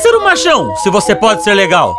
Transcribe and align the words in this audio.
ser 0.00 0.16
um 0.16 0.24
machão 0.24 0.74
se 0.76 0.88
você 0.88 1.14
pode 1.14 1.44
ser 1.44 1.54
legal? 1.54 1.94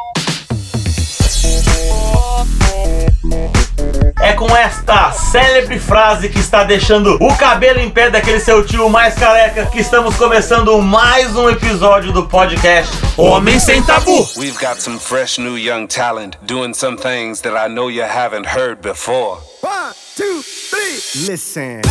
É 4.20 4.34
com 4.34 4.56
esta 4.56 5.12
célebre 5.12 5.80
frase 5.80 6.30
que 6.30 6.40
está 6.40 6.64
deixando 6.64 7.18
o 7.22 7.36
cabelo 7.38 7.80
em 7.80 7.90
pé 7.90 8.10
daquele 8.10 8.40
seu 8.40 8.66
tio 8.66 8.90
mais 8.90 9.14
careca 9.16 9.66
que 9.68 9.80
estamos 9.80 10.16
começando 10.16 10.80
mais 10.82 11.36
um 11.36 11.50
episódio 11.50 12.12
do 12.12 12.28
podcast 12.28 12.92
Homem 13.18 13.60
Sem 13.60 13.84
Tabu. 13.84 14.28
We've 14.38 14.58
got 14.60 14.80
some 14.82 15.00
fresh 15.00 15.38
new 15.38 15.58
young 15.58 15.88
talent 15.88 16.38
doing 16.46 16.74
some 16.74 16.98
things 16.98 17.42
that 17.42 17.56
I 17.56 17.72
know 17.72 17.90
you 17.90 18.04
haven't 18.04 18.48
heard 18.48 18.82
before. 18.82 19.38
One, 19.62 19.94
two, 20.16 20.42
three. 20.42 21.28
Listen. 21.28 21.82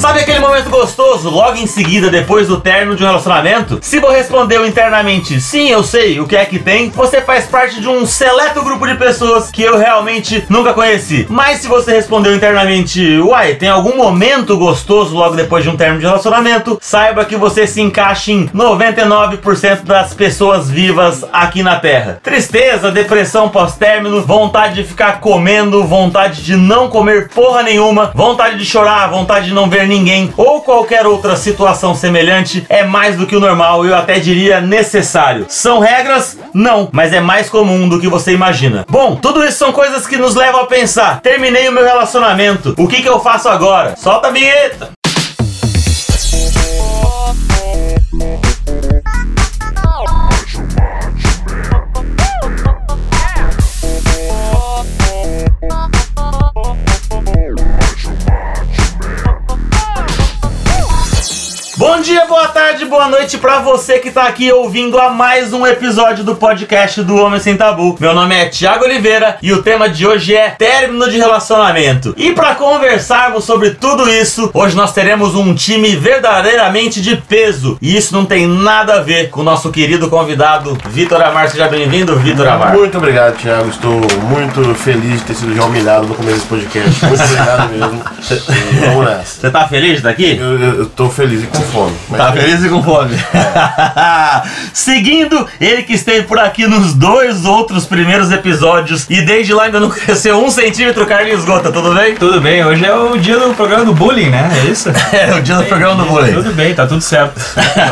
Sabe 0.00 0.20
aquele 0.20 0.38
momento 0.38 0.70
gostoso, 0.70 1.28
logo 1.28 1.58
em 1.58 1.66
seguida, 1.66 2.08
depois 2.08 2.48
do 2.48 2.58
término 2.58 2.96
de 2.96 3.04
um 3.04 3.06
relacionamento? 3.06 3.78
Se 3.82 4.00
você 4.00 4.16
respondeu 4.16 4.66
internamente, 4.66 5.38
sim, 5.42 5.68
eu 5.68 5.82
sei, 5.82 6.18
o 6.18 6.26
que 6.26 6.34
é 6.34 6.46
que 6.46 6.58
tem, 6.58 6.88
você 6.88 7.20
faz 7.20 7.44
parte 7.44 7.82
de 7.82 7.86
um 7.86 8.06
seleto 8.06 8.62
grupo 8.64 8.86
de 8.86 8.94
pessoas 8.94 9.50
que 9.50 9.62
eu 9.62 9.76
realmente 9.76 10.42
nunca 10.48 10.72
conheci. 10.72 11.26
Mas 11.28 11.58
se 11.58 11.68
você 11.68 11.92
respondeu 11.92 12.34
internamente, 12.34 13.18
uai, 13.18 13.56
tem 13.56 13.68
algum 13.68 13.94
momento 13.94 14.56
gostoso 14.56 15.14
logo 15.14 15.36
depois 15.36 15.64
de 15.64 15.68
um 15.68 15.76
término 15.76 16.00
de 16.00 16.06
relacionamento, 16.06 16.78
saiba 16.80 17.26
que 17.26 17.36
você 17.36 17.66
se 17.66 17.82
encaixa 17.82 18.32
em 18.32 18.48
99% 18.48 19.82
das 19.82 20.14
pessoas 20.14 20.70
vivas 20.70 21.26
aqui 21.30 21.62
na 21.62 21.76
Terra. 21.76 22.20
Tristeza, 22.22 22.90
depressão 22.90 23.50
pós-término, 23.50 24.22
vontade 24.22 24.76
de 24.76 24.84
ficar 24.84 25.20
comendo, 25.20 25.84
vontade 25.84 26.42
de 26.42 26.56
não 26.56 26.88
comer 26.88 27.28
porra 27.28 27.62
nenhuma, 27.62 28.12
vontade 28.14 28.56
de 28.56 28.64
chorar, 28.64 29.10
vontade 29.10 29.44
de 29.44 29.52
não 29.52 29.68
ver 29.68 29.90
ninguém 29.90 29.99
ou 30.36 30.62
qualquer 30.62 31.06
outra 31.06 31.36
situação 31.36 31.94
semelhante 31.94 32.64
é 32.68 32.84
mais 32.84 33.16
do 33.16 33.26
que 33.26 33.36
o 33.36 33.40
normal, 33.40 33.84
eu 33.84 33.94
até 33.94 34.18
diria 34.18 34.60
necessário. 34.60 35.46
São 35.48 35.78
regras? 35.78 36.38
Não, 36.54 36.88
mas 36.92 37.12
é 37.12 37.20
mais 37.20 37.48
comum 37.48 37.88
do 37.88 38.00
que 38.00 38.08
você 38.08 38.32
imagina. 38.32 38.84
Bom, 38.88 39.16
tudo 39.16 39.44
isso 39.44 39.58
são 39.58 39.72
coisas 39.72 40.06
que 40.06 40.16
nos 40.16 40.34
levam 40.34 40.62
a 40.62 40.66
pensar. 40.66 41.20
Terminei 41.20 41.68
o 41.68 41.72
meu 41.72 41.84
relacionamento, 41.84 42.74
o 42.78 42.86
que, 42.86 43.02
que 43.02 43.08
eu 43.08 43.20
faço 43.20 43.48
agora? 43.48 43.94
Solta 43.96 44.28
a 44.28 44.30
vinheta! 44.30 44.99
What? 61.80 61.89
Bom 62.00 62.04
dia, 62.04 62.24
boa 62.24 62.48
tarde, 62.48 62.86
boa 62.86 63.08
noite 63.08 63.36
pra 63.36 63.58
você 63.58 63.98
que 63.98 64.10
tá 64.10 64.22
aqui 64.22 64.50
ouvindo 64.50 64.98
a 64.98 65.10
mais 65.10 65.52
um 65.52 65.66
episódio 65.66 66.24
do 66.24 66.34
podcast 66.34 67.02
do 67.02 67.14
Homem 67.16 67.38
Sem 67.38 67.58
Tabu. 67.58 67.94
Meu 68.00 68.14
nome 68.14 68.34
é 68.34 68.46
Thiago 68.46 68.86
Oliveira 68.86 69.36
e 69.42 69.52
o 69.52 69.62
tema 69.62 69.86
de 69.86 70.06
hoje 70.06 70.34
é 70.34 70.48
término 70.48 71.10
de 71.10 71.18
relacionamento. 71.18 72.14
E 72.16 72.32
pra 72.32 72.54
conversarmos 72.54 73.44
sobre 73.44 73.72
tudo 73.72 74.08
isso, 74.08 74.50
hoje 74.54 74.74
nós 74.74 74.94
teremos 74.94 75.34
um 75.34 75.54
time 75.54 75.94
verdadeiramente 75.94 77.02
de 77.02 77.16
peso. 77.16 77.76
E 77.82 77.94
isso 77.94 78.14
não 78.14 78.24
tem 78.24 78.46
nada 78.46 78.94
a 78.94 79.02
ver 79.02 79.28
com 79.28 79.42
o 79.42 79.44
nosso 79.44 79.70
querido 79.70 80.08
convidado 80.08 80.78
Vitor 80.88 81.20
Amar. 81.20 81.50
Seja 81.50 81.68
bem-vindo, 81.68 82.16
Vitor 82.16 82.48
Amar. 82.48 82.72
Muito 82.72 82.96
obrigado, 82.96 83.36
Thiago. 83.36 83.68
Estou 83.68 84.00
muito 84.22 84.74
feliz 84.74 85.20
de 85.20 85.26
ter 85.26 85.34
sido 85.34 85.54
já 85.54 85.64
humilhado 85.66 86.06
no 86.06 86.14
começo 86.14 86.36
desse 86.36 86.46
podcast. 86.46 87.04
Muito 87.04 87.22
obrigado 87.22 87.68
mesmo. 87.68 88.02
Vamos 88.86 89.04
nessa. 89.04 89.40
Você 89.42 89.50
tá 89.50 89.68
feliz 89.68 89.90
de 89.90 89.96
estar 89.96 90.08
aqui? 90.08 90.38
Eu, 90.38 90.58
eu, 90.58 90.74
eu 90.78 90.86
tô 90.86 91.10
feliz 91.10 91.44
e 91.44 91.46
com 91.46 91.60
fome. 91.60 91.89
Mas 92.08 92.20
Tá 92.20 92.32
feliz 92.32 92.64
e 92.64 92.68
com 92.68 92.82
fome. 92.82 93.16
Seguindo, 94.72 95.46
ele 95.60 95.82
que 95.82 95.94
esteve 95.94 96.26
por 96.26 96.38
aqui 96.38 96.66
nos 96.66 96.94
dois 96.94 97.44
outros 97.44 97.86
primeiros 97.86 98.30
episódios 98.30 99.06
e 99.08 99.22
desde 99.22 99.52
lá 99.52 99.64
ainda 99.64 99.80
não 99.80 99.90
cresceu 99.90 100.42
um 100.44 100.50
centímetro, 100.50 101.06
Carlinhos 101.06 101.44
Gota, 101.44 101.70
tudo 101.72 101.94
bem? 101.94 102.14
Tudo 102.14 102.40
bem, 102.40 102.64
hoje 102.64 102.84
é 102.84 102.94
o 102.94 103.16
dia 103.16 103.38
do 103.38 103.54
programa 103.54 103.84
do 103.84 103.94
bullying, 103.94 104.28
né? 104.30 104.50
É 104.62 104.70
isso? 104.70 104.90
É 105.12 105.34
o 105.34 105.42
dia 105.42 105.56
do 105.56 105.64
programa 105.64 105.96
do 105.96 106.08
bullying. 106.08 106.32
Tudo 106.32 106.52
bem, 106.52 106.74
tá 106.74 106.86
tudo 106.86 107.00
certo. 107.00 107.40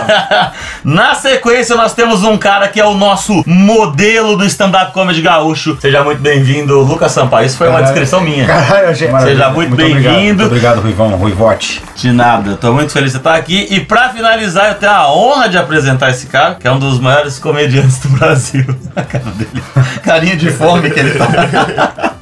Na 0.85 1.15
sequência, 1.15 1.75
nós 1.77 1.93
temos 1.95 2.23
um 2.23 2.37
cara 2.37 2.69
que 2.69 2.81
é 2.81 2.85
o 2.85 2.95
nosso 2.95 3.43
modelo 3.47 4.37
do 4.37 4.45
stand-up 4.45 4.93
comedy 4.93 5.21
gaúcho. 5.21 5.77
Seja 5.81 6.03
muito 6.03 6.21
bem-vindo, 6.21 6.79
Lucas 6.81 7.13
Sampaio. 7.13 7.47
Isso 7.47 7.57
foi 7.59 7.67
uma 7.69 7.81
Caralho. 7.81 7.93
descrição 7.93 8.21
minha. 8.21 8.47
Caralho, 8.47 8.95
gente. 8.95 9.21
Seja 9.23 9.51
muito 9.51 9.73
obrigado. 9.73 10.15
bem-vindo. 10.15 10.43
Muito 10.43 10.47
obrigado, 10.47 10.81
Ruivão, 10.81 11.11
Ruivote. 11.17 11.83
De 11.97 12.13
nada, 12.13 12.57
tô 12.57 12.73
muito 12.73 12.93
feliz 12.93 13.13
de 13.13 13.19
estar 13.19 13.35
aqui. 13.35 13.67
E 13.71 13.81
pra 13.89 14.11
finalizar, 14.11 14.69
eu 14.69 14.75
tenho 14.75 14.93
a 14.93 15.11
honra 15.13 15.49
de 15.49 15.57
apresentar 15.57 16.11
esse 16.11 16.27
cara, 16.27 16.55
que 16.55 16.69
é 16.69 16.71
um 16.71 16.79
dos 16.79 17.01
maiores 17.01 17.39
comediantes 17.39 17.99
do 18.01 18.11
Brasil. 18.11 18.65
A 18.95 19.03
cara 19.03 19.25
dele. 19.31 19.63
Carinha 20.05 20.37
de 20.37 20.51
fome 20.51 20.91
que 20.91 21.01
ele 21.01 21.19
tá. 21.19 22.18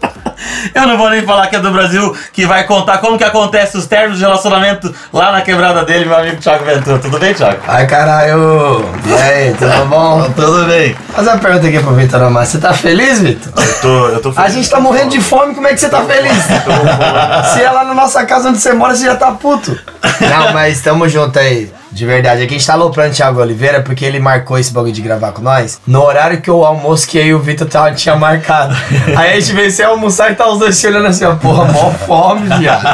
Eu 0.75 0.87
não 0.87 0.97
vou 0.99 1.09
nem 1.11 1.23
falar 1.23 1.47
que 1.49 1.57
é 1.57 1.59
do 1.61 1.71
Brasil, 1.71 2.15
que 2.33 2.47
vai 2.47 2.65
contar 2.65 2.99
como 2.99 3.17
que 3.17 3.25
acontece 3.25 3.77
os 3.77 3.87
termos 3.87 4.19
de 4.19 4.25
relacionamento 4.25 4.95
lá 5.13 5.33
na 5.33 5.41
quebrada 5.41 5.85
dele, 5.85 6.05
meu 6.05 6.17
amigo 6.17 6.37
Thiago 6.37 6.65
Ventura. 6.65 6.99
Tudo 6.99 7.19
bem, 7.19 7.33
Thiago? 7.35 7.59
Ai 7.67 7.87
caralho! 7.87 8.85
E 9.07 9.15
aí, 9.15 9.55
tudo 9.55 9.87
bom? 9.87 10.31
Tudo 10.37 10.67
bem. 10.67 10.95
Fazer 11.15 11.31
uma 11.31 11.39
pergunta 11.39 11.67
aqui 11.69 11.79
pro 11.81 11.95
Vitor 11.95 12.23
Amar. 12.23 12.45
Você 12.47 12.59
tá 12.59 12.73
feliz, 12.73 13.21
Vitor? 13.21 13.53
eu 13.57 13.81
tô, 13.81 14.09
eu 14.09 14.21
tô 14.21 14.29
A 14.31 14.33
feliz. 14.33 14.53
gente 14.55 14.71
tá 14.71 14.81
morrendo 14.81 15.11
de 15.11 15.21
fome, 15.21 15.55
como 15.55 15.67
é 15.67 15.73
que 15.75 15.81
você 15.81 15.89
tá 15.89 16.03
feliz? 16.03 16.33
Se 17.55 17.63
é 17.63 17.71
lá 17.71 17.85
na 17.85 17.95
nossa 17.95 18.25
casa 18.27 18.49
onde 18.49 18.59
você 18.59 18.73
mora, 18.73 18.95
você 18.95 19.05
já 19.07 19.17
tá 19.17 19.33
puto. 19.33 19.79
Não, 20.21 20.53
mas 20.53 20.81
tamo 20.83 21.09
junto 21.09 21.39
aí. 21.39 21.71
De 21.97 22.05
verdade, 22.05 22.43
aqui 22.43 22.55
a 22.55 22.59
gente 22.59 22.67
tá 22.67 22.75
aloprando 22.75 23.11
o 23.11 23.15
Thiago 23.15 23.41
Oliveira 23.41 23.81
porque 23.81 24.05
ele 24.05 24.19
marcou 24.21 24.59
esse 24.59 24.71
bagulho 24.71 24.93
de 24.93 25.01
gravar 25.01 25.33
com 25.33 25.41
nós 25.41 25.81
no 25.87 26.03
horário 26.03 26.43
que 26.43 26.51
o 26.51 26.63
almoço 26.63 27.09
que 27.09 27.17
eu 27.17 27.25
e 27.25 27.35
o 27.35 27.39
Vitor 27.39 27.67
tava- 27.67 27.93
tinha 27.93 28.15
marcado. 28.15 28.77
Aí 29.17 29.33
a 29.33 29.41
gente 29.41 29.53
veio 29.55 29.71
sem 29.71 29.87
almoçar 29.87 30.31
e 30.31 30.35
tá 30.35 30.47
os 30.47 30.59
dois 30.59 30.77
se 30.77 30.87
olhando 30.87 31.07
assim, 31.07 31.25
ó, 31.25 31.35
porra, 31.37 31.65
mó 31.73 31.91
fome, 31.93 32.49
viado. 32.59 32.85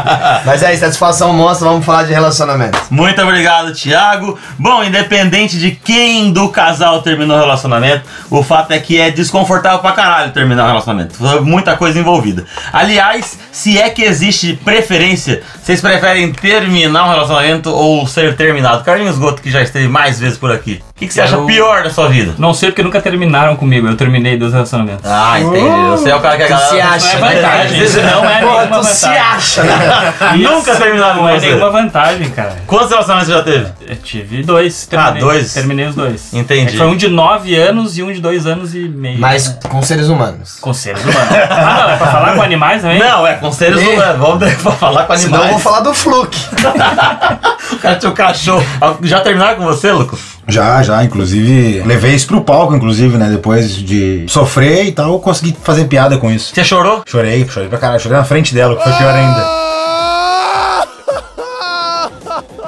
Mas 0.47 0.63
é 0.63 0.71
isso, 0.73 0.83
satisfação 0.85 1.33
monstra, 1.33 1.67
vamos 1.69 1.85
falar 1.85 2.05
de 2.05 2.13
relacionamento. 2.13 2.79
Muito 2.91 3.21
obrigado, 3.21 3.73
Thiago. 3.75 4.39
Bom, 4.57 4.85
independente 4.85 5.59
de 5.59 5.73
quem 5.73 6.33
do 6.33 6.49
casal 6.51 7.03
terminou 7.03 7.37
o 7.37 7.41
relacionamento, 7.41 8.05
o 8.31 8.41
fato 8.45 8.71
é 8.71 8.79
que 8.79 9.01
é 9.01 9.11
desconfortável 9.11 9.81
pra 9.81 9.91
caralho 9.93 10.31
terminar 10.31 10.63
o 10.65 10.69
relacionamento. 10.69 11.15
Foi 11.15 11.41
Muita 11.41 11.77
coisa 11.77 11.99
envolvida. 11.99 12.45
Aliás, 12.73 13.37
se 13.51 13.81
é 13.81 13.91
que 13.91 14.03
existe 14.03 14.55
preferência, 14.65 15.43
vocês 15.61 15.81
preferem 15.81 16.33
terminar 16.33 17.07
um 17.07 17.11
relacionamento 17.11 17.69
ou 17.71 18.07
ser 18.07 18.37
terminado? 18.37 18.85
Carlinhos 18.93 19.19
Goto, 19.19 19.41
que 19.43 19.51
já 19.51 19.63
esteve 19.63 19.89
mais 19.89 20.21
vezes 20.21 20.37
por 20.39 20.51
aqui. 20.53 20.83
O 20.91 20.95
que, 21.03 21.07
que 21.09 21.15
você 21.15 21.21
acha 21.23 21.35
Eu- 21.37 21.47
pior 21.47 21.83
da 21.83 21.91
sua 21.91 22.09
vida? 22.09 22.35
Não 22.39 22.53
sei 22.55 22.71
porque 22.71 22.83
nunca 22.83 23.01
terminaram 23.01 23.57
comigo, 23.57 23.89
eu 23.89 23.97
terminei 23.97 24.37
dois 24.37 24.53
relacionamentos. 24.53 25.05
Ah, 25.11 25.41
entendi. 25.41 25.67
Você 25.91 26.11
é 26.11 26.15
o 26.17 26.21
cara 26.21 26.37
que 26.37 26.43
a 26.43 26.47
Tu 26.47 26.51
galera... 26.51 26.69
se 26.71 26.81
acha, 26.81 27.19
não 27.19 27.27
é 27.27 27.35
né? 27.35 27.41
vantagem, 27.43 27.83
isso 27.83 28.01
não 28.01 28.07
é 28.31 28.41
Porra, 28.41 28.59
nenhuma 28.59 28.79
tu 28.79 28.85
se 28.85 29.07
vantagem. 29.07 29.23
acha, 29.23 29.63
né? 29.65 30.15
Nunca 30.39 30.77
terminaram 30.77 31.15
com 31.17 31.23
Não 31.23 31.29
é 31.29 31.41
você. 31.41 31.47
nenhuma 31.47 31.71
vantagem, 31.71 32.31
cara. 32.31 32.57
Quantos 32.67 32.91
relacionamentos 32.91 33.33
você 33.33 33.39
já 33.39 33.43
teve? 33.45 33.67
Eu 33.89 33.97
tive 33.97 34.43
dois. 34.43 34.89
Ah, 34.93 34.97
Terminei, 34.97 35.21
dois? 35.23 35.55
Terminei 35.55 35.87
os 35.87 35.95
dois. 35.95 36.35
Entendi. 36.35 36.69
É 36.69 36.71
que 36.73 36.77
foi 36.79 36.87
um 36.87 36.97
de 36.97 37.09
nove 37.09 37.57
anos 37.57 37.97
e 37.99 38.03
um 38.03 38.13
de 38.13 38.21
dois 38.21 38.47
anos 38.47 38.75
e 38.75 38.81
meio. 38.89 39.19
Mas 39.19 39.59
com 39.69 39.83
seres 39.83 40.09
humanos. 40.09 40.59
Com 40.61 40.73
seres 40.73 41.03
humanos. 41.03 41.29
ah, 41.51 41.83
não, 41.87 41.91
é 41.91 41.97
pra 41.97 42.07
falar 42.09 42.35
com 42.35 42.43
animais 42.43 42.83
também? 42.83 42.99
Não, 42.99 43.27
é 43.27 43.35
com 43.35 43.51
seres 43.51 43.81
Ih. 43.81 43.89
humanos. 43.89 44.19
Vamos 44.19 44.39
ter 44.39 44.55
que 44.57 44.63
falar 44.63 45.05
com 45.05 45.13
animais. 45.13 45.21
Senão 45.21 45.43
eu 45.45 45.51
vou 45.51 45.59
falar 45.59 45.81
do 45.81 45.95
Fluke. 45.95 46.39
O 47.73 47.79
cara 47.79 47.97
tinha 47.97 48.11
um 48.11 48.15
cachorro. 48.15 48.65
Já 49.03 49.21
terminaram 49.21 49.57
com 49.57 49.65
você, 49.65 49.91
Lucas? 49.93 50.21
Já, 50.49 50.83
já, 50.83 51.03
inclusive, 51.05 51.83
levei 51.87 52.15
isso 52.15 52.27
pro 52.27 52.41
palco, 52.43 52.75
inclusive, 52.75 53.17
né? 53.17 53.29
Depois 53.31 53.77
de 53.77 54.25
sofrer 54.29 54.87
e 54.87 54.93
tal, 54.93 55.13
eu 55.13 55.19
consegui 55.19 55.57
fazer 55.63 55.85
piada 55.85 56.19
com 56.19 56.31
isso. 56.31 56.53
Você 56.55 56.65
chorou? 56.65 57.03
Chorei, 57.07 57.47
chorei 57.49 57.69
pra 57.69 57.79
caralho, 57.79 58.01
chorei 58.01 58.19
na 58.19 58.25
frente 58.25 58.55
dela, 58.55 58.75
o 58.75 58.77
que 58.77 58.83
foi 58.83 58.93
pior 58.93 59.15
ainda. 59.15 59.62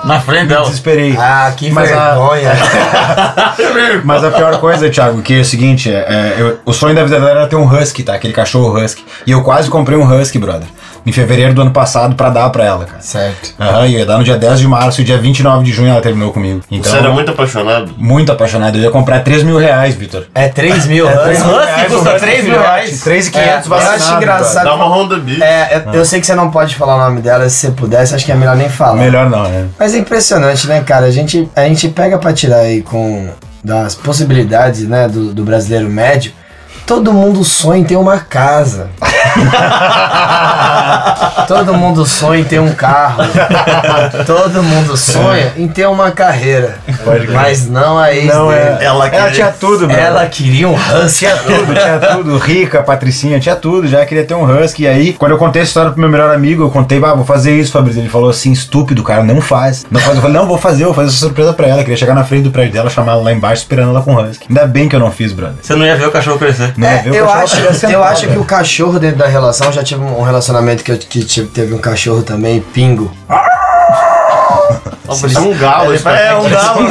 Na 0.06 0.20
frente 0.20 0.46
dela. 0.48 0.64
Desesperei. 0.66 1.16
Ah, 1.18 1.52
que 1.56 1.70
Mas 1.70 1.90
a- 1.92 2.10
vergonha. 2.10 2.52
Mas 4.04 4.24
a 4.24 4.30
pior 4.30 4.58
coisa, 4.58 4.88
Thiago, 4.90 5.22
que 5.22 5.34
é 5.38 5.40
o 5.40 5.44
seguinte, 5.44 5.90
é, 5.92 5.94
é, 5.96 6.34
eu- 6.38 6.58
o 6.64 6.72
sonho 6.72 6.94
da 6.94 7.02
vida 7.04 7.18
dela 7.18 7.30
era 7.30 7.46
ter 7.46 7.56
um 7.56 7.66
husky, 7.66 8.02
tá? 8.02 8.14
Aquele 8.14 8.32
cachorro 8.32 8.78
husky. 8.82 9.04
E 9.26 9.30
eu 9.30 9.42
quase 9.42 9.68
comprei 9.70 9.96
um 9.98 10.04
husky, 10.20 10.38
brother. 10.38 10.68
Em 11.06 11.12
fevereiro 11.12 11.52
do 11.52 11.60
ano 11.60 11.70
passado 11.70 12.14
pra 12.14 12.30
dar 12.30 12.48
pra 12.48 12.64
ela, 12.64 12.86
cara. 12.86 13.02
certo. 13.02 13.52
Aham, 13.60 13.86
e 13.86 13.92
eu 13.92 13.98
ia 14.00 14.06
dar 14.06 14.16
no 14.16 14.24
dia 14.24 14.38
10 14.38 14.58
de 14.58 14.66
março 14.66 15.02
e 15.02 15.04
dia 15.04 15.18
29 15.18 15.62
de 15.62 15.70
junho 15.70 15.90
ela 15.90 16.00
terminou 16.00 16.32
comigo. 16.32 16.62
Então, 16.70 16.90
Você 16.90 16.96
era 16.96 17.10
muito 17.10 17.30
apaixonado? 17.30 17.92
muito 17.98 18.32
apaixonado. 18.32 18.78
Eu 18.78 18.84
ia 18.84 18.90
comprar 18.90 19.20
3 19.20 19.42
mil 19.42 19.58
reais, 19.58 19.94
Vitor. 19.94 20.24
É 20.34 20.48
3 20.48 20.86
mil. 20.86 21.06
É, 21.06 21.30
husky 21.30 21.94
custa 21.94 22.14
3 22.18 22.44
mil 22.44 22.58
reais. 22.58 23.00
3,500 23.02 23.66
eu 23.70 23.74
acho 23.76 24.14
engraçado. 24.16 24.64
Dá 24.64 24.74
uma 24.76 24.86
Honda 24.86 25.18
Beat. 25.18 25.42
É, 25.42 25.82
eu, 25.88 25.92
eu 25.92 26.04
sei 26.06 26.20
que 26.20 26.26
você 26.26 26.34
não 26.34 26.50
pode 26.50 26.74
falar 26.74 26.96
o 26.96 26.98
nome 26.98 27.20
dela, 27.20 27.50
se 27.50 27.66
você 27.66 27.72
pudesse, 27.72 28.14
acho 28.14 28.24
que 28.24 28.32
é 28.32 28.34
melhor 28.34 28.56
nem 28.56 28.70
falar. 28.70 28.94
Melhor 28.94 29.28
não, 29.28 29.42
né? 29.42 29.66
Mas 29.78 29.93
é 29.94 29.98
impressionante, 29.98 30.66
né, 30.66 30.82
cara? 30.82 31.06
A 31.06 31.10
gente, 31.10 31.48
a 31.54 31.64
gente 31.66 31.88
pega 31.88 32.18
pra 32.18 32.32
tirar 32.32 32.60
aí 32.60 32.82
com 32.82 33.28
das 33.62 33.94
possibilidades, 33.94 34.82
né, 34.86 35.08
do, 35.08 35.32
do 35.32 35.42
brasileiro 35.42 35.88
médio. 35.88 36.32
Todo 36.86 37.12
mundo 37.14 37.42
sonha 37.44 37.80
em 37.80 37.84
ter 37.84 37.96
uma 37.96 38.18
casa. 38.18 38.88
Todo 41.48 41.74
mundo 41.74 42.04
sonha 42.06 42.40
em 42.40 42.44
ter 42.44 42.60
um 42.60 42.72
carro. 42.72 43.22
Todo 44.26 44.62
mundo 44.62 44.96
sonha 44.96 45.52
em 45.56 45.66
ter 45.68 45.86
uma 45.86 46.10
carreira. 46.10 46.76
Mas 47.32 47.66
não 47.68 47.98
a 47.98 48.12
ex 48.14 48.26
Não, 48.26 48.48
dele. 48.48 48.60
é. 48.60 48.84
Ela 48.84 48.86
Ela 49.06 49.10
queria- 49.10 49.30
tinha 49.30 49.50
tudo, 49.50 49.86
meu. 49.88 49.96
Ela 49.96 50.26
queria 50.26 50.68
um 50.68 50.74
husky. 50.74 51.18
Tinha 51.20 51.36
tudo, 51.36 51.74
tinha 51.74 51.98
tudo. 51.98 52.36
Rica, 52.38 52.82
Patricinha, 52.82 53.40
tinha 53.40 53.56
tudo. 53.56 53.88
Já 53.88 54.04
queria 54.04 54.24
ter 54.24 54.34
um 54.34 54.44
husky. 54.44 54.82
E 54.84 54.88
aí, 54.88 55.12
quando 55.14 55.32
eu 55.32 55.38
contei 55.38 55.62
essa 55.62 55.70
história 55.70 55.90
pro 55.90 56.00
meu 56.00 56.10
melhor 56.10 56.32
amigo, 56.34 56.62
eu 56.64 56.70
contei, 56.70 57.02
ah, 57.04 57.14
vou 57.14 57.24
fazer 57.24 57.58
isso, 57.58 57.72
Fabrício. 57.72 58.00
Ele 58.00 58.08
falou 58.10 58.28
assim, 58.30 58.52
estúpido, 58.52 59.02
cara, 59.02 59.22
não 59.22 59.40
faz. 59.40 59.84
Não 59.90 60.00
faz. 60.00 60.16
Eu 60.16 60.22
falei, 60.22 60.36
não, 60.36 60.46
vou 60.46 60.58
fazer, 60.58 60.84
vou 60.84 60.92
fazer 60.94 61.08
essa 61.08 61.16
surpresa 61.18 61.52
pra 61.54 61.66
ela. 61.66 61.78
Eu 61.80 61.84
queria 61.84 61.96
chegar 61.96 62.14
na 62.14 62.24
frente 62.24 62.42
do 62.44 62.50
prédio 62.50 62.72
dela, 62.74 62.90
chamar 62.90 63.12
ela 63.12 63.22
lá 63.22 63.32
embaixo, 63.32 63.62
esperando 63.62 63.90
ela 63.90 64.02
com 64.02 64.14
o 64.14 64.22
husky. 64.22 64.46
Ainda 64.48 64.66
bem 64.66 64.86
que 64.88 64.94
eu 64.96 65.00
não 65.00 65.10
fiz, 65.10 65.32
brother. 65.32 65.56
Você 65.62 65.74
não 65.74 65.84
ia 65.86 65.96
ver 65.96 66.06
o 66.08 66.10
cachorro 66.10 66.38
crescer. 66.38 66.73
Ia 66.76 66.88
É, 66.88 67.02
eu 67.08 67.28
acho, 67.30 67.56
eu 67.86 68.02
acho 68.02 68.22
que 68.22 68.26
velho. 68.28 68.40
o 68.40 68.44
cachorro 68.44 68.98
dentro 68.98 69.18
da 69.18 69.26
relação 69.26 69.70
já 69.72 69.82
tive 69.82 70.02
um 70.02 70.22
relacionamento 70.22 70.82
que, 70.82 70.92
eu, 70.92 70.98
que 70.98 71.24
tive- 71.24 71.48
teve 71.48 71.72
um 71.74 71.78
cachorro 71.78 72.22
também, 72.22 72.60
pingo. 72.60 73.10
Parece 75.20 75.38
um 75.38 75.54
galo. 75.56 75.94
esse 75.94 76.08
É, 76.08 76.34
um 76.34 76.48
galo. 76.48 76.82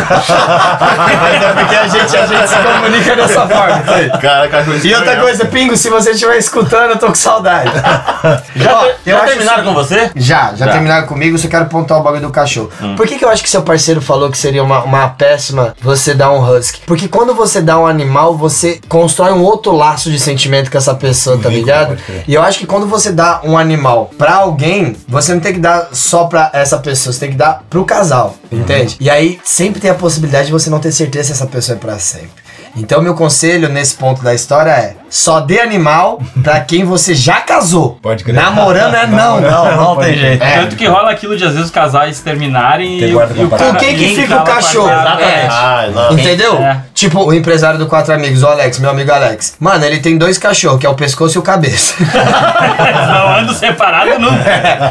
Mas 0.97 1.43
é 1.43 1.53
porque 1.53 1.75
a 1.75 1.87
gente, 1.87 2.17
a 2.17 2.25
gente 2.25 2.47
se 2.47 2.55
comunica 2.57 3.15
dessa 3.15 3.47
forma. 3.47 3.83
Cara, 4.19 4.49
E 4.83 4.95
outra 4.95 5.17
coisa, 5.17 5.45
Pingo, 5.45 5.75
se 5.75 5.89
você 5.89 6.11
estiver 6.11 6.37
escutando, 6.37 6.91
eu 6.91 6.97
tô 6.97 7.07
com 7.07 7.15
saudade. 7.15 7.71
Já, 8.55 8.79
Ó, 8.79 8.85
eu 9.05 9.17
já 9.17 9.25
terminaram 9.25 9.63
com 9.63 9.73
você? 9.73 10.11
Já, 10.15 10.53
já 10.55 10.65
Já. 10.65 10.71
terminaram 10.71 11.07
comigo, 11.07 11.37
só 11.37 11.47
quero 11.47 11.65
pontuar 11.65 11.99
o 11.99 12.03
bagulho 12.03 12.21
do 12.21 12.29
cachorro. 12.29 12.69
Por 12.95 13.07
que, 13.07 13.17
que 13.17 13.25
eu 13.25 13.29
acho 13.29 13.43
que 13.43 13.49
seu 13.49 13.61
parceiro 13.61 14.01
falou 14.01 14.29
que 14.29 14.37
seria 14.37 14.63
uma, 14.63 14.83
uma 14.83 15.09
péssima 15.09 15.75
você 15.81 16.13
dar 16.13 16.31
um 16.31 16.39
husky? 16.41 16.81
Porque 16.85 17.07
quando 17.07 17.33
você 17.33 17.61
dá 17.61 17.77
um 17.79 17.85
animal, 17.85 18.35
você 18.37 18.79
constrói 18.87 19.31
um 19.31 19.41
outro 19.43 19.75
laço 19.75 20.09
de 20.11 20.19
sentimento 20.19 20.71
com 20.71 20.77
essa 20.77 20.93
pessoa, 20.93 21.37
tá 21.37 21.49
ligado? 21.49 21.97
E 22.27 22.33
eu 22.33 22.41
acho 22.41 22.59
que 22.59 22.65
quando 22.65 22.87
você 22.87 23.11
dá 23.11 23.41
um 23.43 23.57
animal 23.57 24.11
pra 24.17 24.35
alguém, 24.35 24.95
você 25.07 25.33
não 25.33 25.41
tem 25.41 25.53
que 25.53 25.59
dar 25.59 25.89
só 25.91 26.25
pra 26.25 26.49
essa 26.53 26.77
pessoa, 26.77 27.11
você 27.13 27.19
tem 27.19 27.31
que 27.31 27.37
dar 27.37 27.63
pro 27.69 27.83
casal, 27.85 28.12
entende? 28.51 28.98
E 29.00 29.10
aí 29.10 29.39
sempre 29.44 29.81
tem 29.81 29.89
a 29.89 29.95
possibilidade 29.95 30.48
de 30.48 30.51
você 30.51 30.69
não 30.69 30.80
ter 30.80 30.92
certeza 30.92 31.27
se 31.27 31.31
essa 31.33 31.48
pessoa 31.48 31.75
é 31.75 31.80
pra 31.80 32.00
sempre. 32.00 32.44
Então, 32.75 33.01
meu 33.01 33.13
conselho 33.15 33.69
nesse 33.69 33.95
ponto 33.95 34.24
da 34.24 34.33
história 34.33 34.71
é: 34.71 34.95
só 35.13 35.39
dê 35.42 35.60
animal 35.60 36.19
pra 36.42 36.60
quem 36.62 36.83
você 36.83 37.13
já 37.13 37.39
casou. 37.39 38.00
Pode 38.01 38.24
crer. 38.24 38.33
Namorando 38.33 38.95
é 38.95 39.06
não. 39.06 39.39
Não, 39.39 39.77
não 39.77 39.95
Pode 39.95 40.07
tem 40.07 40.18
jeito. 40.18 40.44
É. 40.44 40.62
Tanto 40.62 40.75
que 40.75 40.88
rola 40.88 41.12
aquilo 41.12 41.38
de 41.38 41.44
às 41.44 41.51
vezes 41.51 41.65
os 41.65 41.71
casais 41.71 42.19
terminarem 42.19 42.98
Tem 42.98 43.10
e, 43.10 43.13
guarda 43.13 43.39
e 43.39 43.45
o 43.45 43.48
cara... 43.48 43.63
Com 43.63 43.75
quem 43.75 43.95
que 43.95 44.15
fica 44.15 44.42
o 44.42 44.44
cachorro? 44.44 44.88
guardado. 44.88 45.21
É. 45.21 45.48
Ah, 45.48 45.89
não. 45.94 46.13
Entendeu? 46.13 46.57
É. 46.57 46.81
Tipo, 46.95 47.25
o 47.25 47.33
empresário 47.33 47.77
do 47.77 47.86
Quatro 47.86 48.12
Amigos, 48.12 48.42
o 48.42 48.48
Alex, 48.48 48.80
meu 48.80 48.89
amigo 48.89 49.12
Alex. 49.12 49.56
Mano, 49.60 49.86
ele 49.86 50.00
tem 50.00 50.18
dois 50.18 50.39
cachorros, 50.39 50.80
que 50.80 50.86
é 50.88 50.89
o 50.89 50.95
pescoço 50.95 51.38
e 51.38 51.39
o 51.39 51.44
cabeça. 51.44 51.94
Não 53.07 53.38
ando 53.38 53.54
separado 53.54 54.18
nunca. 54.18 54.44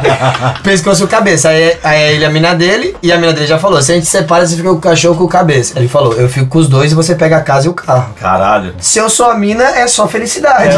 pescoço 0.63 1.03
e 1.03 1.05
o 1.05 1.07
cabeça. 1.09 1.49
Aí, 1.49 1.77
aí 1.83 2.13
ele 2.13 2.23
é 2.23 2.27
a 2.27 2.29
mina 2.29 2.55
dele, 2.55 2.95
e 3.03 3.11
a 3.11 3.17
mina 3.17 3.33
dele 3.33 3.47
já 3.47 3.59
falou: 3.59 3.81
se 3.81 3.91
a 3.91 3.95
gente 3.95 4.07
separa, 4.07 4.45
você 4.45 4.55
fica 4.55 4.69
com 4.69 4.75
o 4.75 4.79
cachorro 4.79 5.17
com 5.17 5.23
o 5.25 5.27
cabeça. 5.27 5.77
Ele 5.77 5.89
falou: 5.89 6.13
eu 6.13 6.29
fico 6.29 6.47
com 6.47 6.59
os 6.59 6.69
dois 6.69 6.93
e 6.93 6.95
você 6.95 7.13
pega 7.13 7.37
a 7.37 7.41
casa 7.41 7.67
e 7.67 7.69
o 7.69 7.73
carro. 7.73 8.13
Caralho. 8.21 8.73
Se 8.79 8.99
eu 8.99 9.09
sou 9.09 9.29
a 9.29 9.35
mina, 9.35 9.63
é 9.63 9.87
só 9.87 10.07
felicidade. 10.13 10.75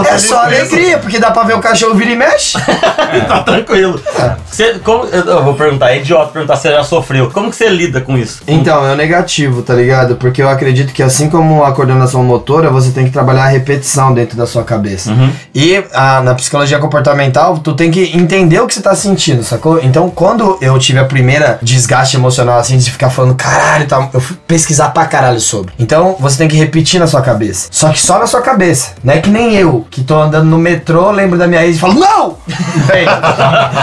é 0.00 0.04
feliz 0.04 0.22
só 0.22 0.44
alegria, 0.44 0.98
porque 0.98 1.18
dá 1.18 1.30
pra 1.30 1.44
ver 1.44 1.54
o 1.54 1.60
cachorro 1.60 1.94
vir 1.94 2.08
e 2.08 2.16
mexe. 2.16 2.58
tá 3.28 3.42
tranquilo. 3.42 4.00
Você, 4.50 4.80
como, 4.80 5.04
eu 5.04 5.44
vou 5.44 5.54
perguntar, 5.54 5.92
é 5.92 5.98
idiota 5.98 6.32
perguntar 6.32 6.56
se 6.56 6.62
você 6.62 6.72
já 6.72 6.82
sofreu. 6.82 7.30
Como 7.30 7.50
que 7.50 7.56
você 7.56 7.68
lida 7.68 8.00
com 8.00 8.18
isso? 8.18 8.42
Então, 8.46 8.84
é 8.84 8.92
o 8.92 8.96
negativo, 8.96 9.62
tá 9.62 9.74
ligado? 9.74 10.16
Porque 10.16 10.42
eu 10.42 10.48
acredito 10.48 10.92
que 10.92 11.02
assim 11.02 11.30
como 11.30 11.62
a 11.64 11.72
coordenação 11.72 12.24
motora, 12.24 12.68
você 12.70 12.90
tem 12.90 13.04
que 13.04 13.10
trabalhar 13.10 13.44
a 13.44 13.48
repetição 13.48 14.12
dentro 14.12 14.36
da 14.36 14.46
sua 14.46 14.64
cabeça. 14.64 15.12
E 15.54 15.82
ah, 15.94 16.20
na 16.22 16.34
psicologia 16.34 16.78
comportamental, 16.78 17.58
tu 17.58 17.74
tem 17.74 17.90
que 17.90 18.16
entender 18.16 18.60
o 18.60 18.66
que 18.66 18.74
você 18.74 18.82
tá 18.82 18.94
sentindo, 18.94 19.44
sacou? 19.44 19.80
Então, 19.82 20.10
quando 20.10 20.58
eu 20.60 20.78
tive 20.78 20.98
a 20.98 21.04
primeira 21.04 21.58
desgaste 21.62 22.16
emocional, 22.16 22.58
assim, 22.58 22.76
de 22.76 22.90
ficar 22.90 23.10
falando, 23.10 23.34
caralho, 23.34 23.86
tá, 23.86 24.08
eu 24.12 24.20
fui 24.20 24.36
pesquisar 24.46 24.90
pra 24.90 25.06
caralho 25.06 25.40
sobre. 25.40 25.72
Então, 25.78 26.16
você 26.18 26.38
tem 26.38 26.48
que 26.48 26.56
repetir 26.56 26.98
na 26.98 27.06
sua 27.06 27.22
cabeça. 27.22 27.68
Só 27.70 27.90
que 27.90 28.00
só 28.00 28.18
na 28.18 28.26
sua 28.26 28.39
cabeça. 28.40 28.92
Não 29.02 29.14
é 29.14 29.18
que 29.20 29.30
nem 29.30 29.54
eu, 29.54 29.86
que 29.90 30.02
tô 30.02 30.16
andando 30.20 30.46
no 30.46 30.58
metrô, 30.58 31.10
lembro 31.10 31.38
da 31.38 31.46
minha 31.46 31.64
ex 31.64 31.76
e 31.76 31.80
falo, 31.80 31.94
não! 31.94 32.36
Vem. 32.86 33.06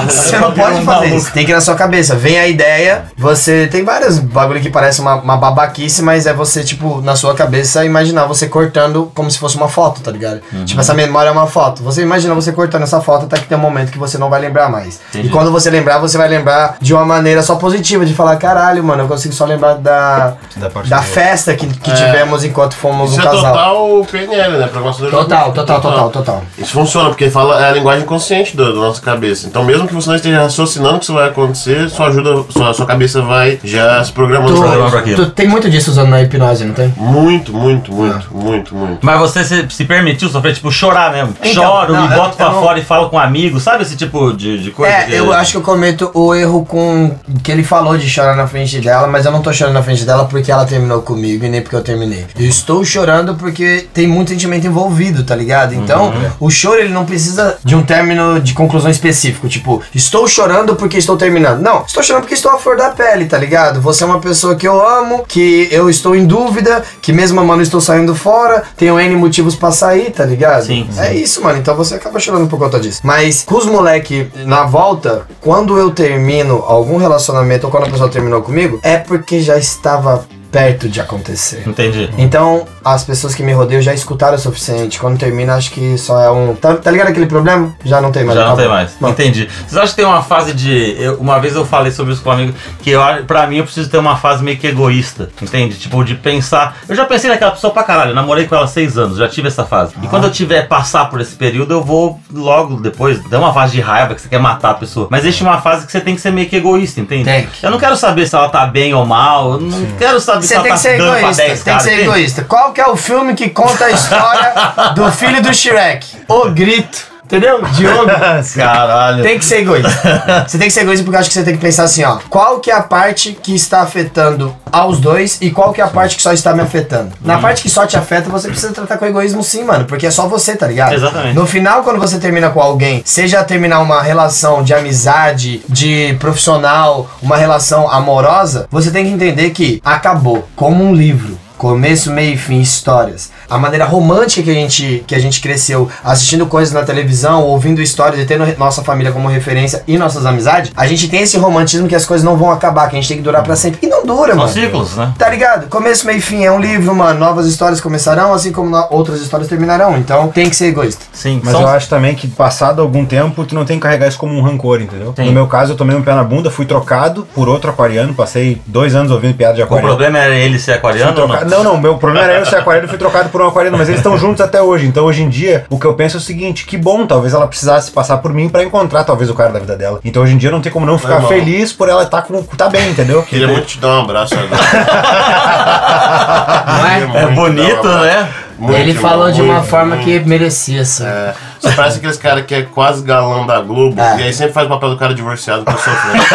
Você 0.10 0.38
não 0.38 0.52
pode 0.52 0.82
fazer 0.84 1.16
isso. 1.16 1.32
Tem 1.32 1.46
que 1.46 1.52
ir 1.52 1.56
na 1.56 1.62
sua 1.62 1.76
cabeça. 1.76 2.16
Vem 2.16 2.40
a 2.40 2.48
ideia, 2.48 3.06
você. 3.18 3.68
Tem 3.68 3.84
vários 3.84 4.20
bagulho 4.20 4.62
que 4.62 4.70
parece 4.70 5.02
uma, 5.02 5.16
uma 5.16 5.38
babaquice, 5.38 6.02
mas 6.02 6.26
é 6.26 6.34
você, 6.34 6.64
tipo, 6.64 7.02
na 7.02 7.16
sua 7.16 7.34
cabeça, 7.34 7.86
imaginar 7.86 8.26
você 8.26 8.48
cortando 8.48 9.12
como 9.14 9.30
se 9.30 9.40
fosse 9.40 9.56
uma 9.58 9.68
foto, 9.68 10.02
tá 10.02 10.12
ligado? 10.12 10.42
Tipo, 10.66 10.80
essa 10.82 10.94
memória 10.94 11.30
é 11.30 11.32
uma 11.32 11.48
foto. 11.48 11.84
Você 11.84 12.02
imagina 12.02 12.34
você 12.34 12.52
cortando 12.52 12.84
essa 12.84 13.02
foto 13.02 13.26
até 13.26 13.38
que 13.38 13.48
tem 13.48 13.58
um 13.58 13.62
momento 13.62 13.92
que 13.92 13.98
você 13.98 14.18
não 14.18 14.30
vai 14.30 14.40
lembrar 14.42 14.70
mais. 14.70 15.00
Entendi. 15.10 15.28
E 15.28 15.30
quando 15.30 15.52
você 15.52 15.70
lembrar, 15.70 16.00
você 16.00 16.18
vai 16.18 16.28
lembrar 16.28 16.78
de 16.82 16.94
uma 16.94 17.06
maneira 17.06 17.42
só 17.42 17.56
positiva, 17.56 18.06
de 18.06 18.14
falar, 18.14 18.36
caralho, 18.38 18.84
mano, 18.84 19.04
eu 19.04 19.08
consigo 19.08 19.34
só 19.34 19.46
lembrar 19.46 19.76
da, 19.76 20.36
Da 20.56 20.70
da 20.88 21.02
festa 21.02 21.54
que, 21.56 21.68
que 21.68 21.94
tivemos 21.94 22.44
enquanto 22.44 22.76
fomos 22.76 23.12
Isso 23.12 23.20
um 23.20 23.24
é 23.24 23.26
casal. 23.26 23.54
total 23.54 24.08
PNL, 24.12 24.47
né? 24.56 24.68
Programação 24.68 25.10
Total, 25.10 25.52
total, 25.52 25.82
total, 25.82 26.10
total. 26.10 26.44
Isso 26.58 26.72
funciona, 26.72 27.10
porque 27.10 27.30
fala 27.30 27.62
é 27.64 27.70
a 27.70 27.72
linguagem 27.72 28.06
consciente 28.06 28.56
da, 28.56 28.66
da 28.66 28.74
nossa 28.74 29.02
cabeça. 29.02 29.48
Então, 29.48 29.64
mesmo 29.64 29.88
que 29.88 29.94
você 29.94 30.10
não 30.10 30.16
esteja 30.16 30.42
raciocinando 30.44 30.96
o 30.96 31.00
que 31.00 31.06
isso 31.06 31.14
vai 31.14 31.28
acontecer, 31.30 31.90
sua 31.90 32.08
ajuda, 32.08 32.44
sua, 32.50 32.74
sua 32.74 32.86
cabeça 32.86 33.22
vai 33.22 33.60
já 33.64 34.04
se 34.04 34.12
programando 34.12 34.54
Tu, 34.54 34.90
pra 34.92 35.00
aquilo. 35.00 35.26
tu 35.26 35.32
tem 35.32 35.48
muito 35.48 35.70
disso 35.70 35.92
usando 35.92 36.10
na 36.10 36.22
hipnose, 36.22 36.64
não 36.66 36.74
tem? 36.74 36.94
Muito, 36.98 37.52
muito, 37.54 37.92
muito, 37.94 38.28
muito, 38.36 38.76
muito. 38.76 39.00
Mas 39.06 39.20
você 39.20 39.44
se, 39.44 39.66
se 39.70 39.86
permitiu 39.86 40.30
sofrer, 40.30 40.54
tipo, 40.54 40.72
chorar 40.72 41.12
mesmo. 41.12 41.36
Então, 41.42 41.64
Choro 41.64 41.94
não, 41.94 42.08
e 42.08 42.12
eu- 42.12 42.18
boto 42.18 42.38
pra 42.38 42.46
eu 42.48 42.52
não- 42.54 42.62
fora 42.62 42.80
e 42.80 42.84
falo 42.84 43.10
com 43.10 43.16
um 43.16 43.20
amigo, 43.20 43.60
sabe 43.60 43.84
esse 43.84 43.96
tipo 43.96 44.32
de, 44.34 44.60
de 44.62 44.72
coisa? 44.72 44.94
É, 44.94 45.04
que- 45.06 45.14
eu 45.16 45.34
acho 45.34 45.52
que 45.52 45.58
eu 45.58 45.62
cometo 45.62 46.12
o 46.14 46.34
erro 46.36 46.66
com 46.66 47.16
que 47.44 47.52
ele 47.52 47.64
falou 47.64 47.98
de 47.98 48.10
chorar 48.10 48.36
na 48.36 48.48
frente 48.48 48.80
dela, 48.80 49.08
mas 49.08 49.26
eu 49.26 49.32
não 49.32 49.42
tô 49.42 49.52
chorando 49.52 49.74
na 49.74 49.84
frente 49.84 50.04
dela 50.06 50.26
porque 50.26 50.52
ela 50.52 50.66
terminou 50.66 51.02
comigo 51.02 51.46
e 51.46 51.50
nem 51.50 51.62
porque 51.62 51.76
eu 51.76 51.82
terminei. 51.82 52.26
Eu 52.38 52.46
estou 52.46 52.84
chorando 52.86 53.36
porque 53.36 53.88
tem 53.94 54.08
muito 54.08 54.27
sentimento 54.30 54.68
envolvido, 54.68 55.24
tá 55.24 55.36
ligado? 55.36 55.74
Então, 55.74 56.14
o 56.40 56.50
choro 56.50 56.80
ele 56.80 56.94
não 56.94 57.06
precisa 57.06 57.58
de 57.64 57.76
um 57.76 57.84
término 57.84 58.40
de 58.40 58.54
conclusão 58.54 58.90
específico, 58.90 59.48
tipo, 59.48 59.82
estou 59.94 60.28
chorando 60.28 60.76
porque 60.76 60.98
estou 60.98 61.18
terminando. 61.18 61.62
Não, 61.62 61.84
estou 61.84 62.04
chorando 62.04 62.24
porque 62.24 62.36
estou 62.36 62.52
à 62.52 62.58
flor 62.58 62.78
da 62.78 62.90
pele, 62.90 63.26
tá 63.26 63.38
ligado? 63.38 63.82
Você 63.82 64.04
é 64.04 64.08
uma 64.08 64.20
pessoa 64.20 64.56
que 64.56 64.68
eu 64.68 64.86
amo, 64.86 65.24
que 65.28 65.68
eu 65.72 65.90
estou 65.90 66.16
em 66.16 66.26
dúvida, 66.26 66.84
que 67.02 67.12
mesmo 67.14 67.40
amando 67.40 67.62
estou 67.62 67.82
saindo 67.82 68.16
fora, 68.16 68.64
tenho 68.76 69.00
N 69.00 69.16
motivos 69.16 69.56
pra 69.56 69.72
sair, 69.72 70.12
tá 70.12 70.26
ligado? 70.26 70.66
Sim, 70.66 70.88
É 70.98 71.14
isso, 71.14 71.42
mano. 71.44 71.60
Então 71.60 71.76
você 71.76 71.96
acaba 71.96 72.20
chorando 72.20 72.48
por 72.48 72.60
conta 72.60 72.80
disso. 72.80 73.02
Mas 73.04 73.44
com 73.44 73.56
os 73.56 73.66
moleque 73.66 74.30
na 74.46 74.64
volta, 74.64 75.28
quando 75.42 75.78
eu 75.78 75.92
termino 75.92 76.64
algum 76.68 76.98
relacionamento 76.98 77.66
ou 77.66 77.72
quando 77.72 77.86
a 77.86 77.90
pessoa 77.90 78.10
terminou 78.10 78.42
comigo, 78.42 78.80
é 78.84 78.98
porque 78.98 79.42
já 79.42 79.58
estava 79.58 80.26
perto 80.52 80.88
de 80.90 81.00
acontecer. 81.02 81.64
Entendi. 81.66 82.10
Então, 82.18 82.66
as 82.84 83.04
pessoas 83.04 83.36
que 83.36 83.44
me 83.44 83.52
rodeiam 83.54 83.82
já 83.82 83.94
escutaram 83.94 84.36
o 84.36 84.40
suficiente. 84.40 85.00
Quando 85.00 85.18
termina, 85.18 85.56
acho 85.56 85.72
que 85.72 85.98
só 85.98 86.22
é 86.22 86.30
um. 86.32 86.56
Tá, 86.56 86.76
tá 86.76 86.90
ligado 86.92 87.10
aquele 87.10 87.26
problema? 87.26 87.76
Já 87.84 88.02
não 88.02 88.12
tem 88.12 88.24
mais. 88.24 88.38
Já 88.38 88.46
não 88.46 88.54
acabou. 88.54 88.66
tem 88.66 88.74
mais. 88.76 88.96
Bom, 89.00 89.10
Entendi. 89.10 89.48
Vocês 89.60 89.76
acham 89.78 89.90
que 89.90 89.96
tem 89.96 90.06
uma 90.06 90.22
fase 90.24 90.54
de. 90.54 90.96
eu- 91.00 91.16
uma 91.16 91.40
vez 91.40 91.56
eu 91.56 91.66
falei 91.66 91.92
sobre 91.92 92.14
isso 92.14 92.22
com 92.22 92.30
um 92.30 92.34
amigo, 92.34 92.54
que 92.82 92.90
eu, 92.92 93.02
pra 93.26 93.46
mim 93.48 93.58
eu 93.58 93.64
preciso 93.64 93.90
ter 93.90 93.98
uma 93.98 94.16
fase 94.18 94.44
meio 94.44 94.58
que 94.58 94.68
egoísta. 94.68 95.30
Entende? 95.42 95.76
Tipo, 95.78 96.04
de 96.04 96.16
pensar. 96.16 96.78
Eu 96.88 96.96
já 96.96 97.06
pensei 97.06 97.30
naquela 97.30 97.52
pessoa 97.52 97.72
pra 97.74 97.84
caralho. 97.84 98.12
Eu 98.12 98.16
namorei 98.16 98.46
com 98.48 98.56
ela 98.56 98.68
seis 98.68 98.98
anos, 98.98 99.18
já 99.18 99.28
tive 99.28 99.48
essa 99.48 99.66
fase. 99.66 99.94
E 100.02 100.08
quando 100.08 100.26
eu 100.26 100.32
tiver 100.32 100.68
passar 100.68 101.06
por 101.10 101.20
esse 101.22 101.36
período, 101.36 101.74
eu 101.74 101.84
vou 101.84 102.20
logo 102.34 102.78
depois. 102.80 103.22
Dar 103.30 103.40
uma 103.40 103.54
fase 103.54 103.74
de 103.74 103.82
raiva 103.82 104.16
que 104.16 104.22
você 104.22 104.30
quer 104.30 104.40
matar 104.40 104.72
a 104.72 104.74
pessoa. 104.76 105.08
Mas 105.10 105.26
existe 105.26 105.44
uma 105.44 105.60
fase 105.62 105.86
que 105.86 105.92
você 105.92 106.00
tem 106.00 106.16
que 106.16 106.22
ser 106.22 106.32
meio 106.32 106.48
que 106.48 106.56
egoísta, 106.56 107.00
entende? 107.02 107.26
Tem 107.26 107.46
que. 107.48 107.66
Eu 107.66 107.72
não 107.72 107.80
quero 107.80 107.96
saber 107.98 108.28
se 108.28 108.36
ela 108.36 108.50
tá 108.50 108.66
bem 108.66 108.94
ou 108.94 109.06
mal. 109.06 109.54
Eu 109.54 109.62
não 109.62 109.86
quero 109.98 110.20
saber 110.20 110.37
Você 110.42 110.60
tem 110.60 110.72
que 110.72 110.80
ser 110.80 111.00
egoísta. 111.00 111.28
10 111.28 111.36
Tem 111.36 111.58
que 111.58 111.64
caras, 111.64 111.84
ser 111.84 112.00
egoísta. 112.00 112.44
Qual 112.44 112.74
que 112.74 112.82
é 112.82 112.88
o 112.88 112.96
filme 112.96 113.34
que 113.36 113.50
conta 113.50 113.86
a 113.86 113.92
história 113.92 114.54
do 114.96 115.12
filho 115.12 115.42
do 115.42 115.54
Shrek? 115.54 116.08
O 116.28 116.50
Grito. 116.50 117.17
Entendeu? 117.28 117.62
Diogo. 117.74 118.06
Caralho. 118.56 119.22
Tem 119.22 119.38
que 119.38 119.44
ser 119.44 119.60
egoísta. 119.60 119.90
Você 120.48 120.58
tem 120.58 120.68
que 120.68 120.74
ser 120.74 120.82
egoísta 120.82 121.04
porque 121.04 121.16
eu 121.18 121.20
acho 121.20 121.30
que 121.30 121.34
você 121.34 121.44
tem 121.44 121.56
que 121.56 121.60
pensar 121.60 121.84
assim, 121.84 122.04
ó. 122.04 122.20
Qual 122.30 122.60
que 122.60 122.72
é 122.72 122.74
a 122.74 122.82
parte 122.82 123.34
que 123.34 123.54
está 123.54 123.82
afetando 123.82 124.56
aos 124.72 125.00
dois 125.00 125.38
e 125.42 125.52
qual 125.52 125.74
que 125.74 125.82
é 125.82 125.84
a 125.84 125.88
parte 125.88 126.16
que 126.16 126.22
só 126.22 126.32
está 126.32 126.54
me 126.54 126.62
afetando? 126.62 127.12
Na 127.22 127.38
parte 127.40 127.62
que 127.62 127.70
só 127.70 127.86
te 127.86 127.98
afeta, 127.98 128.30
você 128.30 128.48
precisa 128.48 128.72
tratar 128.72 128.98
com 128.98 129.06
egoísmo 129.06 129.44
sim, 129.44 129.64
mano. 129.64 129.84
Porque 129.86 130.08
é 130.08 130.12
só 130.12 130.28
você, 130.28 130.56
tá 130.56 130.68
ligado? 130.68 130.94
Exatamente. 130.94 131.36
No 131.36 131.46
final, 131.46 131.84
quando 131.84 132.00
você 132.00 132.18
termina 132.18 132.50
com 132.50 132.62
alguém, 132.62 133.02
seja 133.04 133.44
terminar 133.44 133.82
uma 133.82 134.02
relação 134.02 134.64
de 134.64 134.74
amizade, 134.74 135.62
de 135.68 136.16
profissional, 136.20 137.10
uma 137.22 137.36
relação 137.36 137.92
amorosa, 137.92 138.68
você 138.72 138.90
tem 138.90 139.06
que 139.06 139.12
entender 139.12 139.50
que 139.50 139.82
acabou. 139.84 140.48
Como 140.56 140.82
um 140.84 140.94
livro. 140.94 141.38
Começo, 141.58 142.12
meio 142.12 142.36
e 142.36 142.38
fim, 142.38 142.62
histórias. 142.62 143.32
A 143.50 143.58
maneira 143.58 143.86
romântica 143.86 144.44
que 144.44 144.50
a 144.50 144.54
gente, 144.54 145.04
que 145.08 145.16
a 145.16 145.20
gente 145.20 145.42
cresceu 145.42 145.90
assistindo 146.04 146.46
coisas 146.46 146.74
na 146.74 146.84
televisão, 146.84 147.44
ouvindo 147.44 147.82
histórias 147.82 148.22
e 148.22 148.26
tendo 148.26 148.46
nossa 148.58 148.84
família 148.84 149.12
como 149.12 149.28
referência 149.28 149.84
e 149.88 149.98
nossas 149.98 150.26
amizades, 150.26 150.72
a 150.76 150.86
gente 150.88 151.08
tem 151.10 151.22
esse 151.22 151.38
romantismo 151.38 151.88
que 151.88 151.96
as 151.96 152.06
coisas 152.06 152.24
não 152.24 152.36
vão 152.38 152.52
acabar, 152.52 152.90
que 152.90 152.96
a 152.96 153.00
gente 153.00 153.08
tem 153.08 153.18
que 153.18 153.24
durar 153.24 153.44
pra 153.44 153.56
sempre. 153.56 153.80
E 153.84 153.88
não 153.88 154.06
dura, 154.06 154.30
São 154.30 154.38
mano. 154.38 154.50
ciclos, 154.52 154.96
né? 154.96 155.14
Tá 155.18 155.30
ligado? 155.30 155.68
Começo, 155.70 156.06
meio 156.06 156.18
e 156.18 156.22
fim 156.22 156.44
é 156.44 156.52
um 156.52 156.60
livro, 156.60 156.94
mano. 156.96 157.20
Novas 157.20 157.46
histórias 157.48 157.80
começarão, 157.82 158.34
assim 158.34 158.52
como 158.52 158.70
no- 158.70 158.88
outras 158.90 159.22
histórias 159.22 159.48
terminarão. 159.50 159.98
Então 159.98 160.28
tem 160.30 160.50
que 160.50 160.56
ser 160.56 160.68
egoísta. 160.68 161.06
Sim, 161.14 161.42
Mas 161.44 161.52
são- 161.54 161.62
eu 161.62 161.68
acho 161.68 161.88
também 161.90 162.16
que 162.16 162.28
passado 162.28 162.82
algum 162.82 163.06
tempo, 163.06 163.46
tu 163.46 163.56
não 163.56 163.66
tem 163.66 163.78
que 163.78 163.84
carregar 163.84 164.08
isso 164.08 164.18
como 164.18 164.34
um 164.34 164.42
rancor, 164.42 164.82
entendeu? 164.82 165.14
Sim. 165.16 165.26
No 165.26 165.32
meu 165.32 165.48
caso, 165.48 165.74
eu 165.74 165.78
tomei 165.78 165.96
um 165.96 166.02
pé 166.02 166.14
na 166.14 166.24
bunda, 166.24 166.50
fui 166.52 166.66
trocado 166.66 167.28
por 167.34 167.48
outro 167.48 167.70
aquariano, 167.70 168.14
passei 168.14 168.62
dois 168.66 168.96
anos 168.96 169.12
ouvindo 169.12 169.36
piada 169.36 169.54
de 169.56 169.62
O 169.62 169.66
aquariano. 169.66 169.90
problema 169.90 170.18
era 170.20 170.36
ele 170.36 170.60
ser 170.60 170.74
aquariano 170.74 171.20
ou 171.22 171.28
não? 171.28 171.46
Não, 171.46 171.64
não, 171.64 171.78
meu 171.78 171.98
problema 171.98 172.26
era 172.28 172.40
eu 172.40 172.46
ser 172.46 172.56
aquariano 172.58 172.88
e 172.88 172.90
fui 172.90 172.98
trocado 172.98 173.30
por 173.30 173.37
um 173.42 173.48
aquariano, 173.48 173.78
mas 173.78 173.88
eles 173.88 174.00
estão 174.00 174.18
juntos 174.18 174.42
até 174.42 174.62
hoje. 174.62 174.88
Então 174.88 175.06
hoje 175.06 175.24
em 175.24 175.30
dia, 175.30 175.66
o 175.70 175.80
que 175.80 175.86
eu 175.86 175.94
penso 175.94 176.18
é 176.18 176.20
o 176.20 176.22
seguinte: 176.22 176.66
que 176.66 176.78
bom, 176.78 177.06
talvez 177.06 177.34
ela 177.34 177.48
precisasse 177.48 177.92
passar 177.92 178.18
por 178.18 178.34
mim 178.34 178.50
pra 178.50 178.64
encontrar 178.64 179.04
talvez 179.04 179.30
o 179.30 179.34
cara 179.34 179.52
da 179.52 179.60
vida 179.60 179.76
dela. 179.76 180.00
Então 180.04 180.24
hoje 180.24 180.34
em 180.34 180.38
dia 180.38 180.52
não 180.52 180.62
tem 180.62 180.72
como 180.72 180.86
não 180.86 180.98
ficar 180.98 181.22
feliz 181.24 181.74
por 181.74 181.90
ela 181.90 182.04
estar 182.04 182.22
com 182.24 182.42
tá 182.44 182.70
bem, 182.70 182.90
entendeu? 182.90 183.24
Queria 183.24 183.48
muito 183.48 183.66
te 183.66 183.80
dar 183.80 184.00
um 184.00 184.02
abraço 184.02 184.36
agora. 184.36 184.62
Não 186.68 186.86
é? 186.86 187.22
É 187.22 187.26
um 187.28 187.36
bonito, 187.36 187.88
abraço. 187.88 188.04
né? 188.04 188.30
Muito, 188.58 188.76
Ele 188.76 188.94
falou 188.96 189.32
de 189.32 189.42
uma 189.42 189.62
forma 189.62 189.96
muito. 189.96 190.06
que 190.06 190.20
merecia, 190.28 190.82
assim. 190.82 191.06
É, 191.06 191.34
você 191.60 191.72
parece 191.72 191.98
aqueles 191.98 192.18
cara 192.18 192.42
que 192.42 192.56
é 192.56 192.62
quase 192.64 193.04
galã 193.04 193.46
da 193.46 193.60
Globo 193.62 194.00
É. 194.02 194.20
e 194.20 194.24
aí 194.24 194.34
sempre 194.34 194.54
faz 194.54 194.66
o 194.66 194.70
papel 194.70 194.90
do 194.90 194.98
cara 194.98 195.14
divorciado 195.14 195.64
que 195.64 195.72
eu 195.72 195.78
sofrendo. 195.78 196.26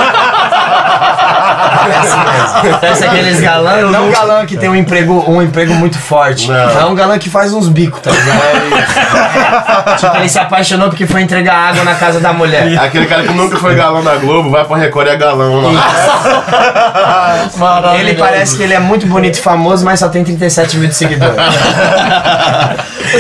Parece 2.81 3.05
aqueles 3.05 3.41
galãs, 3.41 3.91
não 3.91 4.11
galã 4.11 4.47
que 4.47 4.57
tem 4.57 4.69
um 4.69 4.77
emprego, 4.77 5.25
um 5.29 5.43
emprego 5.43 5.75
muito 5.75 5.99
forte. 5.99 6.49
Não. 6.49 6.81
É 6.81 6.85
um 6.85 6.95
galã 6.95 7.19
que 7.19 7.29
faz 7.29 7.53
uns 7.53 7.69
bicos, 7.69 8.01
tá 8.01 8.11
ligado? 8.11 9.99
tipo, 9.99 10.17
ele 10.17 10.29
se 10.29 10.39
apaixonou 10.39 10.89
porque 10.89 11.07
foi 11.07 11.23
entregar 11.23 11.55
água 11.55 11.83
na 11.85 11.95
casa 11.95 12.21
da 12.21 12.33
mulher. 12.33 12.79
Aquele 12.79 13.07
cara 13.07 13.23
que 13.25 13.33
nunca 13.33 13.57
foi 13.59 13.75
galã 13.75 14.03
da 14.03 14.15
Globo 14.17 14.51
vai 14.51 14.65
pra 14.65 14.77
Record 14.77 15.09
e 15.09 15.11
é 15.11 15.17
galão 15.17 15.61
lá. 15.73 15.73
Ele 17.99 18.15
parece 18.15 18.57
que 18.57 18.63
ele 18.63 18.75
é 18.75 18.81
muito 18.81 19.07
bonito 19.07 19.37
e 19.39 19.41
famoso, 19.41 19.85
mas 19.85 19.99
só 20.01 20.09
tem 20.09 20.23
37 20.25 20.77
mil 20.79 20.89
de 20.89 20.95
seguidores. 20.95 21.37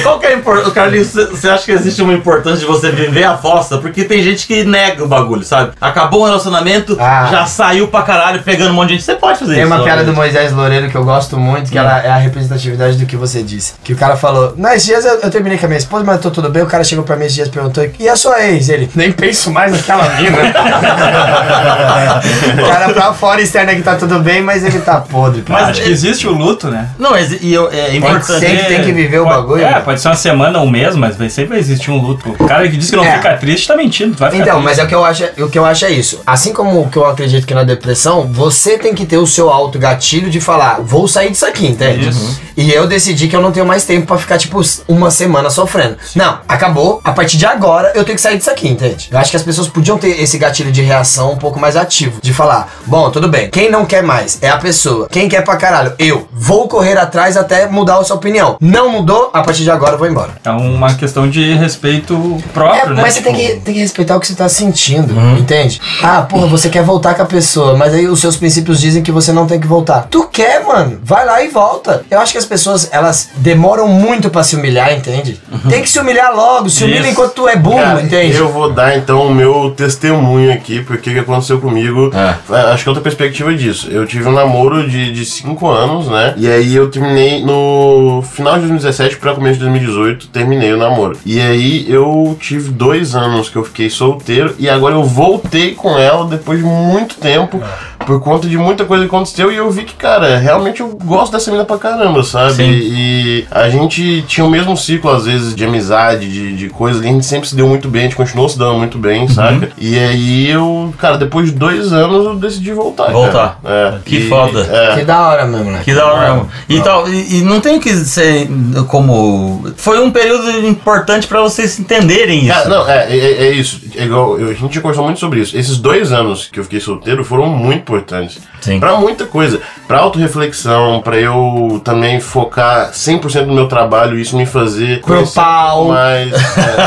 Qual 0.02 0.18
que 0.18 0.26
é 0.26 0.30
a 0.30 0.34
importância? 0.36 0.70
Carlinhos, 0.72 1.12
você- 1.12 1.48
acha 1.50 1.64
que 1.64 1.72
existe 1.72 2.00
uma 2.02 2.12
importância 2.14 2.60
de 2.60 2.64
você 2.66 2.90
viver 2.90 3.24
a 3.24 3.36
fossa? 3.36 3.76
Porque 3.78 4.04
tem 4.04 4.22
gente 4.22 4.46
que 4.46 4.64
nega 4.64 5.04
o 5.04 5.08
bagulho, 5.08 5.44
sabe? 5.44 5.72
Acabou 5.80 6.22
o 6.22 6.24
relacionamento, 6.24 6.96
Ah. 6.98 7.28
já 7.30 7.46
saiu 7.46 7.88
pra 7.88 8.02
caralho 8.02 8.42
pegando 8.42 8.70
um 8.70 8.74
monte 8.74 8.88
de 8.88 8.94
gente. 8.94 9.04
Você 9.04 9.14
pode 9.16 9.38
fazer 9.38 9.54
Tem 9.54 9.62
isso. 9.64 9.72
uma 9.72 9.82
piada 9.84 10.02
do. 10.04 10.12
Moisés 10.12 10.52
Loureiro 10.52 10.88
que 10.88 10.94
eu 10.96 11.04
gosto 11.04 11.36
muito, 11.38 11.70
que 11.70 11.76
ela 11.76 11.98
é 12.02 12.08
a 12.10 12.16
representatividade 12.16 12.96
do 12.96 13.06
que 13.06 13.16
você 13.16 13.42
disse. 13.42 13.74
Que 13.82 13.92
o 13.92 13.96
cara 13.96 14.16
falou, 14.16 14.54
não, 14.56 14.70
esses 14.70 14.84
dias 14.86 15.04
eu, 15.04 15.18
eu 15.20 15.30
terminei 15.30 15.58
com 15.58 15.66
a 15.66 15.68
minha 15.68 15.78
esposa, 15.78 16.04
mas 16.04 16.16
eu 16.16 16.22
tô 16.22 16.30
tudo 16.30 16.48
bem. 16.48 16.62
O 16.62 16.66
cara 16.66 16.84
chegou 16.84 17.04
pra 17.04 17.16
mim 17.16 17.24
esses 17.24 17.34
dias 17.34 17.48
e 17.48 17.50
perguntou, 17.50 17.84
e 17.98 18.08
a 18.08 18.14
sua 18.16 18.40
ex? 18.44 18.68
Ele, 18.68 18.88
nem 18.94 19.10
penso 19.10 19.50
mais 19.50 19.72
naquela 19.72 20.08
mina. 20.16 20.38
o 22.62 22.68
cara 22.68 22.92
pra 22.92 23.12
fora 23.12 23.40
externa 23.40 23.74
que 23.74 23.82
tá 23.82 23.96
tudo 23.96 24.18
bem, 24.20 24.42
mas 24.42 24.64
ele 24.64 24.78
tá 24.80 25.00
podre. 25.00 25.42
Mas 25.48 25.62
Mas 25.62 25.70
acho 25.70 25.82
que 25.82 25.90
existe 25.90 26.26
o 26.26 26.32
luto, 26.32 26.68
né? 26.68 26.88
Não, 26.98 27.12
e 27.18 27.52
eu- 27.54 27.70
é 27.70 27.94
importante. 27.96 28.40
tem, 28.40 28.81
tem 28.84 28.94
que 28.94 29.00
viver 29.02 29.18
o 29.20 29.24
Pode- 29.24 29.36
bagulho. 29.36 29.62
É, 29.64 29.70
né? 29.72 29.80
pode 29.80 30.00
ser 30.00 30.08
uma 30.08 30.14
semana 30.16 30.58
ou 30.60 30.66
um 30.66 30.70
mês, 30.70 30.94
mas 30.96 31.16
vai, 31.16 31.28
sempre 31.28 31.50
vai 31.50 31.58
existir 31.58 31.90
um 31.90 31.98
luto. 32.00 32.28
O 32.38 32.46
cara 32.46 32.68
que 32.68 32.76
diz 32.76 32.90
que 32.90 32.96
não 32.96 33.04
É. 33.04 33.16
fica 33.16 33.34
triste 33.36 33.66
tá 33.68 33.76
mentindo, 33.76 34.14
tu 34.14 34.18
vai 34.20 34.30
ficar 34.30 34.42
Então, 34.42 34.54
triste. 34.56 34.64
mas 34.68 34.78
é 34.78 34.84
o 34.84 34.86
que 34.88 34.94
eu 34.94 35.04
acho, 35.04 35.24
o 35.38 35.48
que 35.48 35.58
eu 35.58 35.64
acho 35.64 35.84
é 35.84 35.90
isso. 35.90 36.20
Assim 36.26 36.52
como 36.52 36.80
o 36.82 36.88
que 36.90 36.96
eu 36.96 37.06
acredito 37.06 37.46
que 37.46 37.54
na 37.54 37.62
depressão, 37.64 38.26
você 38.32 38.78
tem 38.78 38.94
que 38.94 39.04
ter 39.06 39.16
o 39.18 39.26
seu 39.26 39.50
auto 39.50 39.78
gatilho 39.78 40.30
de 40.30 40.40
falar, 40.40 40.80
vou 40.80 41.06
sair 41.08 41.30
disso 41.30 41.46
aqui, 41.46 41.66
entende? 41.66 42.10
E 42.56 42.70
eu 42.72 42.86
decidi 42.86 43.28
que 43.28 43.34
eu 43.36 43.40
não 43.40 43.50
tenho 43.52 43.64
mais 43.66 43.84
tempo 43.84 44.06
pra 44.06 44.18
ficar 44.18 44.38
tipo 44.38 44.60
uma 44.88 45.10
semana 45.10 45.48
sofrendo. 45.50 45.96
Não, 46.14 46.38
acabou. 46.48 47.00
A 47.02 47.12
partir 47.12 47.36
de 47.38 47.46
agora 47.46 47.92
eu 47.94 48.04
tenho 48.04 48.16
que 48.16 48.22
sair 48.22 48.36
disso 48.36 48.50
aqui, 48.50 48.68
entende? 48.68 49.08
Eu 49.10 49.18
acho 49.18 49.30
que 49.30 49.36
as 49.36 49.42
pessoas 49.42 49.68
podiam 49.68 49.96
ter 49.98 50.20
esse 50.20 50.36
gatilho 50.38 50.70
de 50.70 50.82
reação 50.82 51.32
um 51.32 51.36
pouco 51.36 51.58
mais 51.58 51.76
ativo, 51.76 52.20
de 52.20 52.32
falar, 52.32 52.68
bom, 52.86 53.10
tudo 53.10 53.28
bem. 53.28 53.48
Quem 53.50 53.70
não 53.70 53.84
quer 53.84 54.02
mais 54.02 54.38
é 54.42 54.48
a 54.48 54.58
pessoa. 54.58 55.08
Quem 55.10 55.28
quer 55.28 55.42
pra 55.42 55.56
caralho, 55.56 55.92
eu 55.98 56.28
vou 56.32 56.68
correr 56.68 56.96
atrás 56.98 57.36
até 57.36 57.66
mudar 57.66 57.96
a 57.98 58.04
sua 58.04 58.16
opinião. 58.16 58.56
Não 58.72 58.88
mudou, 58.90 59.30
a 59.32 59.42
partir 59.42 59.62
de 59.64 59.70
agora 59.70 59.92
eu 59.92 59.98
vou 59.98 60.08
embora. 60.08 60.30
É 60.44 60.50
uma 60.50 60.94
questão 60.94 61.28
de 61.28 61.52
respeito 61.54 62.38
É, 62.48 62.48
próprio, 62.52 62.94
né? 62.94 63.02
mas 63.02 63.14
você 63.14 63.20
tem 63.22 63.34
Tipo, 63.34 63.46
que, 63.54 63.60
tem 63.60 63.74
que 63.74 63.80
respeitar 63.80 64.16
o 64.16 64.20
que 64.20 64.26
você 64.26 64.34
tá 64.34 64.48
sentindo, 64.48 65.14
Uhum. 65.14 65.38
entende? 65.38 65.80
Ah, 66.02 66.22
porra, 66.22 66.46
você 66.46 66.68
quer 66.68 66.82
voltar 66.82 67.14
com 67.14 67.22
a 67.22 67.26
pessoa, 67.26 67.76
mas 67.76 67.92
aí 67.94 68.06
os 68.08 68.20
seus 68.20 68.36
princípios 68.36 68.80
dizem 68.80 69.02
que 69.02 69.12
você 69.12 69.32
não 69.32 69.46
tem 69.46 69.60
que 69.60 69.66
voltar. 69.66 70.06
Tu 70.10 70.26
quer, 70.32 70.64
mano? 70.64 70.98
Vai 71.04 71.24
lá 71.26 71.42
e 71.42 71.48
volta. 71.48 72.04
Eu 72.10 72.18
acho 72.20 72.32
que 72.32 72.38
as 72.38 72.44
pessoas, 72.46 72.88
elas 72.92 73.30
demoram 73.36 73.88
muito 73.88 74.30
pra 74.30 74.42
se 74.42 74.56
humilhar, 74.56 74.92
entende? 74.92 75.40
Tem 75.68 75.82
que 75.82 75.88
se 75.88 75.98
humilhar 75.98 76.34
logo, 76.34 76.68
se 76.70 76.84
humilha 76.84 77.00
Isso. 77.00 77.10
enquanto 77.10 77.32
tu 77.32 77.48
é 77.48 77.56
burro, 77.56 77.76
Cara, 77.78 78.02
entende? 78.02 78.36
eu 78.36 78.48
vou 78.50 78.72
dar 78.72 78.96
então 78.96 79.26
o 79.26 79.34
meu 79.34 79.70
testemunho 79.76 80.52
aqui, 80.52 80.82
porque 80.82 81.10
o 81.10 81.12
que 81.14 81.18
aconteceu 81.20 81.60
comigo. 81.60 82.10
É. 82.14 82.54
é, 82.54 82.60
Acho 82.72 82.82
que 82.84 82.88
é 82.88 82.90
outra 82.90 83.02
perspectiva 83.02 83.52
disso. 83.54 83.88
Eu 83.90 84.06
tive 84.06 84.28
um 84.28 84.32
namoro 84.32 84.88
de 84.88 85.24
5 85.24 85.68
anos, 85.68 86.08
né? 86.08 86.34
E 86.36 86.48
aí 86.50 86.74
eu 86.74 86.90
terminei 86.90 87.44
no 87.44 88.22
final 88.32 88.58
de 88.62 88.68
2017 88.72 89.16
pra 89.18 89.34
começo 89.34 89.54
de 89.54 89.60
2018, 89.64 90.28
terminei 90.28 90.72
o 90.72 90.76
namoro. 90.76 91.16
E 91.24 91.40
aí 91.40 91.86
eu 91.90 92.36
tive 92.40 92.70
dois 92.70 93.14
anos 93.14 93.48
que 93.48 93.56
eu 93.56 93.64
fiquei 93.64 93.90
solteiro 93.90 94.54
e 94.58 94.68
agora 94.68 94.94
eu 94.94 95.04
voltei 95.04 95.74
com 95.74 95.98
ela 95.98 96.26
depois 96.26 96.58
de 96.58 96.64
muito 96.64 97.16
tempo. 97.16 97.60
Por 98.04 98.20
conta 98.20 98.48
de 98.48 98.58
muita 98.58 98.84
coisa 98.84 99.04
que 99.04 99.08
aconteceu 99.14 99.52
e 99.52 99.56
eu 99.56 99.70
vi 99.70 99.84
que, 99.84 99.94
cara, 99.94 100.36
realmente 100.36 100.80
eu 100.80 100.88
gosto 101.04 101.30
dessa 101.30 101.52
menina 101.52 101.64
pra 101.64 101.78
caramba, 101.78 102.24
sabe? 102.24 102.54
Sim. 102.54 102.68
E 102.68 103.46
a 103.48 103.68
gente 103.68 104.22
tinha 104.26 104.44
o 104.44 104.50
mesmo 104.50 104.76
ciclo, 104.76 105.08
às 105.12 105.24
vezes, 105.24 105.54
de 105.54 105.64
amizade, 105.64 106.28
de, 106.28 106.56
de 106.56 106.68
coisas. 106.68 107.00
A 107.00 107.04
gente 107.04 107.24
sempre 107.24 107.48
se 107.48 107.54
deu 107.54 107.68
muito 107.68 107.88
bem, 107.88 108.00
a 108.00 108.04
gente 108.06 108.16
continuou 108.16 108.48
se 108.48 108.58
dando 108.58 108.76
muito 108.76 108.98
bem, 108.98 109.28
saca? 109.28 109.68
E 109.78 109.96
aí 109.96 110.50
eu, 110.50 110.92
cara, 110.98 111.16
depois 111.16 111.46
de 111.46 111.52
dois 111.56 111.92
anos 111.92 112.24
eu 112.26 112.34
decidi 112.34 112.72
voltar. 112.72 113.04
cara. 113.04 113.12
Voltar. 113.16 113.60
É. 113.64 113.94
Que 114.04 114.16
E- 114.16 114.28
foda. 114.28 114.60
É. 114.68 114.96
Que 114.98 115.04
da 115.04 115.20
hora 115.28 115.46
mesmo, 115.46 115.70
né? 115.70 115.80
Que 115.84 115.94
da 115.94 116.04
hora 116.04 116.32
mesmo. 116.34 116.48
E, 116.68 116.80
tal, 116.80 117.08
e, 117.08 117.36
e 117.38 117.42
não 117.42 117.60
tem 117.60 117.78
que 117.78 117.94
ser 117.94 118.48
como. 118.88 119.72
Foi 119.76 120.00
um 120.00 120.10
período 120.10 120.66
importante 120.66 121.26
pra 121.26 121.40
vocês 121.40 121.78
entenderem 121.78 122.40
isso. 122.40 122.54
Cara, 122.54 122.68
não, 122.68 122.88
é, 122.88 123.16
é, 123.16 123.44
é 123.44 123.50
isso. 123.52 123.80
É 123.96 124.04
igual, 124.04 124.36
a 124.36 124.52
gente 124.52 124.80
conversou 124.80 125.04
muito 125.04 125.20
sobre 125.20 125.40
isso. 125.40 125.56
Esses 125.56 125.76
dois 125.78 126.12
anos 126.12 126.48
que 126.50 126.58
eu 126.58 126.64
fiquei 126.64 126.80
solteiro 126.80 127.24
foram 127.24 127.48
muito 127.48 127.80
importantes. 127.80 128.40
Pra 128.78 128.96
muita 128.96 129.26
coisa. 129.26 129.60
Pra 129.86 129.98
autorreflexão, 129.98 131.00
pra 131.02 131.16
eu 131.18 131.80
também 131.84 132.20
focar 132.20 132.90
100% 132.92 133.46
no 133.46 133.54
meu 133.54 133.68
trabalho 133.68 134.18
e 134.18 134.22
isso 134.22 134.36
me 134.36 134.46
fazer. 134.46 135.00
Pro 135.02 135.26
pau. 135.26 135.88
Mais. 135.88 136.32
é. 136.32 136.82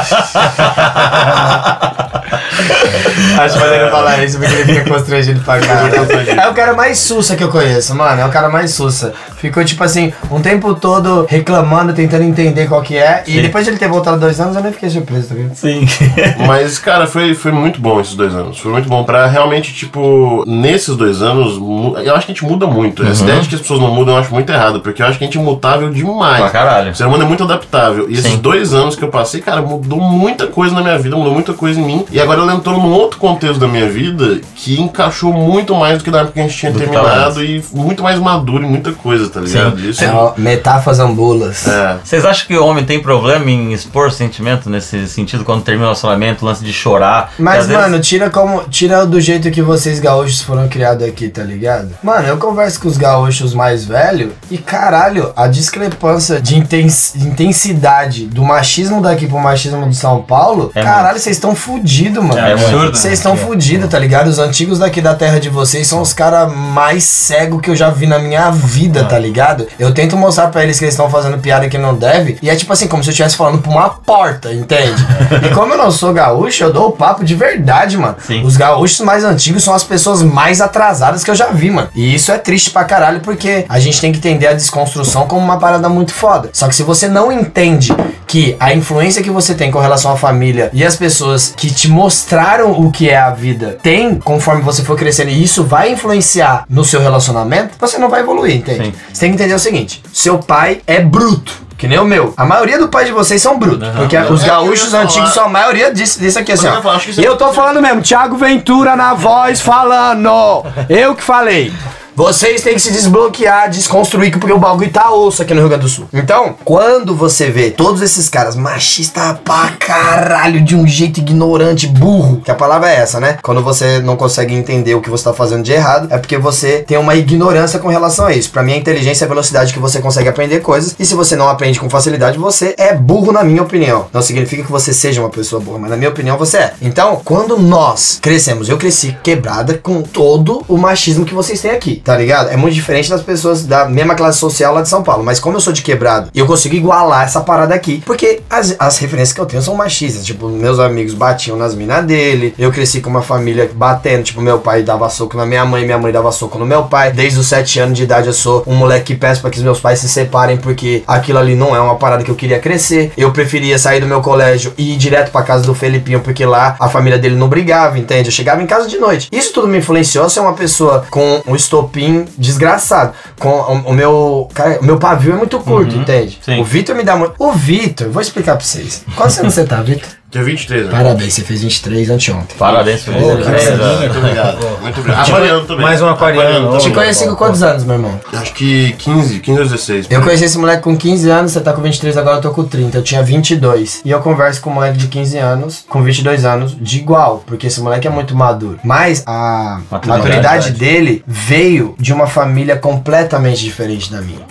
Acho 3.39 3.60
maneiro 3.60 3.91
falar 3.91 4.24
isso 4.24 4.38
porque 4.39 4.53
ele 4.53 4.65
fica 4.65 4.89
constrangido 4.89 5.39
pra 5.41 5.60
caralho. 5.60 5.96
É 6.39 6.48
o 6.48 6.53
cara 6.53 6.74
mais 6.74 6.98
sussa 7.00 7.36
que 7.36 7.44
eu 7.44 7.50
conheço, 7.50 7.96
mano. 7.96 8.22
É 8.22 8.25
o 8.25 8.29
cara 8.29 8.50
mais 8.50 8.72
sussa. 8.72 9.13
Ficou, 9.38 9.63
tipo 9.63 9.84
assim, 9.84 10.13
um 10.32 10.41
tempo 10.41 10.74
todo 10.75 11.25
reclamando, 11.29 11.94
tentando 11.94 12.24
entender 12.24 12.67
qual 12.67 12.82
que 12.82 12.98
é. 12.98 13.24
E 13.27 13.34
Sim. 13.34 13.41
depois 13.41 13.65
de 13.65 13.72
ele 13.72 13.77
ter 13.77 13.88
voltado 13.88 14.20
dois 14.20 14.39
anos, 14.39 14.55
eu 14.55 14.63
nem 14.63 14.72
fiquei 14.72 14.89
surpreso, 14.89 15.29
tá 15.29 15.36
ligado? 15.36 15.55
Sim. 15.55 15.86
Mas, 16.48 16.79
cara, 16.79 17.05
foi, 17.08 17.34
foi 17.34 17.51
muito 17.51 17.79
bom 17.82 18.00
esses 18.00 18.15
dois 18.15 18.34
anos. 18.34 18.58
Foi 18.58 18.72
muito 18.72 18.88
bom 18.88 19.03
pra 19.03 19.27
realmente, 19.27 19.74
tipo, 19.74 20.44
nesses 20.48 20.96
dois 20.96 21.22
anos, 21.22 21.58
eu 22.03 22.15
acho 22.15 22.25
que 22.25 22.31
a 22.31 22.36
gente 22.36 22.45
muda 22.45 22.67
muito. 22.67 23.05
Essa 23.05 23.24
ideia 23.24 23.39
de 23.41 23.50
que 23.50 23.55
as 23.55 23.62
pessoas 23.62 23.79
não 23.79 23.93
mudam 23.93 24.13
eu 24.15 24.19
acho 24.22 24.34
muito 24.34 24.51
errado, 24.51 24.79
porque 24.81 25.01
eu 25.01 25.07
acho 25.07 25.17
que 25.17 25.24
a 25.24 25.27
gente 25.27 25.38
é 25.38 25.41
mutável 25.41 25.89
demais. 25.89 26.39
Pra 26.41 26.50
caralho. 26.50 26.91
O 26.91 26.95
ser 26.95 27.05
humano 27.05 27.24
é 27.24 27.27
muito 27.27 27.43
adaptável. 27.43 28.10
E 28.10 28.13
esses 28.13 28.31
Sim. 28.31 28.38
dois 28.38 28.74
anos 28.74 28.95
que 28.95 29.03
eu 29.03 29.10
passei, 29.10 29.41
cara, 29.41 29.62
mudou 29.62 30.00
muita 30.00 30.48
coisa 30.48 30.74
na 30.75 30.81
minha 30.81 30.98
vida, 30.98 31.15
mudou 31.15 31.34
muita 31.34 31.53
coisa 31.53 31.79
em 31.79 31.84
mim. 31.84 32.05
E 32.12 32.19
agora 32.19 32.41
ela 32.41 32.53
entrou 32.53 32.77
num 32.79 32.91
outro 32.91 33.19
contexto 33.19 33.60
da 33.60 33.67
minha 33.67 33.89
vida 33.89 34.39
que 34.55 34.79
encaixou 34.79 35.34
muito 35.34 35.75
mais 35.75 35.98
do 35.98 36.03
que 36.03 36.12
na 36.12 36.19
época 36.19 36.34
que 36.34 36.39
a 36.39 36.43
gente 36.43 36.57
tinha 36.57 36.72
Do 36.72 36.79
terminado 36.79 37.43
e 37.43 37.63
muito 37.74 38.03
mais 38.03 38.19
maduro 38.19 38.63
em 38.63 38.67
muita 38.69 38.91
coisa, 38.91 39.29
tá 39.29 39.39
ligado? 39.39 39.79
Sim. 39.79 39.89
Isso 39.89 40.03
É, 40.03 40.12
ó, 40.13 40.34
metáforas 40.38 41.00
ambulas. 41.00 41.67
é. 41.67 41.98
Vocês 42.03 42.25
acham 42.25 42.48
que 42.48 42.55
o 42.57 42.65
homem 42.65 42.84
tem 42.86 43.00
problema 43.01 43.50
em 43.50 43.74
expor 43.74 44.12
sentimento 44.12 44.69
nesse 44.69 45.07
sentido 45.07 45.43
quando 45.43 45.63
termina 45.63 45.86
o 45.86 45.88
relacionamento, 45.89 46.43
o 46.43 46.48
lance 46.48 46.63
de 46.63 46.74
chorar? 46.74 47.31
Mas, 47.38 47.62
às 47.62 47.67
vezes- 47.67 47.81
mano, 47.84 48.00
tira 48.01 48.29
como. 48.29 48.63
Tira 48.69 49.05
do 49.05 49.19
jeito 49.19 49.50
que 49.51 49.62
vocês 49.62 50.00
gaúchos 50.00 50.41
foram 50.41 50.67
criados 50.67 51.05
aqui, 51.07 51.29
tá 51.29 51.41
ligado? 51.43 51.54
Mano, 52.03 52.27
eu 52.27 52.38
converso 52.38 52.79
com 52.79 52.88
os 52.88 52.97
gaúchos 52.97 53.53
mais 53.53 53.85
velhos 53.85 54.31
e 54.50 54.57
caralho, 54.57 55.31
a 55.35 55.47
discrepância 55.47 56.41
de 56.41 56.57
intens- 56.57 57.15
intensidade 57.15 58.25
do 58.27 58.43
machismo 58.43 59.01
daqui 59.01 59.27
pro 59.27 59.39
machismo 59.39 59.88
de 59.89 59.95
São 59.95 60.21
Paulo, 60.21 60.71
É 60.75 60.83
caralho, 60.83 61.19
vocês 61.19 61.35
estão 61.35 61.55
fudidos, 61.55 62.24
mano. 62.24 62.39
É 62.39 62.53
absurdo. 62.53 62.95
Vocês 62.97 63.13
estão 63.13 63.35
fudidos, 63.38 63.89
tá 63.89 64.00
ligado? 64.00 64.27
Os 64.27 64.39
antigos 64.39 64.79
daqui 64.79 65.01
da 65.01 65.13
terra 65.15 65.39
de 65.39 65.50
vocês 65.50 65.88
são 65.88 66.01
os 66.01 66.13
caras 66.13 66.51
mais 66.53 67.03
cegos 67.03 67.62
que 67.62 67.69
eu 67.69 67.75
já 67.75 67.89
vi 67.89 68.07
na 68.07 68.19
minha 68.19 68.50
vida, 68.51 69.05
tá 69.05 69.17
ligado? 69.17 69.67
Eu 69.79 69.93
tento 69.93 70.17
mostrar 70.17 70.47
pra 70.47 70.63
eles 70.63 70.77
que 70.77 70.85
eles 70.85 70.93
estão 70.93 71.09
fazendo 71.09 71.38
piada 71.39 71.67
que 71.69 71.77
não 71.77 71.95
deve, 71.95 72.38
e 72.41 72.50
é 72.50 72.55
tipo 72.55 72.71
assim, 72.74 72.88
como 72.88 73.03
se 73.03 73.09
eu 73.09 73.12
estivesse 73.12 73.35
falando 73.38 73.59
pra 73.62 73.71
uma 73.71 73.89
porta, 73.89 74.51
entende? 74.53 75.05
e 75.45 75.53
como 75.53 75.74
eu 75.74 75.77
não 75.77 75.91
sou 75.91 76.13
gaúcho, 76.13 76.63
eu 76.63 76.74
dou 76.74 76.89
o 76.89 76.91
papo 76.91 77.24
de 77.24 77.35
verdade, 77.35 77.97
mano. 77.97 78.15
Sim. 78.25 78.43
Os 78.43 78.57
gaúchos 78.57 79.00
mais 79.01 79.24
antigos 79.24 79.63
são 79.63 79.74
as 79.74 79.83
pessoas 79.83 80.21
mais 80.21 80.62
atrasadas 80.62 81.24
que 81.24 81.31
eu 81.31 81.35
já 81.35 81.44
vi, 81.51 81.69
mano. 81.69 81.89
E 81.95 82.13
isso 82.15 82.31
é 82.31 82.37
triste 82.37 82.69
pra 82.71 82.83
caralho, 82.83 83.21
porque 83.21 83.65
a 83.67 83.79
gente 83.79 83.99
tem 83.99 84.11
que 84.11 84.17
entender 84.17 84.47
a 84.47 84.53
desconstrução 84.53 85.27
como 85.27 85.41
uma 85.41 85.59
parada 85.59 85.89
muito 85.89 86.13
foda. 86.13 86.49
Só 86.53 86.67
que 86.67 86.75
se 86.75 86.83
você 86.83 87.07
não 87.07 87.31
entende 87.31 87.93
que 88.27 88.55
a 88.59 88.73
influência 88.73 89.21
que 89.21 89.29
você 89.29 89.53
tem 89.53 89.71
com 89.71 89.79
relação 89.79 90.11
à 90.11 90.17
família 90.17 90.69
e 90.73 90.83
as 90.83 90.95
pessoas 90.95 91.53
que 91.55 91.71
te 91.71 91.87
mostraram 91.87 92.71
o 92.71 92.91
que 92.91 93.09
é 93.09 93.17
a 93.17 93.29
vida 93.29 93.77
tem 93.81 94.15
conforme 94.15 94.61
você 94.61 94.83
for 94.83 94.97
crescendo 94.97 95.29
e 95.29 95.43
isso 95.43 95.63
vai 95.63 95.91
influenciar 95.91 96.65
no 96.69 96.83
seu 96.83 97.01
relacionamento, 97.01 97.75
você 97.79 97.97
não 97.97 98.09
vai 98.09 98.21
evoluir, 98.21 98.55
entende? 98.55 98.85
Sim. 98.85 98.93
Você 99.11 99.19
tem 99.21 99.29
que 99.29 99.35
entender 99.35 99.53
o 99.53 99.59
seguinte: 99.59 100.01
seu 100.11 100.37
pai 100.37 100.81
é 100.87 101.01
bruto. 101.01 101.64
Que 101.77 101.88
nem 101.88 102.00
o 102.00 102.05
meu. 102.05 102.34
A 102.38 102.46
maioria 102.46 102.79
do 102.79 102.88
pai 102.88 103.05
de 103.05 103.12
vocês 103.12 103.41
são 103.41 103.60
brutos. 103.60 103.88
Porque 103.89 104.17
os 104.17 104.44
É, 104.44 104.48
gaúchos 104.48 104.94
eu 104.94 105.00
ia 105.00 105.05
antigos 105.05 105.34
são 105.34 105.46
a 105.46 105.50
maioria 105.50 105.94
disso, 105.94 106.20
disso 106.20 106.39
aqui, 106.39 106.53
assim, 106.53 106.67
eu 106.67 106.72
ó. 106.72 106.75
ia 106.77 106.82
falar, 106.82 106.96
acho 106.96 107.05
que 107.05 107.12
isso 107.12 107.22
E 107.22 107.25
é- 107.25 107.27
eu 107.27 107.36
tô 107.36 107.51
falando 107.51 107.82
mesmo, 107.82 108.01
Thiago 108.01 108.38
Ventura 108.38 108.96
na 108.96 109.13
voz 109.13 109.60
falando. 109.62 110.63
Eu 110.89 111.13
que 111.15 111.24
falei. 111.24 111.74
Vocês 112.15 112.62
têm 112.62 112.75
que 112.75 112.79
se 112.79 112.93
desbloquear, 112.93 113.69
desconstruir, 113.69 114.31
porque 114.31 114.53
o 114.53 114.57
bagulho 114.57 114.89
tá 114.89 115.12
osso 115.12 115.41
aqui 115.41 115.53
no 115.53 115.60
Rio 115.60 115.67
Grande 115.67 115.84
do 115.84 115.89
Sul. 115.89 116.07
Então, 116.13 116.55
quando 116.63 117.13
você 117.13 117.51
vê 117.51 117.72
todos 117.72 118.01
esses 118.01 118.29
caras 118.29 118.55
machistas 118.55 119.38
pra 119.43 119.74
caralho, 119.77 120.63
de 120.63 120.77
um 120.77 120.88
jeito 120.88 121.19
ignorante, 121.19 121.88
burro, 121.88 122.39
que 122.39 122.50
a 122.50 122.55
palavra 122.55 122.89
é 122.89 122.95
essa, 122.95 123.19
né? 123.19 123.38
Quando 123.43 123.62
você 123.62 124.00
não 124.00 124.15
consegue 124.15 124.55
entender 124.55 124.95
o 124.95 125.01
que 125.01 125.10
você 125.10 125.25
tá 125.25 125.34
fazendo 125.34 125.62
de 125.63 125.74
errado, 125.74 126.07
é 126.10 126.17
porque 126.17 126.38
você 126.38 126.86
tem 126.88 126.98
uma 126.98 127.15
ignorância 127.15 127.79
com 127.79 127.89
relação 127.89 128.27
a 128.27 128.34
isso. 128.34 128.50
Pra 128.50 128.63
mim, 128.63 128.72
a 128.72 128.77
inteligência 128.77 129.25
é 129.25 129.27
a 129.27 129.29
velocidade 129.29 129.74
que 129.74 129.79
você 129.79 130.00
consegue 130.00 130.29
aprender 130.29 130.62
coisas, 130.62 130.95
e 130.98 131.05
se 131.05 131.15
você 131.15 131.36
não 131.36 131.50
aprende 131.50 131.81
com 131.81 131.89
facilidade, 131.89 132.38
você 132.38 132.74
é 132.77 132.93
burro, 132.93 133.34
na 133.34 133.43
minha 133.43 133.62
opinião. 133.62 134.07
Não 134.13 134.22
significa 134.22 134.63
que 134.63 134.72
você 134.72 134.93
seja 134.93 135.19
uma 135.19 135.29
pessoa 135.29 135.62
burra, 135.62 135.79
mas 135.79 135.89
na 135.89 135.98
minha 135.98 136.12
opinião 136.12 136.38
você 136.38 136.60
é. 136.60 136.74
Então, 136.81 137.22
quando 137.25 137.57
nós 137.57 138.19
crescemos, 138.22 138.69
eu 138.69 138.77
cresci 138.77 139.17
quebrada 139.22 139.77
com 139.77 140.01
todo 140.01 140.63
o 140.69 140.77
machismo 140.77 141.25
que 141.25 141.34
vocês 141.34 141.60
têm 141.60 141.72
aqui, 141.72 142.01
tá 142.05 142.15
ligado? 142.15 142.50
É 142.50 142.55
muito 142.55 142.75
diferente 142.75 143.09
das 143.09 143.24
pessoas 143.24 143.65
da 143.65 143.85
mesma 143.89 144.13
classe 144.13 144.38
social 144.38 144.74
lá 144.75 144.81
de 144.81 144.88
São 144.88 145.01
Paulo, 145.01 145.24
mas 145.24 145.39
como 145.39 145.57
eu 145.57 145.59
sou 145.59 145.74
de 145.74 145.81
quebrado, 145.81 146.29
eu 146.35 146.45
consigo 146.45 146.75
igualar 146.75 147.25
essa 147.25 147.41
parada 147.41 147.74
aqui, 147.74 148.01
porque 148.05 148.41
as, 148.47 148.75
as 148.77 149.00
referências 149.00 149.33
que 149.33 149.41
eu 149.41 149.45
tenho 149.45 149.62
são 149.63 149.74
machistas, 149.75 150.24
tipo, 150.24 150.47
meus 150.47 150.79
amigos 150.79 151.15
batiam 151.15 151.57
nas 151.57 151.74
minas 151.74 152.05
dele, 152.05 152.53
eu 152.59 152.71
cresci 152.71 153.01
com 153.01 153.09
uma 153.09 153.24
família 153.24 153.69
batendo, 153.74 154.24
tipo, 154.24 154.39
meu 154.39 154.59
pai 154.59 154.83
dava 154.83 155.09
soco 155.09 155.35
na 155.35 155.47
minha 155.47 155.65
mãe, 155.65 155.83
minha 155.83 155.97
mãe 155.97 156.12
dava 156.12 156.31
soco 156.31 156.59
no 156.59 156.65
meu 156.65 156.83
pai, 156.83 157.12
desde 157.12 157.39
os 157.39 157.47
7 157.47 157.79
anos 157.79 157.97
de 157.97 158.03
idade 158.03 158.27
eu 158.27 158.33
sou 158.33 158.63
um 158.67 158.75
moleque 158.75 159.05
que 159.05 159.15
peço 159.15 159.41
pra 159.41 159.50
que 159.50 159.57
os 159.57 159.63
meus 159.63 159.79
pais 159.79 160.00
se 160.00 160.07
separem, 160.07 160.57
porque 160.57 161.03
aquilo 161.07 161.39
ali 161.39 161.55
não 161.55 161.75
é 161.75 161.79
uma 161.79 161.95
parada 161.95 162.24
que 162.24 162.29
eu 162.29 162.35
queria 162.35 162.59
crescer, 162.59 163.12
eu 163.17 163.31
preferia 163.31 163.79
sair 163.79 164.00
do 164.00 164.05
meu 164.05 164.21
colégio 164.21 164.74
e 164.77 164.93
ir 164.93 164.97
direto 164.97 165.31
pra 165.31 165.41
casa 165.41 165.63
do 165.63 165.74
Felipinho, 165.74 166.19
porque 166.19 166.45
lá 166.45 166.75
a 166.79 166.88
família 166.88 167.17
dele 167.17 167.35
não 167.35 167.47
brigava, 167.47 167.97
entende? 167.97 168.29
Eu 168.29 168.31
chegava 168.31 168.62
em 168.62 168.67
casa 168.67 168.88
de 168.88 168.97
noite. 168.97 169.27
Isso 169.31 169.51
tudo 169.53 169.67
me 169.67 169.79
influenciou 169.79 170.25
a 170.25 170.29
ser 170.29 170.39
uma 170.39 170.53
pessoa 170.53 171.05
com 171.09 171.41
um 171.47 171.55
estopim 171.55 171.94
desgraçado. 172.37 173.13
Com 173.39 173.49
o, 173.49 173.89
o 173.89 173.93
meu. 173.93 174.49
Cara, 174.53 174.79
o 174.81 174.85
meu 174.85 174.97
pavio 174.97 175.33
é 175.33 175.35
muito 175.35 175.59
curto, 175.59 175.95
entende? 175.95 176.39
sim. 176.41 176.59
O 176.59 176.63
Vitor 176.63 176.95
me 176.95 177.03
dá 177.03 177.15
muito. 177.15 177.35
O 177.39 177.51
Vitor, 177.51 178.09
vou 178.09 178.21
explicar 178.21 178.55
pra 178.55 178.65
vocês. 178.65 179.03
Quantos 179.15 179.37
anos 179.39 179.53
você 179.53 179.65
tá, 179.65 179.81
Vitor? 179.81 180.07
Dia 180.35 180.43
23, 180.43 180.87
né? 180.87 180.91
Parabéns, 180.91 181.33
você 181.33 181.43
fez 181.43 181.61
23 181.61 182.09
anteontem. 182.09 182.57
Parabéns, 182.57 183.05
feliz 183.05 183.23
Ô, 183.23 183.31
aniversário. 183.31 183.99
Muito 183.99 184.17
obrigado. 184.17 184.81
Muito 184.81 184.99
obrigado. 184.99 185.29
Aquariano 185.29 185.61
também. 185.65 185.85
mais 185.85 186.01
um 186.01 186.09
aquariano. 186.09 186.77
Te 186.77 186.91
conheci 186.91 187.25
com 187.25 187.35
quantos 187.35 187.63
anos, 187.63 187.85
meu 187.85 187.95
irmão? 187.95 188.19
Acho 188.33 188.53
que 188.53 188.91
15, 188.97 189.39
15 189.39 189.59
ou 189.59 189.65
16. 189.65 190.07
Eu 190.09 190.21
conheci 190.21 190.43
esse 190.43 190.57
moleque 190.57 190.83
com 190.83 190.97
15 190.97 191.29
anos, 191.29 191.53
você 191.53 191.61
tá 191.61 191.71
com 191.71 191.81
23, 191.81 192.17
agora 192.17 192.35
eu 192.39 192.41
tô 192.41 192.51
com 192.51 192.65
30. 192.65 192.97
Eu 192.97 193.01
tinha 193.01 193.23
22. 193.23 194.01
E 194.03 194.11
eu 194.11 194.19
converso 194.19 194.59
com 194.59 194.71
um 194.71 194.73
moleque 194.73 194.97
de 194.97 195.07
15 195.07 195.37
anos, 195.37 195.85
com 195.87 196.03
22 196.03 196.43
anos, 196.43 196.75
de 196.77 196.97
igual, 196.97 197.41
porque 197.47 197.67
esse 197.67 197.79
moleque 197.79 198.05
é 198.05 198.11
muito 198.11 198.35
maduro. 198.35 198.77
Mas 198.83 199.23
a 199.25 199.79
Maturidade. 199.89 200.07
maturidade 200.19 200.71
dele 200.71 201.23
veio 201.25 201.95
de 201.97 202.11
uma 202.11 202.27
família 202.27 202.75
completamente 202.75 203.63
diferente 203.63 204.11
da 204.11 204.21
minha. 204.21 204.41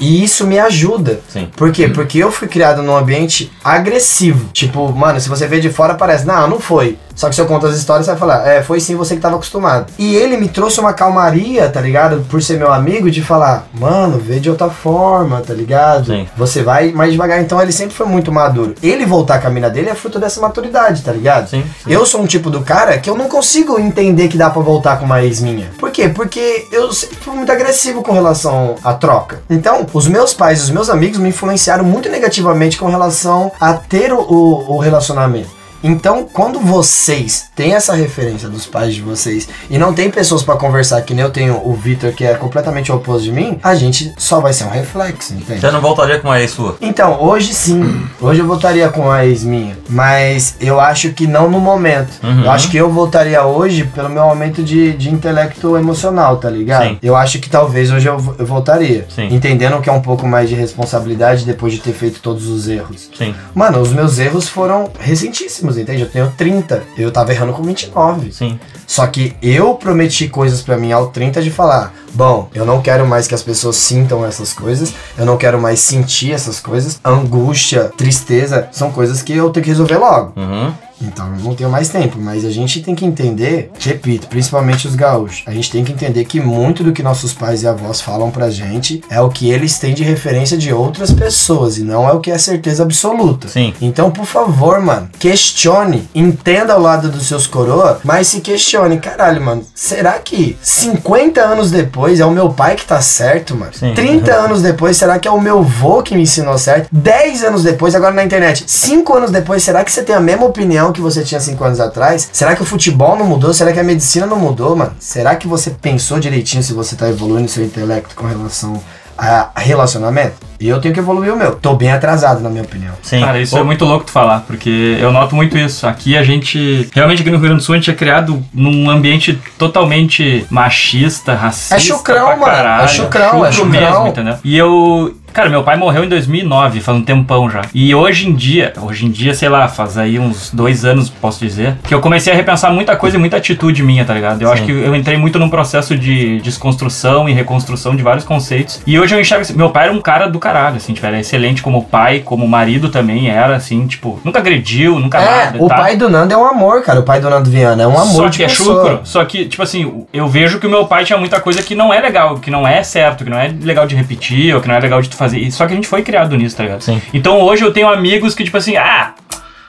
E 0.00 0.24
isso 0.24 0.44
me 0.44 0.58
ajuda. 0.58 1.20
Sim. 1.28 1.48
Por 1.56 1.70
quê? 1.70 1.86
Porque 1.86 2.18
eu 2.18 2.32
fui 2.32 2.48
criado 2.48 2.82
num 2.82 2.96
ambiente 2.96 3.48
agressivo. 3.62 4.48
Tipo, 4.52 4.92
mano, 4.92 5.19
se 5.20 5.28
você 5.28 5.46
vê 5.46 5.60
de 5.60 5.70
fora, 5.70 5.94
parece, 5.94 6.26
não, 6.26 6.48
não 6.48 6.60
foi. 6.60 6.98
Só 7.20 7.28
que 7.28 7.34
se 7.34 7.40
eu 7.42 7.44
conto 7.46 7.66
as 7.66 7.76
histórias, 7.76 8.06
você 8.06 8.12
vai 8.12 8.18
falar, 8.18 8.48
é, 8.48 8.62
foi 8.62 8.80
sim 8.80 8.96
você 8.96 9.14
que 9.14 9.20
tava 9.20 9.34
acostumado. 9.34 9.92
E 9.98 10.14
ele 10.16 10.38
me 10.38 10.48
trouxe 10.48 10.80
uma 10.80 10.94
calmaria, 10.94 11.68
tá 11.68 11.78
ligado? 11.78 12.24
Por 12.30 12.42
ser 12.42 12.56
meu 12.58 12.72
amigo, 12.72 13.10
de 13.10 13.20
falar, 13.20 13.66
mano, 13.74 14.16
vê 14.18 14.40
de 14.40 14.48
outra 14.48 14.70
forma, 14.70 15.42
tá 15.46 15.52
ligado? 15.52 16.06
Sim. 16.06 16.26
Você 16.34 16.62
vai 16.62 16.92
mais 16.92 17.12
devagar. 17.12 17.38
Então 17.42 17.60
ele 17.60 17.72
sempre 17.72 17.94
foi 17.94 18.06
muito 18.06 18.32
maduro. 18.32 18.74
Ele 18.82 19.04
voltar 19.04 19.38
com 19.38 19.48
a 19.48 19.50
mina 19.50 19.68
dele 19.68 19.90
é 19.90 19.94
fruto 19.94 20.18
dessa 20.18 20.40
maturidade, 20.40 21.02
tá 21.02 21.12
ligado? 21.12 21.50
Sim, 21.50 21.62
Eu 21.86 22.06
sou 22.06 22.22
um 22.22 22.26
tipo 22.26 22.48
do 22.48 22.62
cara 22.62 22.96
que 22.96 23.10
eu 23.10 23.14
não 23.18 23.28
consigo 23.28 23.78
entender 23.78 24.28
que 24.28 24.38
dá 24.38 24.48
pra 24.48 24.62
voltar 24.62 24.98
com 24.98 25.04
uma 25.04 25.22
ex 25.22 25.42
minha. 25.42 25.68
Por 25.78 25.90
quê? 25.90 26.08
Porque 26.08 26.66
eu 26.72 26.90
sempre 26.90 27.16
fui 27.16 27.34
muito 27.36 27.52
agressivo 27.52 28.02
com 28.02 28.12
relação 28.12 28.76
à 28.82 28.94
troca. 28.94 29.42
Então, 29.50 29.84
os 29.92 30.08
meus 30.08 30.32
pais 30.32 30.60
e 30.60 30.62
os 30.62 30.70
meus 30.70 30.88
amigos 30.88 31.18
me 31.18 31.28
influenciaram 31.28 31.84
muito 31.84 32.08
negativamente 32.08 32.78
com 32.78 32.86
relação 32.86 33.52
a 33.60 33.74
ter 33.74 34.10
o- 34.10 34.20
o 34.26 34.78
relacionamento. 34.78 35.59
Então, 35.82 36.26
quando 36.30 36.60
vocês 36.60 37.46
têm 37.54 37.74
essa 37.74 37.94
referência 37.94 38.48
dos 38.48 38.66
pais 38.66 38.94
de 38.94 39.00
vocês 39.00 39.48
e 39.68 39.78
não 39.78 39.92
tem 39.92 40.10
pessoas 40.10 40.42
pra 40.42 40.56
conversar, 40.56 41.00
que 41.02 41.14
nem 41.14 41.24
eu 41.24 41.30
tenho 41.30 41.60
o 41.64 41.74
Vitor, 41.74 42.12
que 42.12 42.24
é 42.24 42.34
completamente 42.34 42.92
oposto 42.92 43.24
de 43.24 43.32
mim, 43.32 43.58
a 43.62 43.74
gente 43.74 44.12
só 44.18 44.40
vai 44.40 44.52
ser 44.52 44.64
um 44.64 44.70
reflexo, 44.70 45.34
entende? 45.34 45.60
Você 45.60 45.70
não 45.70 45.80
voltaria 45.80 46.18
com 46.18 46.28
uma 46.28 46.40
ex 46.40 46.50
sua? 46.50 46.76
Então, 46.80 47.20
hoje 47.20 47.54
sim. 47.54 47.80
Hoje 48.20 48.40
eu 48.40 48.46
voltaria 48.46 48.88
com 48.90 49.10
a 49.10 49.24
ex 49.24 49.44
minha. 49.44 49.78
Mas 49.88 50.56
eu 50.60 50.78
acho 50.78 51.12
que 51.12 51.26
não 51.26 51.50
no 51.50 51.58
momento. 51.58 52.12
Uhum. 52.22 52.44
Eu 52.44 52.50
acho 52.50 52.70
que 52.70 52.76
eu 52.76 52.90
voltaria 52.90 53.44
hoje 53.44 53.84
pelo 53.84 54.10
meu 54.10 54.22
aumento 54.22 54.62
de, 54.62 54.92
de 54.92 55.10
intelecto 55.10 55.76
emocional, 55.76 56.36
tá 56.36 56.50
ligado? 56.50 56.88
Sim. 56.88 56.98
Eu 57.02 57.16
acho 57.16 57.38
que 57.38 57.48
talvez 57.48 57.90
hoje 57.90 58.06
eu, 58.06 58.36
eu 58.38 58.46
voltaria. 58.46 59.06
Sim. 59.08 59.28
Entendendo 59.34 59.80
que 59.80 59.88
é 59.88 59.92
um 59.92 60.02
pouco 60.02 60.26
mais 60.26 60.48
de 60.48 60.54
responsabilidade 60.54 61.44
depois 61.44 61.72
de 61.72 61.80
ter 61.80 61.92
feito 61.92 62.20
todos 62.20 62.46
os 62.46 62.68
erros. 62.68 63.10
Sim. 63.16 63.34
Mano, 63.54 63.80
os 63.80 63.92
meus 63.92 64.18
erros 64.18 64.48
foram 64.48 64.90
recentíssimos, 64.98 65.69
entende? 65.78 66.02
Eu 66.02 66.08
tenho 66.08 66.32
30. 66.36 66.82
Eu 66.96 67.10
tava 67.10 67.32
errando 67.32 67.52
com 67.52 67.62
29. 67.62 68.32
Sim. 68.32 68.58
Só 68.86 69.06
que 69.06 69.36
eu 69.40 69.74
prometi 69.74 70.28
coisas 70.28 70.62
pra 70.62 70.76
mim 70.76 70.92
ao 70.92 71.08
30 71.08 71.42
de 71.42 71.50
falar: 71.50 71.94
bom, 72.12 72.48
eu 72.54 72.66
não 72.66 72.82
quero 72.82 73.06
mais 73.06 73.26
que 73.28 73.34
as 73.34 73.42
pessoas 73.42 73.76
sintam 73.76 74.24
essas 74.24 74.52
coisas, 74.52 74.92
eu 75.16 75.24
não 75.24 75.36
quero 75.36 75.60
mais 75.60 75.80
sentir 75.80 76.32
essas 76.32 76.58
coisas. 76.58 76.98
Angústia, 77.04 77.90
tristeza, 77.96 78.68
são 78.72 78.90
coisas 78.90 79.22
que 79.22 79.32
eu 79.32 79.50
tenho 79.50 79.64
que 79.64 79.70
resolver 79.70 79.96
logo. 79.96 80.32
Uhum. 80.36 80.72
Então 81.00 81.26
eu 81.34 81.44
não 81.44 81.54
tenho 81.54 81.70
mais 81.70 81.88
tempo, 81.88 82.18
mas 82.18 82.44
a 82.44 82.50
gente 82.50 82.82
tem 82.82 82.94
que 82.94 83.04
entender, 83.04 83.70
repito, 83.78 84.26
principalmente 84.26 84.86
os 84.86 84.94
gaúchos, 84.94 85.42
a 85.46 85.52
gente 85.52 85.70
tem 85.70 85.84
que 85.84 85.92
entender 85.92 86.24
que 86.24 86.40
muito 86.40 86.84
do 86.84 86.92
que 86.92 87.02
nossos 87.02 87.32
pais 87.32 87.62
e 87.62 87.66
avós 87.66 88.00
falam 88.00 88.30
pra 88.30 88.50
gente 88.50 89.02
é 89.08 89.20
o 89.20 89.28
que 89.28 89.50
eles 89.50 89.78
têm 89.78 89.94
de 89.94 90.02
referência 90.02 90.56
de 90.56 90.72
outras 90.72 91.12
pessoas 91.12 91.78
e 91.78 91.82
não 91.82 92.08
é 92.08 92.12
o 92.12 92.20
que 92.20 92.30
é 92.30 92.38
certeza 92.38 92.82
absoluta. 92.82 93.48
Sim. 93.48 93.74
Então, 93.80 94.10
por 94.10 94.26
favor, 94.26 94.80
mano, 94.80 95.08
questione, 95.18 96.08
entenda 96.14 96.74
ao 96.74 96.80
lado 96.80 97.08
dos 97.08 97.26
seus 97.26 97.46
coroa, 97.46 98.00
mas 98.04 98.28
se 98.28 98.40
questione, 98.40 98.98
caralho, 98.98 99.40
mano, 99.40 99.64
será 99.74 100.12
que 100.18 100.56
50 100.62 101.40
anos 101.40 101.70
depois 101.70 102.20
é 102.20 102.24
o 102.24 102.30
meu 102.30 102.50
pai 102.50 102.76
que 102.76 102.84
tá 102.84 103.00
certo, 103.00 103.56
mano? 103.56 103.72
Sim. 103.74 103.94
30 103.94 104.32
anos 104.34 104.62
depois, 104.62 104.96
será 104.96 105.18
que 105.18 105.28
é 105.28 105.30
o 105.30 105.40
meu 105.40 105.62
vô 105.62 106.02
que 106.02 106.14
me 106.14 106.22
ensinou 106.22 106.58
certo? 106.58 106.88
10 106.92 107.44
anos 107.44 107.62
depois, 107.62 107.94
agora 107.94 108.14
na 108.14 108.24
internet, 108.24 108.64
5 108.66 109.16
anos 109.16 109.30
depois, 109.30 109.62
será 109.62 109.84
que 109.84 109.92
você 109.92 110.02
tem 110.02 110.14
a 110.14 110.20
mesma 110.20 110.46
opinião 110.46 110.89
que 110.92 111.00
você 111.00 111.22
tinha 111.22 111.40
5 111.40 111.62
anos 111.64 111.80
atrás? 111.80 112.28
Será 112.32 112.54
que 112.54 112.62
o 112.62 112.66
futebol 112.66 113.16
não 113.16 113.26
mudou? 113.26 113.52
Será 113.52 113.72
que 113.72 113.80
a 113.80 113.84
medicina 113.84 114.26
não 114.26 114.38
mudou, 114.38 114.76
mano? 114.76 114.92
Será 114.98 115.34
que 115.36 115.46
você 115.46 115.70
pensou 115.70 116.18
direitinho 116.18 116.62
se 116.62 116.72
você 116.72 116.96
tá 116.96 117.08
evoluindo 117.08 117.48
seu 117.48 117.64
intelecto 117.64 118.14
com 118.14 118.26
relação 118.26 118.80
a 119.16 119.50
relacionamento? 119.56 120.50
E 120.60 120.68
eu 120.68 120.78
tenho 120.78 120.92
que 120.92 121.00
evoluir 121.00 121.32
o 121.32 121.36
meu. 121.36 121.52
Tô 121.56 121.74
bem 121.74 121.90
atrasado, 121.90 122.40
na 122.40 122.50
minha 122.50 122.62
opinião. 122.62 122.92
Sim. 123.02 123.20
Cara, 123.20 123.40
isso 123.40 123.56
Ô, 123.56 123.60
é 123.60 123.62
muito 123.62 123.82
louco 123.86 124.04
tu 124.04 124.12
falar, 124.12 124.40
porque 124.40 124.98
eu 125.00 125.10
noto 125.10 125.34
muito 125.34 125.56
isso. 125.56 125.86
Aqui 125.86 126.18
a 126.18 126.22
gente, 126.22 126.86
realmente 126.94 127.22
aqui 127.22 127.30
no 127.30 127.38
Rio 127.38 127.46
Grande 127.46 127.62
do 127.62 127.64
Sul, 127.64 127.74
a 127.74 127.78
gente 127.78 127.90
é 127.90 127.94
criado 127.94 128.44
num 128.52 128.90
ambiente 128.90 129.40
totalmente 129.56 130.46
machista, 130.50 131.34
racista. 131.34 131.76
É 131.76 131.78
chucrão, 131.78 132.26
pra 132.26 132.36
mano. 132.36 132.52
caralho. 132.52 132.84
É 132.84 132.88
chucrão, 132.88 133.46
é 133.46 133.52
chucrão. 133.52 133.70
mesmo, 133.70 134.06
entendeu? 134.08 134.36
E 134.44 134.56
eu, 134.56 135.14
Cara, 135.32 135.48
meu 135.48 135.62
pai 135.62 135.76
morreu 135.76 136.04
em 136.04 136.08
2009, 136.08 136.80
faz 136.80 136.98
um 136.98 137.02
tempão 137.02 137.48
já. 137.48 137.62
E 137.72 137.94
hoje 137.94 138.28
em 138.28 138.34
dia, 138.34 138.72
hoje 138.80 139.06
em 139.06 139.10
dia, 139.10 139.32
sei 139.34 139.48
lá, 139.48 139.68
faz 139.68 139.96
aí 139.96 140.18
uns 140.18 140.50
dois 140.52 140.84
anos, 140.84 141.08
posso 141.08 141.38
dizer, 141.40 141.76
que 141.84 141.94
eu 141.94 142.00
comecei 142.00 142.32
a 142.32 142.36
repensar 142.36 142.72
muita 142.72 142.96
coisa 142.96 143.16
e 143.16 143.20
muita 143.20 143.36
atitude 143.36 143.82
minha, 143.82 144.04
tá 144.04 144.12
ligado? 144.12 144.42
Eu 144.42 144.50
acho 144.52 144.64
que 144.64 144.72
eu 144.72 144.94
entrei 144.94 145.16
muito 145.16 145.38
num 145.38 145.48
processo 145.48 145.96
de 145.96 146.40
desconstrução 146.40 147.28
e 147.28 147.32
reconstrução 147.32 147.94
de 147.94 148.02
vários 148.02 148.24
conceitos. 148.24 148.80
E 148.86 148.98
hoje 148.98 149.14
eu 149.14 149.20
enxergo 149.20 149.42
assim, 149.42 149.54
meu 149.54 149.70
pai 149.70 149.84
era 149.84 149.92
um 149.92 150.00
cara 150.00 150.26
do 150.28 150.38
caralho, 150.38 150.76
assim, 150.76 150.92
tipo, 150.92 151.06
era 151.06 151.18
excelente 151.18 151.62
como 151.62 151.84
pai, 151.84 152.20
como 152.24 152.46
marido 152.48 152.88
também 152.88 153.28
era, 153.30 153.54
assim, 153.56 153.86
tipo, 153.86 154.20
nunca 154.24 154.38
agrediu, 154.40 154.98
nunca 154.98 155.18
É, 155.18 155.44
nada. 155.44 155.58
o 155.62 155.68
tá? 155.68 155.76
pai 155.76 155.96
do 155.96 156.08
Nando 156.08 156.34
é 156.34 156.36
um 156.36 156.44
amor, 156.44 156.82
cara. 156.82 157.00
O 157.00 157.02
pai 157.04 157.20
do 157.20 157.30
Nando 157.30 157.48
Viana 157.50 157.82
é 157.82 157.86
um 157.86 157.98
amor 157.98 158.24
Só 158.24 158.28
de 158.28 158.36
que 158.38 158.44
é 158.44 158.48
pessoa. 158.48 158.82
chucro. 158.82 159.00
Só 159.04 159.24
que, 159.24 159.46
tipo 159.46 159.62
assim, 159.62 160.04
eu 160.12 160.28
vejo 160.28 160.58
que 160.58 160.66
o 160.66 160.70
meu 160.70 160.86
pai 160.86 161.04
tinha 161.04 161.18
muita 161.18 161.40
coisa 161.40 161.62
que 161.62 161.74
não 161.74 161.92
é 161.94 162.00
legal, 162.00 162.38
que 162.38 162.50
não 162.50 162.66
é 162.66 162.82
certo, 162.82 163.24
que 163.24 163.30
não 163.30 163.38
é 163.38 163.48
legal 163.62 163.86
de 163.86 163.94
repetir, 163.94 164.54
ou 164.54 164.60
que 164.60 164.68
não 164.68 164.74
é 164.74 164.80
legal 164.80 165.00
de 165.00 165.08
tu 165.08 165.16
fazer. 165.20 165.38
E 165.38 165.52
Só 165.52 165.66
que 165.66 165.72
a 165.72 165.76
gente 165.76 165.86
foi 165.86 166.02
criado 166.02 166.36
nisso, 166.36 166.56
tá 166.56 166.62
ligado? 166.64 166.80
Sim. 166.80 167.00
Então 167.14 167.38
hoje 167.40 167.62
eu 167.64 167.72
tenho 167.72 167.88
amigos 167.88 168.34
que, 168.34 168.42
tipo 168.42 168.56
assim, 168.56 168.76
ah, 168.76 169.14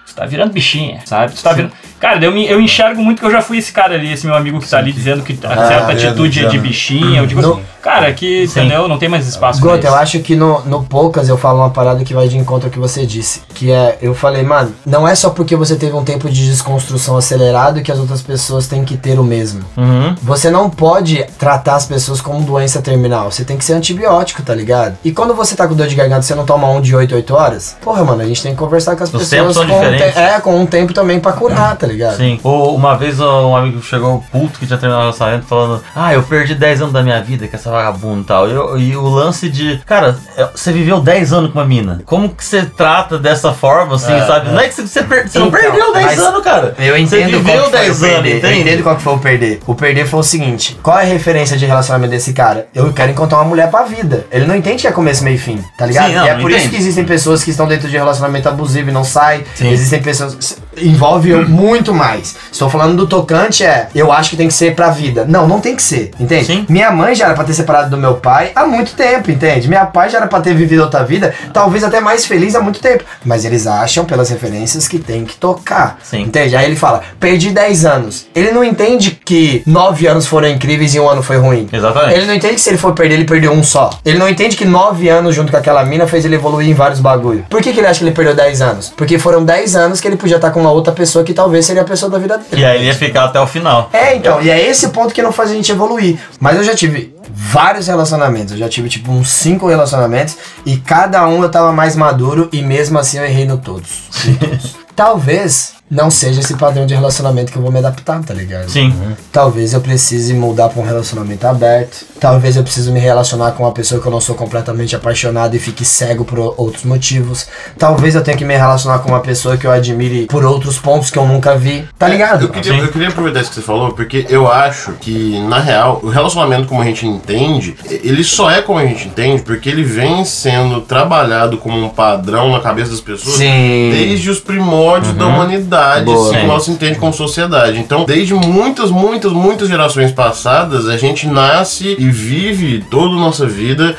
tu 0.08 0.16
tá 0.16 0.26
virando 0.26 0.54
bichinha, 0.54 1.02
sabe? 1.06 1.34
Tu 1.34 1.44
tá 1.44 1.54
virando. 1.54 1.74
Cara, 2.02 2.24
eu, 2.26 2.32
me- 2.32 2.48
eu 2.48 2.60
enxergo 2.60 3.02
muito 3.02 3.20
que 3.20 3.26
eu 3.26 3.32
já 3.32 3.42
fui 3.42 3.60
esse 3.60 3.72
cara 3.72 3.94
ali, 3.94 4.12
esse 4.12 4.26
meu 4.26 4.36
amigo 4.36 4.60
que 4.60 4.68
tá 4.68 4.80
ali 4.80 4.92
dizendo 4.92 5.22
que 5.24 5.38
a 5.46 5.68
certa 5.68 5.92
é, 5.92 5.96
atitude 5.96 6.44
é 6.44 6.48
de 6.50 6.58
bichinha. 6.60 7.20
Eu 7.20 7.28
digo 7.28 7.42
No- 7.42 7.54
assim, 7.54 7.62
cara, 7.82 8.12
que, 8.12 8.46
entendeu? 8.46 8.88
Não 8.88 8.98
tem 8.98 9.08
mais 9.08 9.28
espaço 9.28 9.62
Gota, 9.62 9.86
eu 9.88 9.94
acho 9.96 10.20
que 10.20 10.36
no, 10.36 10.62
no 10.66 10.84
Poucas 10.84 11.30
eu 11.30 11.38
falo 11.38 11.60
uma 11.60 11.70
parada 11.70 12.04
que 12.04 12.14
vai 12.14 12.28
de 12.28 12.38
encontro 12.38 12.68
ao 12.68 12.72
que 12.72 12.80
você 12.80 13.06
disse. 13.06 13.42
Que 13.54 13.72
é, 13.72 14.00
eu 14.02 14.16
falei, 14.16 14.42
mano, 14.44 14.74
não 14.86 15.08
é 15.08 15.14
só 15.14 15.30
porque 15.30 15.56
você 15.56 15.76
teve 15.76 15.94
um 15.96 16.04
tempo 16.04 16.28
de 16.30 16.50
desconstrução 16.50 17.16
acelerado 17.18 17.82
que 17.84 17.92
as 17.92 18.00
outras 18.00 18.22
pessoas 18.24 18.66
têm 18.68 18.84
que 18.84 18.98
ter 18.98 19.20
o 19.20 19.24
mesmo. 19.24 19.62
Uhum. 19.78 20.16
Você 20.24 20.50
não 20.50 20.72
pode 20.72 21.24
tratar 21.38 21.76
as 21.76 21.86
pessoas 21.86 22.20
como 22.20 22.42
doença 22.42 22.82
terminal. 22.82 23.32
Você 23.32 23.46
tem 23.46 23.58
que 23.58 23.64
ser 23.64 23.74
antibiótico, 23.74 24.42
tá 24.42 24.56
ligado? 24.56 24.98
E 25.04 25.12
quando 25.12 25.36
você 25.36 25.56
tá 25.56 25.68
com 25.68 25.76
dor 25.76 25.86
de 25.88 25.94
garganta, 25.96 26.24
você 26.24 26.34
não 26.34 26.46
toma 26.46 26.68
um 26.70 26.82
de 26.82 26.96
8, 26.96 27.14
8 27.14 27.36
horas? 27.36 27.78
Porra, 27.82 28.04
mano, 28.04 28.24
a 28.24 28.26
gente 28.26 28.42
tem 28.42 28.54
que 28.54 28.58
conversar 28.58 28.96
com 28.96 29.04
as 29.04 29.14
Os 29.14 29.22
pessoas 29.22 29.30
tempos 29.30 29.54
são 29.56 29.68
com 29.68 29.74
um 29.78 29.80
diferentes. 29.92 30.14
te- 30.16 30.20
É, 30.20 30.40
com 30.40 30.60
um 30.60 30.66
tempo 30.66 30.94
também 30.94 31.20
pra 31.20 31.34
curar, 31.34 31.76
tá 31.78 31.86
ligado? 31.86 31.91
Sim. 32.16 32.40
Ou 32.44 32.76
uma 32.76 32.96
vez 32.98 33.20
um 33.20 33.56
amigo 33.56 33.82
chegou 33.82 34.24
puto 34.32 34.60
que 34.60 34.66
tinha 34.68 34.78
terminado 34.78 35.02
o 35.02 35.06
relacionamento 35.12 35.46
falando: 35.46 35.84
Ah, 35.96 36.14
eu 36.14 36.24
perdi 36.24 36.56
10 36.56 36.82
anos 36.82 36.94
da 36.94 37.02
minha 37.04 37.22
vida 37.22 37.48
com 37.48 37.56
essa 37.56 37.70
vagabunda 37.72 38.22
e 38.22 38.26
tal. 38.26 38.50
E, 38.50 38.52
eu- 38.54 38.80
e 38.80 38.96
o 38.98 39.08
lance 39.08 39.50
de, 39.50 39.82
cara, 39.86 40.18
é- 40.38 40.48
você 40.56 40.72
viveu 40.72 41.00
10 41.00 41.34
anos 41.34 41.52
com 41.52 41.60
uma 41.60 41.66
mina. 41.66 42.02
Como 42.06 42.30
que 42.30 42.44
você 42.44 42.64
trata 42.66 43.18
dessa 43.18 43.52
forma, 43.54 43.96
assim, 43.96 44.18
sabe? 44.28 44.50
Não 44.52 44.60
é 44.60 44.68
que 44.68 44.74
você, 44.76 44.88
você, 44.88 45.04
per- 45.04 45.28
você 45.30 45.40
não 45.40 45.48
Então, 45.48 45.60
perdeu 45.60 45.94
10 45.94 46.06
mas 46.06 46.20
anos, 46.20 46.44
cara. 46.44 46.76
Eu 46.80 46.94
Você 46.94 47.00
entendo 47.02 47.32
qual 47.32 47.44
viveu 47.44 47.64
que 47.66 47.70
foi 47.70 47.80
10 47.80 48.02
o 48.02 48.06
anos, 48.06 48.14
perder. 48.16 48.32
Eu 48.32 48.38
entende? 48.38 48.60
entendo 48.62 48.84
qual 48.84 48.96
que 48.96 49.02
foi 49.02 49.14
o 49.14 49.20
perder. 49.20 49.60
O 49.68 49.76
perder 49.76 50.06
foi 50.08 50.20
o 50.20 50.24
seguinte: 50.24 50.80
qual 50.82 51.00
é 51.00 51.02
a 51.04 51.06
referência 51.06 51.58
de 51.58 51.66
relacionamento 51.66 52.12
desse 52.12 52.34
cara? 52.34 52.68
Eu 52.74 52.92
quero 52.94 53.12
encontrar 53.12 53.38
uma 53.40 53.46
mulher 53.46 53.70
pra 53.70 53.84
vida. 53.84 54.26
Ele 54.32 54.46
não 54.46 54.56
entende 54.56 54.82
que 54.82 54.88
é 54.88 54.92
começo, 54.92 55.24
meio 55.24 55.36
e 55.36 55.40
fim, 55.40 55.64
tá 55.78 55.86
ligado? 55.86 56.08
Sim, 56.10 56.16
não, 56.16 56.26
e 56.26 56.30
é 56.30 56.34
não 56.36 56.42
por 56.42 56.50
isso 56.52 56.60
entende. 56.60 56.76
que 56.76 56.82
existem 56.82 57.06
pessoas 57.06 57.44
que 57.44 57.52
estão 57.52 57.68
dentro 57.68 57.90
de 57.90 57.98
relacionamento 57.98 58.48
abusivo 58.50 58.90
e 58.90 58.94
não 58.94 59.04
saem. 59.04 59.44
Sim. 59.56 59.70
Existem 59.72 60.02
pessoas. 60.02 60.58
Envolve 60.78 61.34
muito 61.46 61.94
mais. 61.94 62.36
Estou 62.52 62.70
falando 62.70 62.96
do 62.96 63.08
tocante, 63.08 63.64
é. 63.64 63.90
Eu 63.94 64.12
acho 64.12 64.32
que 64.32 64.38
tem 64.38 64.48
que 64.48 64.54
ser 64.54 64.76
pra 64.76 64.90
vida. 64.90 65.26
Não, 65.28 65.48
não 65.48 65.60
tem 65.60 65.76
que 65.76 65.84
ser, 65.84 66.12
entende? 66.20 66.46
Sim. 66.46 66.66
Minha 66.70 66.92
mãe 66.92 67.14
já 67.16 67.26
era 67.26 67.34
pra 67.34 67.44
ter 67.44 67.54
separado 67.54 67.90
do 67.90 67.98
meu 67.98 68.16
pai 68.16 68.52
há 68.56 68.66
muito 68.66 68.94
tempo, 68.94 69.32
entende? 69.32 69.68
Minha 69.68 69.86
pai 69.86 70.10
já 70.10 70.20
era 70.20 70.28
pra 70.28 70.40
ter 70.42 70.54
vivido 70.54 70.82
outra 70.82 71.04
vida, 71.04 71.34
talvez 71.54 71.84
até 71.84 72.00
mais 72.00 72.26
feliz 72.26 72.56
há 72.56 72.62
muito 72.62 72.80
tempo. 72.80 73.04
Mas 73.26 73.46
eles 73.46 73.68
acham, 73.68 74.06
pelas 74.06 74.30
referências, 74.30 74.88
que 74.88 75.00
tem 75.00 75.26
que 75.26 75.36
tocar. 75.36 75.98
Sim. 76.04 76.22
Entende? 76.22 76.56
Aí 76.56 76.66
ele 76.66 76.76
fala, 76.76 77.02
perdi 77.20 77.50
10 77.50 77.86
anos. 77.86 78.28
Ele 78.34 78.52
não 78.52 78.64
entende 78.64 79.20
que 79.24 79.62
9 79.66 80.08
anos 80.08 80.26
foram 80.26 80.48
incríveis 80.48 80.96
e 80.96 81.00
um 81.00 81.10
ano 81.10 81.22
foi 81.22 81.38
ruim. 81.38 81.68
Exatamente. 81.72 82.16
Ele 82.16 82.26
não 82.26 82.34
entende 82.34 82.56
que 82.56 82.62
se 82.62 82.70
ele 82.70 82.78
for 82.78 82.94
perder, 82.94 83.16
ele 83.16 83.26
perdeu 83.26 83.52
um 83.52 83.64
só. 83.64 83.90
Ele 84.06 84.18
não 84.18 84.30
entende 84.30 84.56
que 84.56 84.66
9 84.66 85.10
anos 85.10 85.36
junto 85.36 85.52
com 85.52 85.58
aquela 85.58 85.84
mina 85.84 86.08
fez 86.08 86.26
ele 86.26 86.36
evoluir 86.36 86.70
em 86.70 86.74
vários 86.74 87.00
bagulho. 87.00 87.46
Por 87.50 87.62
que, 87.62 87.74
que 87.74 87.80
ele 87.80 87.88
acha 87.88 88.00
que 88.00 88.06
ele 88.06 88.16
perdeu 88.16 88.36
10 88.36 88.62
anos? 88.62 88.94
Porque 88.96 89.20
foram 89.20 89.44
10 89.44 89.76
anos 89.76 90.00
que 90.00 90.08
ele 90.08 90.18
podia 90.18 90.38
estar 90.38 90.52
com 90.52 90.61
uma 90.62 90.72
outra 90.72 90.94
pessoa 90.94 91.24
que 91.24 91.34
talvez 91.34 91.66
seria 91.66 91.82
a 91.82 91.86
pessoa 91.86 92.10
da 92.10 92.18
vida 92.18 92.38
dele. 92.38 92.62
E 92.62 92.66
aí 92.66 92.78
ele 92.78 92.86
ia 92.86 92.96
ficar 92.96 93.26
até 93.26 93.40
o 93.40 93.48
final. 93.48 93.90
É, 93.92 94.16
então, 94.16 94.42
e 94.42 94.50
é 94.50 94.70
esse 94.70 94.90
ponto 94.90 95.14
que 95.14 95.22
não 95.22 95.32
faz 95.32 95.52
a 95.52 95.54
gente 95.54 95.72
evoluir. 95.72 96.20
Mas 96.40 96.58
eu 96.58 96.64
já 96.64 96.74
tive 96.74 97.16
vários 97.30 97.88
relacionamentos. 97.88 98.54
Eu 98.54 98.58
já 98.58 98.70
tive, 98.70 98.88
tipo, 98.88 99.12
uns 99.12 99.30
cinco 99.30 99.68
relacionamentos. 99.68 100.38
E 100.66 100.78
cada 100.78 101.28
um 101.28 101.44
eu 101.44 101.50
tava 101.50 101.72
mais 101.72 101.96
maduro. 101.96 102.48
E 102.52 102.62
mesmo 102.62 102.98
assim 102.98 103.18
eu 103.18 103.26
errei 103.26 103.46
no 103.46 103.58
todos. 103.58 104.26
Em 104.26 104.36
todos. 104.36 104.76
Talvez 104.96 105.81
não 105.92 106.10
seja 106.10 106.40
esse 106.40 106.56
padrão 106.56 106.86
de 106.86 106.96
relacionamento 106.96 107.52
que 107.52 107.58
eu 107.58 107.62
vou 107.62 107.70
me 107.70 107.80
adaptar, 107.80 108.24
tá 108.24 108.34
ligado? 108.34 108.70
Sim. 108.70 108.94
Talvez 109.30 109.74
eu 109.74 109.82
precise 109.82 110.34
mudar 110.34 110.70
pra 110.70 110.82
um 110.82 110.86
relacionamento 110.86 111.46
aberto. 111.46 112.06
Talvez 112.18 112.56
eu 112.56 112.64
precise 112.64 112.90
me 112.90 113.00
relacionar 113.00 113.52
com 113.52 113.64
uma 113.64 113.74
pessoa 113.74 114.00
que 114.00 114.08
eu 114.08 114.12
não 114.12 114.22
sou 114.22 114.34
completamente 114.34 114.96
apaixonado 114.96 115.54
e 115.54 115.60
fique 115.60 115.84
cego 115.84 116.24
por 116.24 116.40
outros 116.40 116.86
motivos. 116.86 117.48
Talvez 117.78 118.16
eu 118.16 118.24
tenha 118.24 118.38
que 118.38 118.46
me 118.46 118.56
relacionar 118.56 119.00
com 119.00 119.10
uma 119.10 119.20
pessoa 119.20 119.58
que 119.58 119.68
eu 119.68 119.72
admire 119.72 120.28
por 120.28 120.46
outros 120.46 120.78
pontos 120.78 121.10
que 121.10 121.20
eu 121.20 121.28
nunca 121.28 121.58
vi. 121.58 121.86
Tá 122.00 122.08
ligado? 122.08 122.44
Eu 122.44 122.50
queria, 122.50 122.74
eu 122.78 122.88
queria 122.88 123.10
aproveitar 123.10 123.42
isso 123.42 123.50
que 123.50 123.56
você 123.56 123.62
falou, 123.62 123.92
porque 123.92 124.26
eu 124.30 124.50
acho 124.50 124.94
que, 124.94 125.40
na 125.50 125.60
real, 125.60 126.00
o 126.02 126.08
relacionamento 126.08 126.68
como 126.68 126.82
a 126.82 126.86
gente 126.86 127.06
entende, 127.06 127.76
ele 127.90 128.24
só 128.24 128.50
é 128.50 128.62
como 128.62 128.80
a 128.80 128.86
gente 128.86 129.10
entende 129.10 129.42
porque 129.42 129.68
ele 129.68 129.84
vem 129.84 130.24
sendo 130.24 130.80
trabalhado 130.80 131.58
como 131.58 131.78
um 131.84 131.90
padrão 131.90 132.50
na 132.50 132.62
cabeça 132.62 132.92
das 132.92 133.02
pessoas 133.02 133.36
Sim. 133.36 133.90
desde 133.92 134.30
os 134.30 134.40
primórdios 134.40 135.14
da 135.14 135.26
humanidade, 135.26 135.81
Boa. 136.06 136.18
assim, 136.28 136.34
Sim. 136.36 136.40
como 136.42 136.52
ela 136.52 136.60
se 136.62 136.72
entende 136.72 137.00
como 137.00 137.14
sociedade. 137.14 137.78
Então, 137.80 138.06
desde 138.06 138.34
muitas, 138.34 138.90
muitas, 138.92 139.32
muitas 139.32 139.68
gerações 139.68 140.12
passadas, 140.12 140.88
a 140.88 140.98
gente 140.98 141.28
nasce 141.28 141.96
e 141.98 142.10
vive 142.10 142.84
toda 142.90 143.16
a 143.16 143.20
nossa 143.20 143.46
vida 143.46 143.96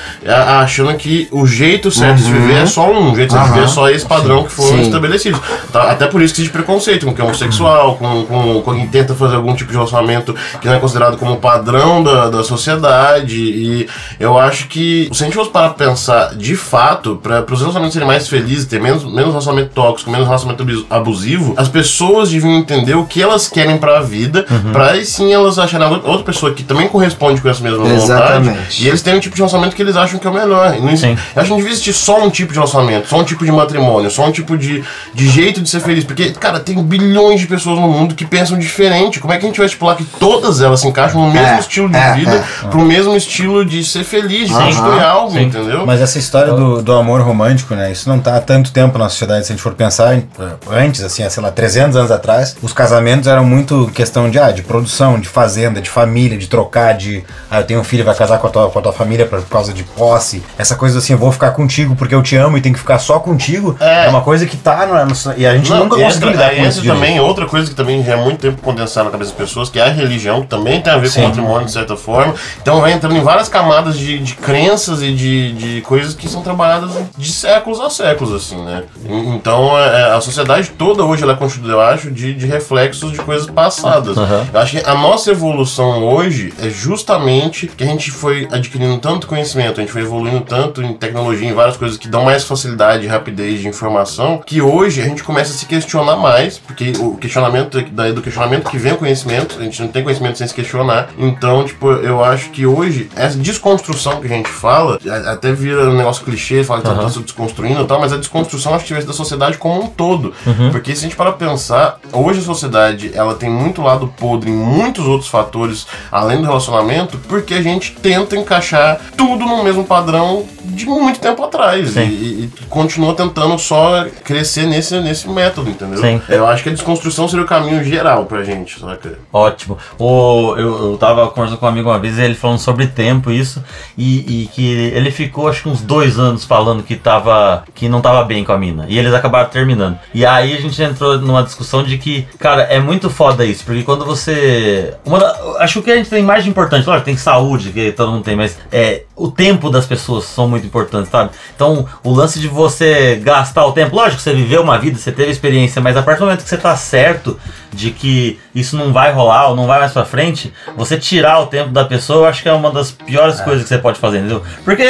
achando 0.60 0.94
que 0.94 1.28
o 1.30 1.46
jeito 1.46 1.90
certo 1.90 2.16
de 2.18 2.22
se 2.24 2.30
viver 2.32 2.54
é 2.62 2.66
só 2.66 2.90
um, 2.90 3.12
o 3.12 3.16
jeito 3.16 3.32
certo 3.32 3.46
de 3.46 3.52
viver 3.52 3.64
é 3.64 3.68
só 3.68 3.88
esse 3.90 4.06
padrão 4.06 4.44
que 4.44 4.52
foram 4.52 4.76
Sim. 4.76 4.82
estabelecidos. 4.82 5.40
Tá? 5.72 5.90
Até 5.90 6.06
por 6.06 6.22
isso 6.22 6.34
que 6.34 6.40
existe 6.40 6.52
preconceito 6.52 7.06
com 7.06 7.14
quem 7.14 7.22
é 7.24 7.26
homossexual, 7.26 7.96
com, 7.96 8.24
com, 8.24 8.62
com 8.62 8.74
quem 8.74 8.86
tenta 8.88 9.14
fazer 9.14 9.36
algum 9.36 9.54
tipo 9.54 9.70
de 9.70 9.76
relacionamento 9.76 10.34
que 10.60 10.66
não 10.66 10.74
é 10.74 10.78
considerado 10.78 11.16
como 11.16 11.36
padrão 11.36 12.02
da, 12.02 12.28
da 12.30 12.42
sociedade. 12.44 13.36
E 13.40 13.88
eu 14.18 14.38
acho 14.38 14.68
que, 14.68 15.08
se 15.12 15.22
a 15.22 15.26
gente 15.26 15.34
fosse 15.34 15.50
parar 15.50 15.70
pra 15.70 15.86
pensar 15.88 16.34
de 16.34 16.54
fato, 16.56 17.16
para 17.22 17.40
os 17.42 17.60
relacionamentos 17.60 17.92
serem 17.94 18.08
mais 18.08 18.28
felizes, 18.28 18.66
ter 18.66 18.80
menos, 18.80 19.04
menos 19.04 19.28
relacionamento 19.30 19.70
tóxico, 19.74 20.10
menos 20.10 20.26
relacionamento 20.26 20.62
abus- 20.62 20.86
abusivo, 20.90 21.54
as 21.56 21.68
pessoas 21.72 22.30
deviam 22.30 22.52
entender 22.52 22.94
o 22.94 23.04
que 23.04 23.20
elas 23.22 23.48
querem 23.48 23.76
pra 23.78 24.00
vida, 24.00 24.46
pra 24.72 24.90
aí 24.92 25.04
sim 25.04 25.32
elas 25.32 25.58
acharem 25.58 25.88
outra 25.88 26.08
outra 26.10 26.24
pessoa 26.24 26.52
que 26.52 26.62
também 26.62 26.88
corresponde 26.88 27.40
com 27.40 27.48
essa 27.48 27.62
mesma 27.62 27.78
vontade. 27.78 28.02
Exatamente. 28.02 28.84
E 28.84 28.88
eles 28.88 29.02
têm 29.02 29.14
um 29.16 29.20
tipo 29.20 29.34
de 29.34 29.40
relacionamento 29.40 29.74
que 29.74 29.82
eles 29.82 29.96
acham 29.96 30.18
que 30.18 30.26
é 30.26 30.30
o 30.30 30.34
melhor. 30.34 30.74
E 30.76 30.80
não 30.80 30.88
existe- 30.88 31.06
Sim. 31.08 31.18
eu 31.34 31.40
acho 31.40 31.44
que 31.44 31.50
não 31.50 31.56
devia 31.56 31.72
existir 31.72 31.92
só 31.92 32.22
um 32.22 32.30
tipo 32.30 32.52
de 32.52 32.58
relacionamento, 32.58 33.08
só 33.08 33.18
um 33.18 33.24
tipo 33.24 33.44
de 33.44 33.50
matrimônio, 33.52 34.10
só 34.10 34.26
um 34.26 34.32
tipo 34.32 34.56
de, 34.58 34.82
de 35.14 35.28
jeito 35.28 35.60
de 35.60 35.68
ser 35.68 35.80
feliz. 35.80 36.04
Porque, 36.04 36.30
cara, 36.32 36.60
tem 36.60 36.82
bilhões 36.82 37.40
de 37.40 37.46
pessoas 37.46 37.78
no 37.78 37.88
mundo 37.88 38.14
que 38.14 38.24
pensam 38.24 38.58
diferente. 38.58 39.18
Como 39.20 39.32
é 39.32 39.38
que 39.38 39.44
a 39.44 39.48
gente 39.48 39.56
vai 39.56 39.66
estipular 39.66 39.96
que 39.96 40.04
todas 40.04 40.60
elas 40.60 40.80
se 40.80 40.86
encaixam 40.88 41.24
no 41.26 41.32
mesmo 41.32 41.46
É, 41.46 41.58
estilo 41.58 41.88
de 41.88 41.96
é, 41.96 42.12
vida, 42.14 42.44
pro 42.70 42.80
mesmo 42.82 43.16
estilo 43.16 43.64
de 43.64 43.82
ser 43.84 44.04
feliz, 44.04 44.48
de 44.48 44.54
construir 44.54 45.02
algo, 45.02 45.32
Sim. 45.32 45.42
entendeu? 45.44 45.86
Mas 45.86 46.00
essa 46.00 46.18
história 46.18 46.52
do, 46.52 46.82
do 46.82 46.92
amor 46.92 47.20
romântico, 47.22 47.74
né? 47.74 47.90
Isso 47.90 48.08
não 48.08 48.18
tá 48.18 48.36
há 48.36 48.40
tanto 48.40 48.70
tempo 48.72 48.98
na 48.98 49.08
sociedade. 49.08 49.46
Se 49.46 49.52
a 49.52 49.54
gente 49.54 49.62
for 49.62 49.72
pensar 49.74 50.14
em- 50.16 50.26
antes, 50.70 51.02
assim, 51.02 51.22
há, 51.22 51.30
sei 51.30 51.42
lá, 51.42 51.50
300 51.62 51.96
anos 51.96 52.10
atrás, 52.10 52.56
os 52.60 52.72
casamentos 52.72 53.28
eram 53.28 53.44
muito 53.44 53.88
questão 53.94 54.28
de, 54.28 54.36
ah, 54.36 54.50
de 54.50 54.62
produção, 54.62 55.20
de 55.20 55.28
fazenda, 55.28 55.80
de 55.80 55.88
família, 55.88 56.36
de 56.36 56.48
trocar, 56.48 56.92
de, 56.94 57.22
ah, 57.48 57.60
eu 57.60 57.64
tenho 57.64 57.78
um 57.78 57.84
filho, 57.84 58.04
vai 58.04 58.16
casar 58.16 58.38
com 58.40 58.48
a 58.48 58.50
tua, 58.50 58.68
com 58.68 58.78
a 58.80 58.82
tua 58.82 58.92
família 58.92 59.26
por 59.26 59.40
causa 59.44 59.72
de 59.72 59.84
posse. 59.84 60.42
Essa 60.58 60.74
coisa 60.74 60.98
assim, 60.98 61.12
eu 61.12 61.18
vou 61.20 61.30
ficar 61.30 61.52
contigo 61.52 61.94
porque 61.94 62.16
eu 62.16 62.20
te 62.20 62.34
amo 62.34 62.58
e 62.58 62.60
tem 62.60 62.72
que 62.72 62.80
ficar 62.80 62.98
só 62.98 63.20
contigo. 63.20 63.76
É. 63.78 64.06
É, 64.06 64.08
uma 64.08 64.22
coisa 64.22 64.44
que 64.44 64.56
tá 64.56 64.84
no, 64.86 64.94
no- 65.04 65.38
e 65.38 65.46
a 65.46 65.54
gente 65.54 65.70
Não, 65.70 65.84
nunca 65.84 65.96
conseguiu 66.02 66.30
lidar 66.30 66.46
aí 66.48 66.56
com 66.56 66.62
isso 66.62 66.80
entra 66.80 66.82
direito. 66.82 67.00
também 67.00 67.20
outra 67.20 67.46
coisa 67.46 67.70
que 67.70 67.76
também 67.76 68.02
já 68.02 68.14
é 68.14 68.16
muito 68.16 68.40
tempo 68.40 68.60
condensada 68.60 69.04
na 69.04 69.10
cabeça 69.12 69.30
das 69.30 69.38
pessoas, 69.38 69.68
que 69.68 69.78
é 69.78 69.84
a 69.84 69.88
religião, 69.92 70.40
que 70.40 70.48
também 70.48 70.80
tem 70.82 70.92
a 70.92 70.96
ver 70.98 71.12
com 71.14 71.20
o 71.20 71.24
matrimônio 71.28 71.66
de 71.66 71.72
certa 71.72 71.96
forma. 71.96 72.34
Então 72.60 72.80
vai 72.80 72.92
entrando 72.92 73.16
em 73.16 73.22
várias 73.22 73.48
camadas 73.48 73.96
de, 73.96 74.18
de 74.18 74.34
crenças 74.34 75.00
e 75.00 75.12
de, 75.14 75.52
de 75.52 75.80
coisas 75.82 76.12
que 76.12 76.28
são 76.28 76.42
trabalhadas 76.42 76.90
de 77.16 77.30
séculos 77.32 77.78
a 77.80 77.88
séculos, 77.88 78.34
assim, 78.34 78.60
né? 78.64 78.82
Então 79.06 79.78
é, 79.78 80.10
a 80.16 80.20
sociedade 80.20 80.70
toda 80.76 81.04
hoje 81.04 81.22
ela 81.22 81.34
é 81.34 81.36
constituída, 81.42 81.74
eu 81.74 81.80
acho, 81.80 82.10
de, 82.10 82.34
de 82.34 82.46
reflexos 82.46 83.12
de 83.12 83.18
coisas 83.18 83.46
passadas. 83.46 84.16
Eu 84.16 84.60
acho 84.60 84.78
que 84.78 84.88
a 84.88 84.94
nossa 84.94 85.30
evolução 85.30 86.04
hoje 86.04 86.52
é 86.62 86.70
justamente 86.70 87.66
que 87.66 87.84
a 87.84 87.86
gente 87.86 88.10
foi 88.10 88.48
adquirindo 88.50 88.98
tanto 88.98 89.26
conhecimento, 89.26 89.80
a 89.80 89.82
gente 89.82 89.92
foi 89.92 90.02
evoluindo 90.02 90.40
tanto 90.40 90.82
em 90.82 90.94
tecnologia, 90.94 91.48
em 91.48 91.52
várias 91.52 91.76
coisas 91.76 91.98
que 91.98 92.08
dão 92.08 92.24
mais 92.24 92.44
facilidade 92.44 93.04
e 93.04 93.08
rapidez 93.08 93.60
de 93.60 93.68
informação, 93.68 94.42
que 94.44 94.60
hoje 94.62 95.00
a 95.00 95.04
gente 95.04 95.22
começa 95.22 95.52
a 95.52 95.54
se 95.54 95.66
questionar 95.66 96.16
mais, 96.16 96.58
porque 96.58 96.92
o 96.98 97.16
questionamento, 97.16 97.82
daí 97.92 98.12
do 98.12 98.22
questionamento 98.22 98.70
que 98.70 98.78
vem 98.78 98.92
o 98.92 98.96
conhecimento, 98.96 99.56
a 99.58 99.64
gente 99.64 99.80
não 99.80 99.88
tem 99.88 100.02
conhecimento 100.02 100.38
sem 100.38 100.46
se 100.46 100.54
questionar. 100.54 101.10
Então, 101.18 101.64
tipo, 101.64 101.90
eu 101.90 102.24
acho 102.24 102.50
que 102.50 102.66
hoje, 102.66 103.08
essa 103.16 103.36
desconstrução 103.36 104.20
que 104.20 104.26
a 104.26 104.30
gente 104.30 104.48
fala, 104.48 104.98
até 105.26 105.52
vira 105.52 105.88
um 105.90 105.96
negócio 105.96 106.24
clichê, 106.24 106.62
fala 106.64 106.80
que 106.80 106.88
tá 106.88 107.08
se 107.08 107.18
desconstruindo 107.20 107.82
e 107.82 107.86
tal, 107.86 108.00
mas 108.00 108.12
a 108.12 108.16
desconstrução 108.16 108.74
acho 108.74 108.84
que 108.84 108.94
ser 108.94 109.04
da 109.04 109.12
sociedade 109.12 109.58
como 109.58 109.82
um 109.82 109.86
todo. 109.86 110.32
Porque 110.70 110.94
se 110.94 111.04
a 111.04 111.08
gente 111.08 111.16
parar 111.16 111.31
pra 111.32 111.48
pensar, 111.48 111.98
hoje 112.12 112.40
a 112.40 112.42
sociedade 112.42 113.10
ela 113.14 113.34
tem 113.34 113.50
muito 113.50 113.82
lado 113.82 114.12
podre 114.18 114.50
em 114.50 114.54
muitos 114.54 115.06
outros 115.06 115.28
fatores 115.30 115.86
além 116.10 116.38
do 116.38 116.44
relacionamento, 116.46 117.18
porque 117.28 117.54
a 117.54 117.62
gente 117.62 117.92
tenta 117.92 118.36
encaixar 118.36 119.00
tudo 119.16 119.44
no 119.44 119.62
mesmo 119.64 119.84
padrão 119.84 120.44
de 120.64 120.86
muito 120.86 121.20
tempo 121.20 121.42
atrás 121.44 121.96
e, 121.96 122.00
e- 122.00 122.50
e 122.62 122.64
continua 122.68 123.14
tentando 123.14 123.58
só 123.58 124.06
crescer 124.24 124.66
nesse, 124.66 124.98
nesse 125.00 125.28
método, 125.28 125.68
entendeu? 125.70 125.98
Sim. 126.00 126.20
Eu 126.28 126.46
acho 126.46 126.62
que 126.62 126.68
a 126.68 126.72
desconstrução 126.72 127.28
seria 127.28 127.44
o 127.44 127.48
caminho 127.48 127.82
geral 127.84 128.24
pra 128.26 128.42
gente, 128.44 128.78
saca? 128.80 129.18
Ótimo. 129.32 129.76
O, 129.98 130.54
eu, 130.56 130.92
eu 130.92 130.98
tava 130.98 131.28
conversando 131.28 131.58
com 131.58 131.66
um 131.66 131.68
amigo 131.68 131.88
uma 131.90 131.98
vez, 131.98 132.18
ele 132.18 132.34
falando 132.34 132.58
sobre 132.58 132.86
tempo 132.86 133.30
isso, 133.30 133.62
e, 133.98 134.42
e 134.42 134.46
que 134.48 134.64
ele 134.72 135.10
ficou 135.10 135.48
acho 135.48 135.62
que 135.64 135.68
uns 135.68 135.80
dois 135.82 136.18
anos 136.18 136.44
falando 136.44 136.82
que 136.82 136.96
tava. 136.96 137.64
que 137.74 137.88
não 137.88 138.00
tava 138.00 138.24
bem 138.24 138.44
com 138.44 138.52
a 138.52 138.58
mina. 138.58 138.86
E 138.88 138.98
eles 138.98 139.12
acabaram 139.12 139.48
terminando. 139.50 139.98
E 140.14 140.24
aí 140.24 140.56
a 140.56 140.60
gente 140.60 140.80
entrou 140.82 141.18
numa 141.24 141.42
discussão 141.42 141.82
de 141.82 141.98
que, 141.98 142.26
cara, 142.38 142.62
é 142.64 142.78
muito 142.80 143.08
foda 143.10 143.44
isso, 143.44 143.64
porque 143.64 143.82
quando 143.82 144.04
você. 144.04 144.94
Uma 145.04 145.18
da- 145.18 145.36
acho 145.58 145.82
que 145.82 145.90
a 145.90 145.96
gente 145.96 146.10
tem 146.10 146.22
mais 146.22 146.46
importante, 146.46 146.86
lógico, 146.86 147.04
tem 147.04 147.16
saúde, 147.16 147.70
que 147.70 147.92
todo 147.92 148.12
mundo 148.12 148.24
tem, 148.24 148.36
mas 148.36 148.58
é 148.70 149.02
o 149.16 149.30
tempo 149.30 149.70
das 149.70 149.86
pessoas 149.86 150.24
são 150.24 150.48
muito 150.48 150.66
importantes, 150.66 151.10
sabe? 151.10 151.30
Então, 151.54 151.86
o 152.02 152.12
lance 152.12 152.40
de 152.40 152.48
você 152.48 153.16
gastar 153.22 153.64
o 153.66 153.72
tempo, 153.72 153.94
lógico, 153.94 154.20
você 154.20 154.32
viveu 154.34 154.62
uma 154.62 154.78
vida, 154.78 154.98
você 154.98 155.12
teve 155.12 155.30
experiência, 155.30 155.80
mas 155.80 155.96
a 155.96 156.02
partir 156.02 156.20
do 156.20 156.24
momento 156.26 156.42
que 156.42 156.48
você 156.48 156.56
tá 156.56 156.76
certo 156.76 157.38
de 157.72 157.90
que 157.90 158.38
isso 158.54 158.76
não 158.76 158.92
vai 158.92 159.12
rolar 159.12 159.48
ou 159.48 159.56
não 159.56 159.66
vai 159.66 159.78
mais 159.80 159.92
pra 159.92 160.04
frente, 160.04 160.52
você 160.76 160.98
tirar 160.98 161.40
o 161.40 161.46
tempo 161.46 161.70
da 161.70 161.84
pessoa, 161.84 162.20
eu 162.20 162.26
acho 162.26 162.42
que 162.42 162.48
é 162.48 162.52
uma 162.52 162.70
das 162.70 162.90
piores 162.90 163.40
coisas 163.40 163.62
que 163.62 163.68
você 163.68 163.78
pode 163.78 163.98
fazer, 163.98 164.18
entendeu? 164.18 164.42
Porque 164.64 164.82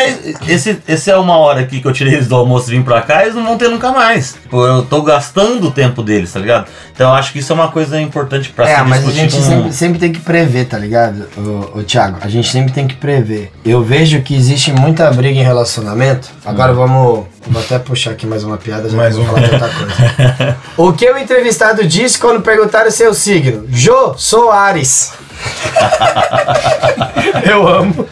esse, 0.48 0.80
esse 0.86 1.10
é 1.10 1.16
uma 1.16 1.36
hora 1.36 1.60
aqui 1.60 1.80
que 1.80 1.86
eu 1.86 1.92
tirei 1.92 2.14
eles 2.14 2.28
do 2.28 2.36
almoço 2.36 2.70
e 2.70 2.76
vim 2.76 2.82
pra 2.82 3.02
cá, 3.02 3.22
eles 3.22 3.34
não 3.34 3.44
vão 3.44 3.56
ter 3.58 3.68
nunca 3.68 3.92
mais. 3.92 4.34
Tipo, 4.34 4.64
eu 4.64 4.82
tô 4.82 5.02
gastando 5.02 5.68
o 5.68 5.70
tempo 5.70 6.02
deles, 6.02 6.32
tá 6.32 6.40
ligado? 6.40 6.66
Então 6.94 7.10
eu 7.10 7.14
acho 7.14 7.32
que 7.32 7.38
isso 7.38 7.52
é 7.52 7.54
uma 7.54 7.68
coisa 7.68 8.00
importante 8.00 8.50
pra 8.50 8.68
É, 8.68 8.76
se 8.76 8.82
mas 8.82 9.06
a 9.06 9.10
gente 9.10 9.36
com... 9.36 9.42
sempre, 9.42 9.72
sempre 9.72 9.98
tem 9.98 10.12
que 10.12 10.20
prever, 10.20 10.66
tá 10.66 10.78
ligado, 10.78 11.28
ô, 11.36 11.78
ô 11.78 11.82
Thiago? 11.82 12.18
A 12.20 12.28
gente 12.28 12.48
sempre 12.48 12.72
tem 12.72 12.86
que 12.86 12.94
prever. 12.94 13.52
Eu 13.64 13.82
vejo 13.82 14.20
que 14.22 14.34
existe 14.34 14.72
muita 14.72 15.10
briga 15.10 15.38
em 15.38 15.42
relacionamento. 15.44 16.28
Agora 16.44 16.72
vamos. 16.72 17.26
Vou 17.46 17.60
até 17.60 17.78
puxar 17.78 18.12
aqui 18.12 18.26
mais 18.26 18.44
uma 18.44 18.56
piada, 18.56 18.88
já 18.88 18.96
Mais 18.96 19.16
vou 19.16 19.24
uma. 19.24 19.34
falar 19.34 19.46
de 19.46 19.54
outra 19.54 19.68
coisa. 19.68 20.56
o 20.76 20.92
que 20.92 21.10
o 21.10 21.18
entrevistado 21.18 21.84
disse 21.86 22.18
quando 22.18 22.40
perguntaram 22.40 22.90
seu 22.90 23.12
signo? 23.12 23.66
Jô, 23.68 24.14
sou 24.16 24.50
Ares. 24.50 25.12
eu 27.50 27.66
amo. 27.66 28.08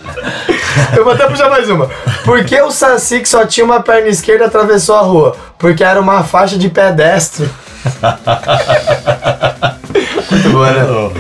Eu 0.97 1.05
vou 1.05 1.13
até 1.13 1.27
puxar 1.27 1.49
mais 1.49 1.69
uma. 1.69 1.89
Por 2.25 2.45
que 2.45 2.61
o 2.61 2.71
Saci 2.71 3.21
que 3.21 3.29
só 3.29 3.47
tinha 3.47 3.65
uma 3.65 3.81
perna 3.81 4.09
esquerda 4.09 4.47
atravessou 4.47 4.97
a 4.97 5.03
rua? 5.03 5.37
Porque 5.59 5.85
era 5.85 6.01
uma 6.01 6.25
faixa 6.25 6.59
de 6.59 6.69
pedestre. 6.69 7.49
Muito 10.31 10.49
boa, 10.51 10.71
né? 10.71 11.13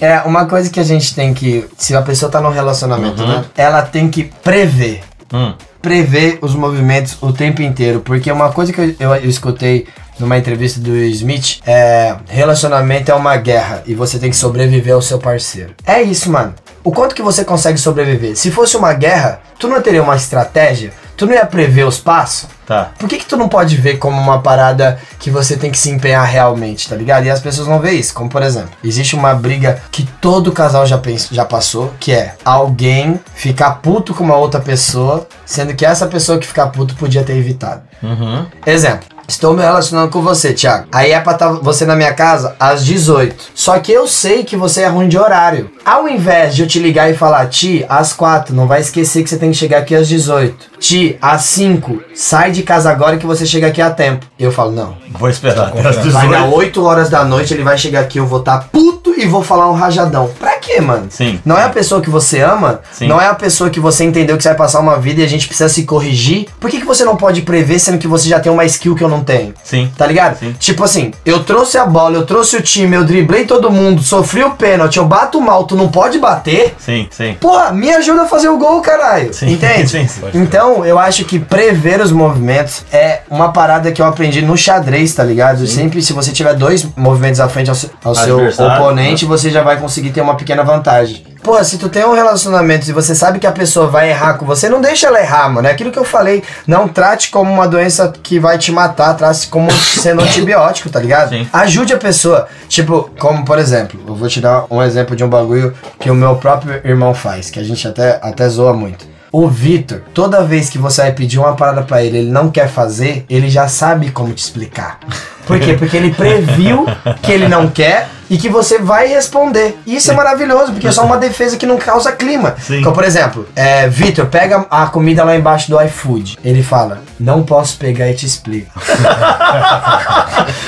É, 0.00 0.20
uma 0.22 0.46
coisa 0.46 0.68
que 0.68 0.80
a 0.80 0.84
gente 0.84 1.14
tem 1.14 1.32
que. 1.32 1.64
Se 1.76 1.94
a 1.94 2.02
pessoa 2.02 2.30
tá 2.30 2.40
num 2.40 2.50
relacionamento, 2.50 3.24
né? 3.24 3.44
Ela 3.56 3.82
tem 3.82 4.10
que 4.10 4.24
prever. 4.24 5.02
Hum. 5.32 5.54
Prever 5.82 6.38
os 6.40 6.54
movimentos 6.54 7.18
o 7.20 7.32
tempo 7.32 7.60
inteiro. 7.60 8.00
Porque 8.00 8.30
uma 8.30 8.52
coisa 8.52 8.72
que 8.72 8.80
eu, 8.80 8.94
eu, 8.98 9.14
eu 9.16 9.28
escutei 9.28 9.86
numa 10.18 10.38
entrevista 10.38 10.80
do 10.80 10.96
Smith 10.96 11.60
é. 11.66 12.16
Relacionamento 12.28 13.10
é 13.10 13.14
uma 13.14 13.36
guerra 13.36 13.82
e 13.86 13.94
você 13.94 14.18
tem 14.18 14.30
que 14.30 14.36
sobreviver 14.36 14.94
ao 14.94 15.02
seu 15.02 15.18
parceiro. 15.18 15.74
É 15.84 16.00
isso, 16.00 16.30
mano. 16.30 16.54
O 16.84 16.90
quanto 16.90 17.14
que 17.14 17.22
você 17.22 17.44
consegue 17.44 17.78
sobreviver? 17.78 18.36
Se 18.36 18.50
fosse 18.50 18.76
uma 18.76 18.92
guerra, 18.92 19.40
tu 19.58 19.68
não 19.68 19.80
teria 19.82 20.02
uma 20.02 20.16
estratégia? 20.16 20.92
Tu 21.16 21.26
não 21.26 21.34
ia 21.34 21.46
prever 21.46 21.84
os 21.86 21.98
passos? 21.98 22.48
Tá. 22.66 22.90
Por 22.98 23.08
que, 23.08 23.18
que 23.18 23.26
tu 23.26 23.36
não 23.36 23.48
pode 23.48 23.76
ver 23.76 23.98
como 23.98 24.20
uma 24.20 24.40
parada 24.40 24.98
que 25.18 25.30
você 25.30 25.56
tem 25.56 25.70
que 25.70 25.78
se 25.78 25.90
empenhar 25.90 26.24
realmente, 26.24 26.88
tá 26.88 26.96
ligado? 26.96 27.24
E 27.26 27.30
as 27.30 27.40
pessoas 27.40 27.68
não 27.68 27.78
veem 27.80 27.98
isso. 28.00 28.14
Como 28.14 28.30
por 28.30 28.42
exemplo, 28.42 28.70
existe 28.82 29.14
uma 29.14 29.34
briga 29.34 29.80
que 29.90 30.04
todo 30.20 30.52
casal 30.52 30.86
já, 30.86 30.96
pens- 30.98 31.28
já 31.30 31.44
passou, 31.44 31.92
que 32.00 32.12
é 32.12 32.34
alguém 32.44 33.20
ficar 33.34 33.72
puto 33.82 34.14
com 34.14 34.24
uma 34.24 34.36
outra 34.36 34.60
pessoa, 34.60 35.26
sendo 35.44 35.74
que 35.74 35.84
essa 35.84 36.06
pessoa 36.06 36.38
que 36.38 36.46
ficar 36.46 36.68
puto 36.68 36.94
podia 36.96 37.22
ter 37.22 37.36
evitado. 37.36 37.82
Uhum. 38.02 38.46
Exemplo. 38.66 39.12
Estou 39.28 39.54
me 39.54 39.62
relacionando 39.62 40.10
com 40.10 40.20
você, 40.20 40.52
Thiago. 40.52 40.88
Aí 40.92 41.12
é 41.12 41.20
pra 41.20 41.32
estar 41.32 41.48
você 41.52 41.86
na 41.86 41.94
minha 41.94 42.12
casa 42.12 42.54
às 42.58 42.84
18. 42.84 43.34
Só 43.54 43.78
que 43.78 43.90
eu 43.92 44.06
sei 44.06 44.42
que 44.44 44.56
você 44.56 44.82
é 44.82 44.88
ruim 44.88 45.08
de 45.08 45.16
horário. 45.16 45.70
Ao 45.86 46.08
invés 46.08 46.54
de 46.56 46.62
eu 46.62 46.68
te 46.68 46.78
ligar 46.80 47.08
e 47.08 47.14
falar, 47.16 47.46
Ti, 47.46 47.86
às 47.88 48.12
4, 48.12 48.54
não 48.54 48.66
vai 48.66 48.80
esquecer 48.80 49.22
que 49.22 49.30
você 49.30 49.38
tem 49.38 49.52
que 49.52 49.56
chegar 49.56 49.78
aqui 49.78 49.94
às 49.94 50.08
18. 50.08 50.71
Ti, 50.82 51.16
às 51.22 51.42
5, 51.44 52.02
sai 52.12 52.50
de 52.50 52.64
casa 52.64 52.90
agora 52.90 53.16
que 53.16 53.24
você 53.24 53.46
chega 53.46 53.68
aqui 53.68 53.80
a 53.80 53.88
tempo. 53.88 54.26
Eu 54.36 54.50
falo, 54.50 54.72
não. 54.72 54.96
Vou 55.12 55.30
esperar 55.30 55.68
até 55.68 55.80
Vai 55.80 55.92
18. 55.92 56.30
dar 56.30 56.44
8 56.46 56.84
horas 56.84 57.08
da 57.08 57.24
noite, 57.24 57.54
ele 57.54 57.62
vai 57.62 57.78
chegar 57.78 58.00
aqui, 58.00 58.18
eu 58.18 58.26
vou 58.26 58.40
estar 58.40 58.68
puto 58.72 59.14
e 59.16 59.24
vou 59.24 59.44
falar 59.44 59.70
um 59.70 59.74
rajadão. 59.74 60.28
Pra 60.40 60.58
quê, 60.58 60.80
mano? 60.80 61.06
Sim. 61.08 61.38
Não 61.44 61.56
é 61.56 61.62
a 61.62 61.68
pessoa 61.68 62.00
que 62.00 62.10
você 62.10 62.40
ama, 62.40 62.80
Sim. 62.90 63.06
não 63.06 63.20
é 63.20 63.28
a 63.28 63.34
pessoa 63.34 63.70
que 63.70 63.78
você 63.78 64.02
entendeu 64.02 64.36
que 64.36 64.42
você 64.42 64.48
vai 64.48 64.58
passar 64.58 64.80
uma 64.80 64.98
vida 64.98 65.20
e 65.20 65.24
a 65.24 65.28
gente 65.28 65.46
precisa 65.46 65.68
se 65.68 65.84
corrigir. 65.84 66.46
Por 66.58 66.68
que, 66.68 66.80
que 66.80 66.86
você 66.86 67.04
não 67.04 67.16
pode 67.16 67.42
prever 67.42 67.78
sendo 67.78 67.98
que 67.98 68.08
você 68.08 68.28
já 68.28 68.40
tem 68.40 68.50
uma 68.50 68.64
skill 68.64 68.96
que 68.96 69.04
eu 69.04 69.08
não 69.08 69.22
tenho? 69.22 69.54
Sim. 69.62 69.88
Tá 69.96 70.04
ligado? 70.04 70.36
Sim. 70.40 70.52
Tipo 70.58 70.82
assim, 70.82 71.12
eu 71.24 71.44
trouxe 71.44 71.78
a 71.78 71.86
bola, 71.86 72.16
eu 72.16 72.26
trouxe 72.26 72.56
o 72.56 72.60
time, 72.62 72.96
eu 72.96 73.04
driblei 73.04 73.44
todo 73.44 73.70
mundo, 73.70 74.02
sofri 74.02 74.42
o 74.42 74.50
pênalti, 74.52 74.96
eu 74.96 75.04
bato 75.04 75.40
mal, 75.40 75.62
tu 75.64 75.76
não 75.76 75.88
pode 75.88 76.18
bater. 76.18 76.74
Sim, 76.78 77.06
sim. 77.10 77.36
Porra, 77.40 77.70
me 77.70 77.88
ajuda 77.92 78.22
a 78.22 78.26
fazer 78.26 78.48
o 78.48 78.58
gol, 78.58 78.80
caralho. 78.80 79.32
Sim, 79.32 79.52
Entende? 79.52 79.86
sim, 79.90 80.08
sim. 80.08 80.22
Então, 80.34 80.71
eu 80.84 80.98
acho 80.98 81.24
que 81.24 81.38
prever 81.38 82.00
os 82.00 82.10
movimentos 82.10 82.84
é 82.92 83.20
uma 83.30 83.52
parada 83.52 83.92
que 83.92 84.00
eu 84.00 84.06
aprendi 84.06 84.40
no 84.42 84.56
xadrez, 84.56 85.14
tá 85.14 85.22
ligado? 85.24 85.66
Sempre, 85.66 86.00
se 86.02 86.12
você 86.12 86.32
tiver 86.32 86.54
dois 86.54 86.86
movimentos 86.96 87.40
à 87.40 87.48
frente 87.48 87.68
ao, 87.70 87.76
seu- 87.76 87.90
ao 88.02 88.14
seu 88.14 88.36
Adversário, 88.38 88.82
oponente, 88.82 89.24
você 89.24 89.50
já 89.50 89.62
vai 89.62 89.76
conseguir 89.76 90.10
ter 90.10 90.20
uma 90.20 90.34
pequena 90.36 90.62
vantagem. 90.64 91.24
Pô, 91.42 91.62
se 91.64 91.76
tu 91.76 91.88
tem 91.88 92.04
um 92.04 92.14
relacionamento 92.14 92.88
e 92.88 92.92
você 92.92 93.14
sabe 93.16 93.40
que 93.40 93.46
a 93.48 93.52
pessoa 93.52 93.88
vai 93.88 94.10
errar 94.10 94.34
com 94.34 94.46
você, 94.46 94.68
não 94.68 94.80
deixa 94.80 95.08
ela 95.08 95.20
errar, 95.20 95.48
mano. 95.48 95.66
É 95.66 95.72
aquilo 95.72 95.90
que 95.90 95.98
eu 95.98 96.04
falei. 96.04 96.40
Não 96.68 96.86
trate 96.86 97.30
como 97.32 97.52
uma 97.52 97.66
doença 97.66 98.12
que 98.22 98.38
vai 98.38 98.58
te 98.58 98.70
matar, 98.70 99.14
trate 99.14 99.48
como 99.48 99.68
sendo 99.72 100.22
antibiótico, 100.22 100.88
tá 100.88 101.00
ligado? 101.00 101.30
Sim. 101.30 101.48
Ajude 101.52 101.92
a 101.94 101.98
pessoa. 101.98 102.46
Tipo, 102.68 103.10
como 103.18 103.44
por 103.44 103.58
exemplo, 103.58 104.00
eu 104.06 104.14
vou 104.14 104.28
te 104.28 104.40
dar 104.40 104.66
um 104.70 104.80
exemplo 104.80 105.16
de 105.16 105.24
um 105.24 105.28
bagulho 105.28 105.74
que 105.98 106.08
o 106.10 106.14
meu 106.14 106.36
próprio 106.36 106.80
irmão 106.84 107.12
faz, 107.12 107.50
que 107.50 107.58
a 107.58 107.64
gente 107.64 107.88
até, 107.88 108.20
até 108.22 108.48
zoa 108.48 108.72
muito. 108.72 109.04
O 109.32 109.48
Vitor, 109.48 110.02
toda 110.12 110.44
vez 110.44 110.68
que 110.68 110.76
você 110.76 111.00
vai 111.00 111.12
pedir 111.12 111.38
uma 111.38 111.56
parada 111.56 111.82
pra 111.82 112.04
ele, 112.04 112.18
ele 112.18 112.30
não 112.30 112.50
quer 112.50 112.68
fazer, 112.68 113.24
ele 113.30 113.48
já 113.48 113.66
sabe 113.66 114.10
como 114.10 114.34
te 114.34 114.44
explicar. 114.44 115.00
Por 115.46 115.58
quê? 115.58 115.72
Porque 115.72 115.96
ele 115.96 116.12
previu 116.12 116.84
que 117.22 117.32
ele 117.32 117.48
não 117.48 117.66
quer 117.66 118.10
e 118.32 118.38
que 118.38 118.48
você 118.48 118.78
vai 118.78 119.08
responder. 119.08 119.78
E 119.84 119.94
isso 119.94 120.10
é 120.10 120.14
maravilhoso, 120.14 120.72
porque 120.72 120.88
é 120.88 120.90
só 120.90 121.04
uma 121.04 121.18
defesa 121.20 121.58
que 121.58 121.66
não 121.66 121.76
causa 121.76 122.10
clima. 122.12 122.54
Sim. 122.58 122.80
Então, 122.80 122.90
por 122.90 123.04
exemplo, 123.04 123.46
é, 123.54 123.86
Vitor, 123.88 124.24
pega 124.24 124.64
a 124.70 124.86
comida 124.86 125.22
lá 125.22 125.36
embaixo 125.36 125.70
do 125.70 125.78
iFood. 125.82 126.38
Ele 126.42 126.62
fala, 126.62 127.02
não 127.20 127.42
posso 127.42 127.76
pegar 127.76 128.08
e 128.08 128.14
te 128.14 128.24
explico. 128.24 128.72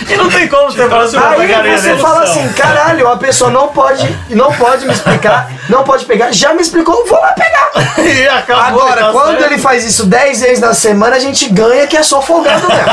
E 0.09 0.17
não 0.17 0.29
tem 0.29 0.47
como 0.47 0.71
você 0.71 0.89
falar 0.89 1.05
assim, 1.05 1.19
"Vou 1.19 1.35
pegar 1.35 1.61
Aí 1.61 1.71
ele 1.71 1.79
você 1.79 1.97
fala 1.97 2.21
opção." 2.21 2.43
assim, 2.43 2.53
caralho, 2.53 3.09
a 3.09 3.17
pessoa 3.17 3.51
não 3.51 3.69
pode, 3.69 4.07
não 4.31 4.53
pode 4.53 4.87
me 4.87 4.93
explicar, 4.93 5.51
não 5.69 5.83
pode 5.83 6.05
pegar, 6.05 6.31
já 6.33 6.53
me 6.55 6.61
explicou, 6.63 7.05
vou 7.07 7.21
lá 7.21 7.33
pegar. 7.33 7.71
E 8.05 8.29
acabou, 8.29 8.83
Agora, 8.83 9.07
tá 9.07 9.13
quando 9.13 9.39
certo. 9.39 9.45
ele 9.53 9.59
faz 9.59 9.85
isso 9.85 10.07
10 10.07 10.41
vezes 10.43 10.61
na 10.61 10.75
semana, 10.75 11.17
a 11.17 11.19
gente 11.19 11.49
ganha 11.49 11.87
que 11.87 11.97
é 11.97 12.03
só 12.03 12.21
folgado 12.21 12.67
mesmo. 12.69 12.85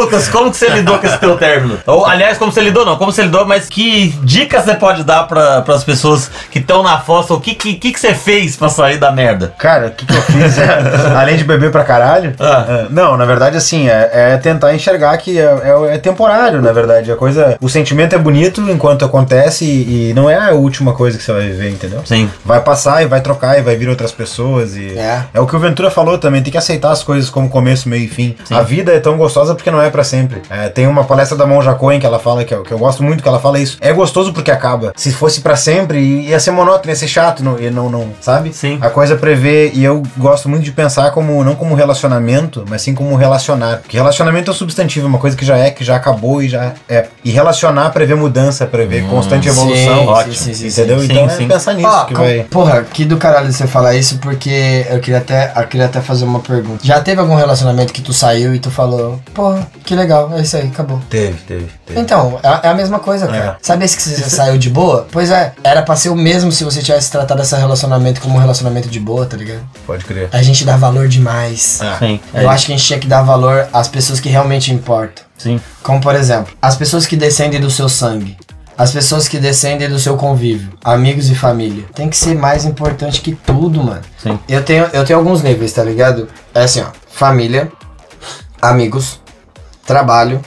Lucas, 0.00 0.28
como 0.28 0.50
que 0.50 0.56
você 0.56 0.68
lidou 0.68 0.98
com 0.98 1.06
esse 1.06 1.18
teu 1.18 1.36
término? 1.36 1.78
Ou, 1.86 2.06
aliás, 2.06 2.38
como 2.38 2.50
você 2.50 2.60
lidou, 2.60 2.84
não, 2.84 2.93
como 2.96 3.12
você 3.12 3.22
lidou, 3.22 3.44
mas 3.46 3.68
que 3.68 4.08
dicas 4.22 4.64
você 4.64 4.74
pode 4.74 5.04
dar 5.04 5.24
para 5.24 5.64
as 5.68 5.84
pessoas 5.84 6.30
que 6.50 6.58
estão 6.58 6.82
na 6.82 6.98
fossa? 7.00 7.34
O 7.34 7.40
que, 7.40 7.54
que, 7.54 7.74
que, 7.74 7.92
que 7.92 8.00
você 8.00 8.14
fez 8.14 8.56
pra 8.56 8.68
sair 8.68 8.98
da 8.98 9.10
merda? 9.12 9.52
Cara, 9.58 9.88
o 9.88 9.90
que, 9.90 10.06
que 10.06 10.14
eu 10.14 10.22
fiz? 10.22 10.54
Além 11.16 11.36
de 11.36 11.44
beber 11.44 11.70
pra 11.70 11.84
caralho? 11.84 12.34
Ah. 12.40 12.64
é, 12.68 12.86
não, 12.90 13.16
na 13.16 13.24
verdade, 13.24 13.56
assim, 13.56 13.88
é, 13.88 14.10
é 14.12 14.36
tentar 14.36 14.74
enxergar 14.74 15.16
que 15.18 15.38
é, 15.38 15.42
é- 15.44 15.94
é 15.94 15.98
temporário, 15.98 16.60
na 16.62 16.72
verdade. 16.72 17.10
A 17.12 17.16
coisa. 17.16 17.56
O 17.60 17.68
sentimento 17.68 18.14
é 18.14 18.18
bonito 18.18 18.60
enquanto 18.70 19.04
acontece 19.04 19.64
e, 19.64 20.10
e 20.10 20.14
não 20.14 20.28
é 20.28 20.36
a 20.50 20.52
última 20.52 20.92
coisa 20.94 21.16
que 21.18 21.24
você 21.24 21.32
vai 21.32 21.42
viver, 21.48 21.70
entendeu? 21.70 22.00
Sim. 22.04 22.30
Vai 22.44 22.60
passar 22.60 23.02
e 23.02 23.06
vai 23.06 23.20
trocar 23.20 23.58
e 23.58 23.62
vai 23.62 23.76
vir 23.76 23.88
outras 23.88 24.12
pessoas. 24.12 24.76
E 24.76 24.96
É. 24.98 25.22
é 25.34 25.40
o 25.40 25.46
que 25.46 25.54
o 25.56 25.58
Ventura 25.58 25.90
falou 25.90 26.18
também, 26.18 26.42
tem 26.42 26.50
que 26.52 26.58
aceitar 26.58 26.90
as 26.90 27.02
coisas 27.02 27.30
como 27.30 27.48
começo, 27.48 27.88
meio 27.88 28.04
e 28.04 28.08
fim. 28.08 28.34
A 28.50 28.62
vida 28.62 28.92
é 28.92 29.00
tão 29.00 29.16
gostosa 29.16 29.54
porque 29.54 29.70
não 29.70 29.80
é 29.82 29.90
pra 29.90 30.04
sempre. 30.04 30.42
É, 30.50 30.68
tem 30.68 30.86
uma 30.86 31.04
palestra 31.04 31.36
da 31.36 31.46
Monja 31.46 31.74
Cohen 31.74 31.98
que 32.00 32.06
ela 32.06 32.18
fala 32.18 32.44
que 32.44 32.54
que 32.54 32.72
eu 32.72 32.78
gosto 32.84 33.02
muito 33.02 33.22
que 33.22 33.28
ela 33.28 33.40
fala 33.40 33.58
isso. 33.58 33.78
É 33.80 33.92
gostoso 33.92 34.32
porque 34.32 34.50
acaba. 34.50 34.92
Se 34.96 35.10
fosse 35.12 35.40
pra 35.40 35.56
sempre, 35.56 35.98
ia 36.00 36.38
ser 36.38 36.50
monótono, 36.50 36.90
ia 36.90 36.96
ser 36.96 37.08
chato, 37.08 37.42
não, 37.42 37.58
ia 37.58 37.70
não, 37.70 37.88
não, 37.88 38.08
sabe? 38.20 38.52
Sim. 38.52 38.78
A 38.80 38.90
coisa 38.90 39.16
prevê, 39.16 39.70
e 39.74 39.82
eu 39.82 40.02
gosto 40.18 40.48
muito 40.48 40.62
de 40.64 40.70
pensar 40.72 41.10
como, 41.12 41.42
não 41.42 41.54
como 41.54 41.74
relacionamento, 41.74 42.64
mas 42.68 42.82
sim 42.82 42.94
como 42.94 43.14
relacionar. 43.16 43.78
Porque 43.78 43.96
relacionamento 43.96 44.50
é 44.50 44.52
um 44.54 44.56
substantivo, 44.56 45.06
uma 45.06 45.18
coisa 45.18 45.36
que 45.36 45.44
já 45.44 45.56
é, 45.56 45.70
que 45.70 45.82
já 45.82 45.96
acabou 45.96 46.42
e 46.42 46.48
já 46.48 46.74
é. 46.88 47.06
E 47.24 47.30
relacionar 47.30 47.90
prevê 47.90 48.14
mudança, 48.14 48.66
prevê 48.66 49.00
constante 49.02 49.48
evolução. 49.48 50.00
Sim, 50.02 50.06
ótimo. 50.06 50.34
sim, 50.34 50.54
sim, 50.54 50.66
Entendeu? 50.68 50.98
sim, 51.00 51.04
então 51.06 51.28
sim. 51.30 51.44
é 51.44 51.48
pensar 51.48 51.72
nisso 51.74 51.88
Ó, 51.88 52.04
que 52.04 52.14
com- 52.14 52.22
vai. 52.22 52.44
Porra, 52.50 52.82
que 52.82 53.04
do 53.04 53.16
caralho 53.16 53.50
você 53.52 53.66
falar 53.66 53.94
isso, 53.94 54.18
porque 54.18 54.86
eu 54.90 55.00
queria 55.00 55.18
até, 55.18 55.52
eu 55.56 55.66
queria 55.66 55.86
até 55.86 56.00
fazer 56.00 56.24
uma 56.24 56.40
pergunta. 56.40 56.80
Já 56.84 57.00
teve 57.00 57.20
algum 57.20 57.34
relacionamento 57.34 57.92
que 57.92 58.02
tu 58.02 58.12
saiu 58.12 58.54
e 58.54 58.58
tu 58.58 58.70
falou, 58.70 59.18
porra, 59.32 59.66
que 59.84 59.94
legal, 59.94 60.30
é 60.36 60.40
isso 60.42 60.56
aí, 60.56 60.66
acabou. 60.68 61.00
Teve, 61.08 61.34
teve, 61.46 61.66
teve. 61.86 62.00
Então, 62.00 62.38
é, 62.64 62.68
é 62.68 62.70
a 62.70 62.74
mesma 62.74 62.98
coisa, 62.98 63.26
cara. 63.26 63.36
É. 63.38 63.56
Sabe 63.60 63.84
esse 63.84 63.96
que 63.96 64.02
você 64.02 64.30
saiu 64.30 64.56
de 64.58 64.70
boa? 64.70 65.06
Pois 65.12 65.30
é, 65.30 65.52
era 65.62 65.82
pra 65.82 65.94
ser 65.94 66.08
o 66.08 66.16
mesmo 66.16 66.50
se 66.50 66.64
você 66.64 66.82
tivesse 66.82 67.10
tratado 67.10 67.42
esse 67.42 67.54
relacionamento 67.54 68.20
como 68.20 68.36
um 68.36 68.38
relacionamento 68.38 68.88
de 68.88 68.98
boa, 68.98 69.26
tá 69.26 69.36
ligado? 69.36 69.60
Pode 69.86 70.04
crer. 70.04 70.28
A 70.32 70.42
gente 70.42 70.64
dá 70.64 70.76
valor 70.76 71.06
demais. 71.08 71.80
Ah. 71.82 71.96
Sim. 71.98 72.20
Eu 72.32 72.48
acho 72.48 72.66
que 72.66 72.72
a 72.72 72.76
gente 72.76 72.86
tinha 72.86 72.98
que 72.98 73.06
dar 73.06 73.22
valor 73.22 73.68
às 73.72 73.88
pessoas 73.88 74.18
que 74.18 74.28
realmente 74.28 74.72
importam. 74.72 75.24
Sim. 75.36 75.60
Como 75.82 76.00
por 76.00 76.14
exemplo, 76.14 76.52
as 76.60 76.76
pessoas 76.76 77.06
que 77.06 77.16
descendem 77.16 77.60
do 77.60 77.70
seu 77.70 77.88
sangue. 77.88 78.36
As 78.76 78.90
pessoas 78.90 79.28
que 79.28 79.38
descendem 79.38 79.88
do 79.88 80.00
seu 80.00 80.16
convívio, 80.16 80.72
amigos 80.82 81.30
e 81.30 81.34
família. 81.34 81.84
Tem 81.94 82.08
que 82.08 82.16
ser 82.16 82.34
mais 82.34 82.64
importante 82.64 83.20
que 83.20 83.32
tudo, 83.32 83.80
mano. 83.80 84.02
Sim. 84.20 84.36
Eu 84.48 84.64
tenho, 84.64 84.86
eu 84.92 85.04
tenho 85.04 85.18
alguns 85.18 85.42
níveis, 85.42 85.72
tá 85.72 85.84
ligado? 85.84 86.28
É 86.52 86.64
assim, 86.64 86.80
ó. 86.80 86.86
Família, 87.08 87.70
amigos, 88.60 89.20
trabalho, 89.86 90.40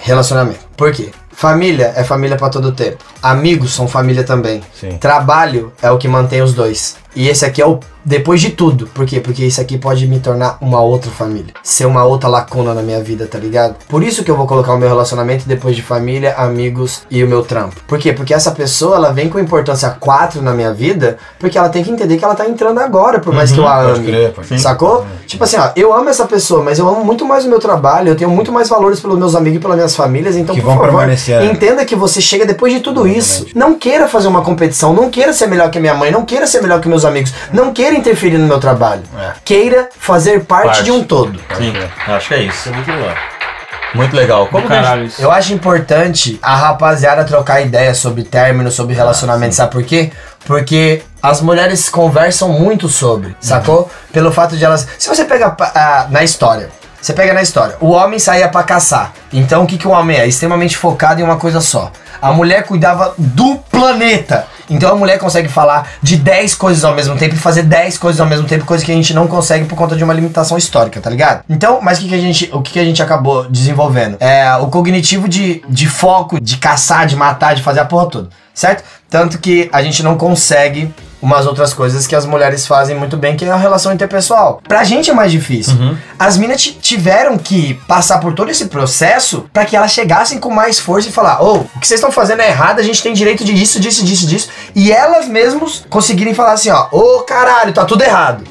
relacionamento. 0.00 0.60
Por 0.76 0.92
quê? 0.92 1.10
Família 1.38 1.92
é 1.94 2.02
família 2.02 2.36
pra 2.36 2.48
todo 2.48 2.72
tempo. 2.72 3.04
Amigos 3.22 3.72
são 3.72 3.86
família 3.86 4.24
também. 4.24 4.60
Sim. 4.74 4.98
Trabalho 4.98 5.72
é 5.80 5.88
o 5.88 5.96
que 5.96 6.08
mantém 6.08 6.42
os 6.42 6.52
dois. 6.52 6.96
E 7.14 7.28
esse 7.28 7.44
aqui 7.44 7.62
é 7.62 7.64
o 7.64 7.78
depois 8.04 8.40
de 8.40 8.50
tudo. 8.50 8.86
Por 8.88 9.06
quê? 9.06 9.20
Porque 9.20 9.44
isso 9.44 9.60
aqui 9.60 9.76
pode 9.78 10.06
me 10.06 10.18
tornar 10.20 10.58
uma 10.60 10.80
outra 10.80 11.10
família. 11.10 11.52
Ser 11.62 11.86
uma 11.86 12.04
outra 12.04 12.28
lacuna 12.28 12.74
na 12.74 12.82
minha 12.82 13.02
vida, 13.02 13.26
tá 13.26 13.38
ligado? 13.38 13.76
Por 13.88 14.02
isso 14.02 14.24
que 14.24 14.30
eu 14.30 14.36
vou 14.36 14.46
colocar 14.46 14.72
o 14.74 14.78
meu 14.78 14.88
relacionamento 14.88 15.46
depois 15.46 15.76
de 15.76 15.82
família, 15.82 16.34
amigos 16.36 17.02
e 17.10 17.22
o 17.22 17.28
meu 17.28 17.42
trampo. 17.42 17.76
Por 17.86 17.98
quê? 17.98 18.12
Porque 18.12 18.32
essa 18.34 18.50
pessoa, 18.50 18.96
ela 18.96 19.12
vem 19.12 19.28
com 19.28 19.38
importância 19.38 19.90
4 19.90 20.40
na 20.42 20.52
minha 20.52 20.72
vida, 20.72 21.18
porque 21.38 21.58
ela 21.58 21.68
tem 21.68 21.82
que 21.84 21.90
entender 21.90 22.16
que 22.16 22.24
ela 22.24 22.34
tá 22.34 22.48
entrando 22.48 22.78
agora, 22.80 23.18
por 23.20 23.34
mais 23.34 23.52
que 23.52 23.58
eu 23.58 23.66
a 23.66 23.82
Pode 23.82 23.98
ame. 24.00 24.06
crer, 24.06 24.32
pode. 24.32 24.60
Sacou? 24.60 25.06
Tipo 25.26 25.44
assim, 25.44 25.56
ó, 25.58 25.70
eu 25.76 25.92
amo 25.92 26.08
essa 26.08 26.24
pessoa, 26.26 26.62
mas 26.62 26.78
eu 26.78 26.88
amo 26.88 27.04
muito 27.04 27.24
mais 27.24 27.44
o 27.44 27.48
meu 27.48 27.58
trabalho, 27.58 28.08
eu 28.08 28.16
tenho 28.16 28.30
muito 28.30 28.50
mais 28.50 28.68
valores 28.68 28.98
pelos 29.00 29.18
meus 29.18 29.34
amigos 29.34 29.58
e 29.58 29.60
pelas 29.60 29.76
minhas 29.76 29.94
famílias, 29.94 30.36
então 30.36 30.54
Que 30.54 30.60
por 30.60 30.68
vão 30.68 30.76
favor, 30.78 30.90
permanecer, 30.90 31.40
é. 31.42 31.44
entenda 31.46 31.84
que 31.84 31.94
você 31.94 32.20
chega 32.20 32.46
depois 32.46 32.72
de 32.72 32.80
tudo 32.80 33.06
isso. 33.06 33.46
Não 33.54 33.74
queira 33.74 34.08
fazer 34.08 34.28
uma 34.28 34.42
competição, 34.42 34.92
não 34.94 35.10
queira 35.10 35.32
ser 35.32 35.46
melhor 35.46 35.70
que 35.70 35.78
minha 35.78 35.94
mãe, 35.94 36.10
não 36.10 36.24
queira 36.24 36.46
ser 36.46 36.62
melhor 36.62 36.80
que 36.80 36.88
meus 36.88 37.04
amigos, 37.04 37.32
não 37.52 37.72
queira 37.72 37.97
interferir 37.98 38.38
no 38.38 38.46
meu 38.46 38.58
trabalho. 38.58 39.02
É. 39.18 39.32
Queira 39.44 39.88
fazer 39.98 40.44
parte, 40.44 40.66
Parte. 40.66 40.84
de 40.84 40.90
um 40.90 41.04
todo. 41.04 41.38
Sim. 41.56 41.72
Eu 42.06 42.14
acho 42.14 42.28
que 42.28 42.34
é 42.34 42.42
isso. 42.42 42.72
Muito 42.72 42.90
legal. 42.90 43.14
Muito 43.94 44.16
legal. 44.16 44.46
Como 44.48 44.60
gente- 44.68 44.68
Caralho, 44.76 45.04
isso. 45.04 45.20
Eu 45.22 45.30
acho 45.30 45.52
importante 45.52 46.38
a 46.42 46.54
rapaziada 46.54 47.24
trocar 47.24 47.60
ideias 47.62 47.96
sobre 47.98 48.22
término, 48.22 48.70
sobre 48.70 48.94
relacionamento, 48.94 49.54
sabe 49.54 49.72
por 49.72 49.82
quê? 49.82 50.12
Porque 50.46 51.02
as 51.22 51.40
mulheres 51.40 51.88
conversam 51.88 52.50
muito 52.50 52.88
sobre, 52.88 53.34
sacou? 53.40 53.90
Pelo 54.12 54.30
fato 54.30 54.56
de 54.56 54.64
elas. 54.64 54.86
Se 54.98 55.08
você 55.08 55.24
pega 55.24 55.56
ah, 55.58 56.06
na 56.10 56.22
história, 56.22 56.68
você 57.00 57.12
pega 57.12 57.32
na 57.32 57.42
história, 57.42 57.76
o 57.80 57.90
homem 57.90 58.18
saía 58.18 58.48
pra 58.48 58.62
caçar. 58.62 59.12
Então 59.32 59.62
o 59.64 59.66
que, 59.66 59.78
que 59.78 59.88
o 59.88 59.90
homem 59.90 60.18
é? 60.18 60.26
Extremamente 60.26 60.76
focado 60.76 61.20
em 61.20 61.24
uma 61.24 61.36
coisa 61.36 61.60
só. 61.60 61.90
A 62.20 62.32
mulher 62.32 62.64
cuidava 62.64 63.14
do 63.16 63.56
planeta. 63.70 64.46
Então 64.68 64.92
a 64.92 64.96
mulher 64.96 65.18
consegue 65.18 65.48
falar 65.48 65.90
de 66.02 66.16
10 66.16 66.54
coisas 66.54 66.84
ao 66.84 66.94
mesmo 66.94 67.16
tempo 67.16 67.34
e 67.34 67.38
fazer 67.38 67.62
10 67.62 67.98
coisas 67.98 68.20
ao 68.20 68.26
mesmo 68.26 68.46
tempo, 68.46 68.64
coisa 68.64 68.84
que 68.84 68.92
a 68.92 68.94
gente 68.94 69.14
não 69.14 69.26
consegue 69.26 69.64
por 69.64 69.76
conta 69.76 69.96
de 69.96 70.04
uma 70.04 70.14
limitação 70.14 70.58
histórica, 70.58 71.00
tá 71.00 71.10
ligado? 71.10 71.44
Então, 71.48 71.80
mas 71.82 71.98
o 71.98 72.02
que, 72.02 72.08
que 72.08 72.14
a 72.14 72.20
gente, 72.20 72.50
o 72.52 72.60
que, 72.60 72.72
que 72.72 72.80
a 72.80 72.84
gente 72.84 73.02
acabou 73.02 73.48
desenvolvendo? 73.48 74.16
É 74.20 74.54
o 74.56 74.66
cognitivo 74.68 75.28
de, 75.28 75.62
de 75.68 75.86
foco, 75.86 76.40
de 76.40 76.56
caçar, 76.56 77.06
de 77.06 77.16
matar, 77.16 77.54
de 77.54 77.62
fazer 77.62 77.80
a 77.80 77.84
porra 77.84 78.06
toda, 78.06 78.28
certo? 78.54 78.84
Tanto 79.08 79.38
que 79.38 79.68
a 79.72 79.82
gente 79.82 80.02
não 80.02 80.16
consegue 80.16 80.92
umas 81.20 81.46
outras 81.46 81.74
coisas 81.74 82.06
que 82.06 82.14
as 82.14 82.24
mulheres 82.24 82.66
fazem 82.66 82.96
muito 82.96 83.16
bem, 83.16 83.36
que 83.36 83.44
é 83.44 83.50
a 83.50 83.56
relação 83.56 83.92
interpessoal. 83.92 84.60
Pra 84.68 84.84
gente 84.84 85.10
é 85.10 85.14
mais 85.14 85.32
difícil. 85.32 85.74
As 86.18 86.36
minas 86.36 86.62
ti- 86.62 86.72
tiveram 86.80 87.36
que 87.36 87.74
passar 87.88 88.18
por 88.18 88.32
todo 88.34 88.50
esse 88.50 88.66
processo 88.66 89.44
pra 89.52 89.64
que 89.64 89.76
elas 89.76 89.90
chegassem 89.90 90.38
com 90.38 90.50
mais 90.50 90.78
força 90.78 91.08
e 91.08 91.12
falar: 91.12 91.42
Ô, 91.42 91.56
o 91.74 91.80
que 91.80 91.86
vocês 91.86 91.98
estão 91.98 92.12
fazendo 92.12 92.40
é 92.42 92.48
errado, 92.48 92.78
a 92.78 92.82
gente 92.82 93.02
tem 93.02 93.12
direito 93.12 93.44
de 93.44 93.52
isso, 93.52 93.80
disso, 93.80 94.04
disso, 94.04 94.26
disso. 94.26 94.48
E 94.74 94.92
elas 94.92 95.26
mesmos 95.26 95.84
conseguirem 95.90 96.34
falar 96.34 96.52
assim: 96.52 96.70
ó, 96.70 96.86
ô 96.92 97.20
caralho, 97.22 97.72
tá 97.72 97.84
tudo 97.84 98.02
errado. 98.02 98.44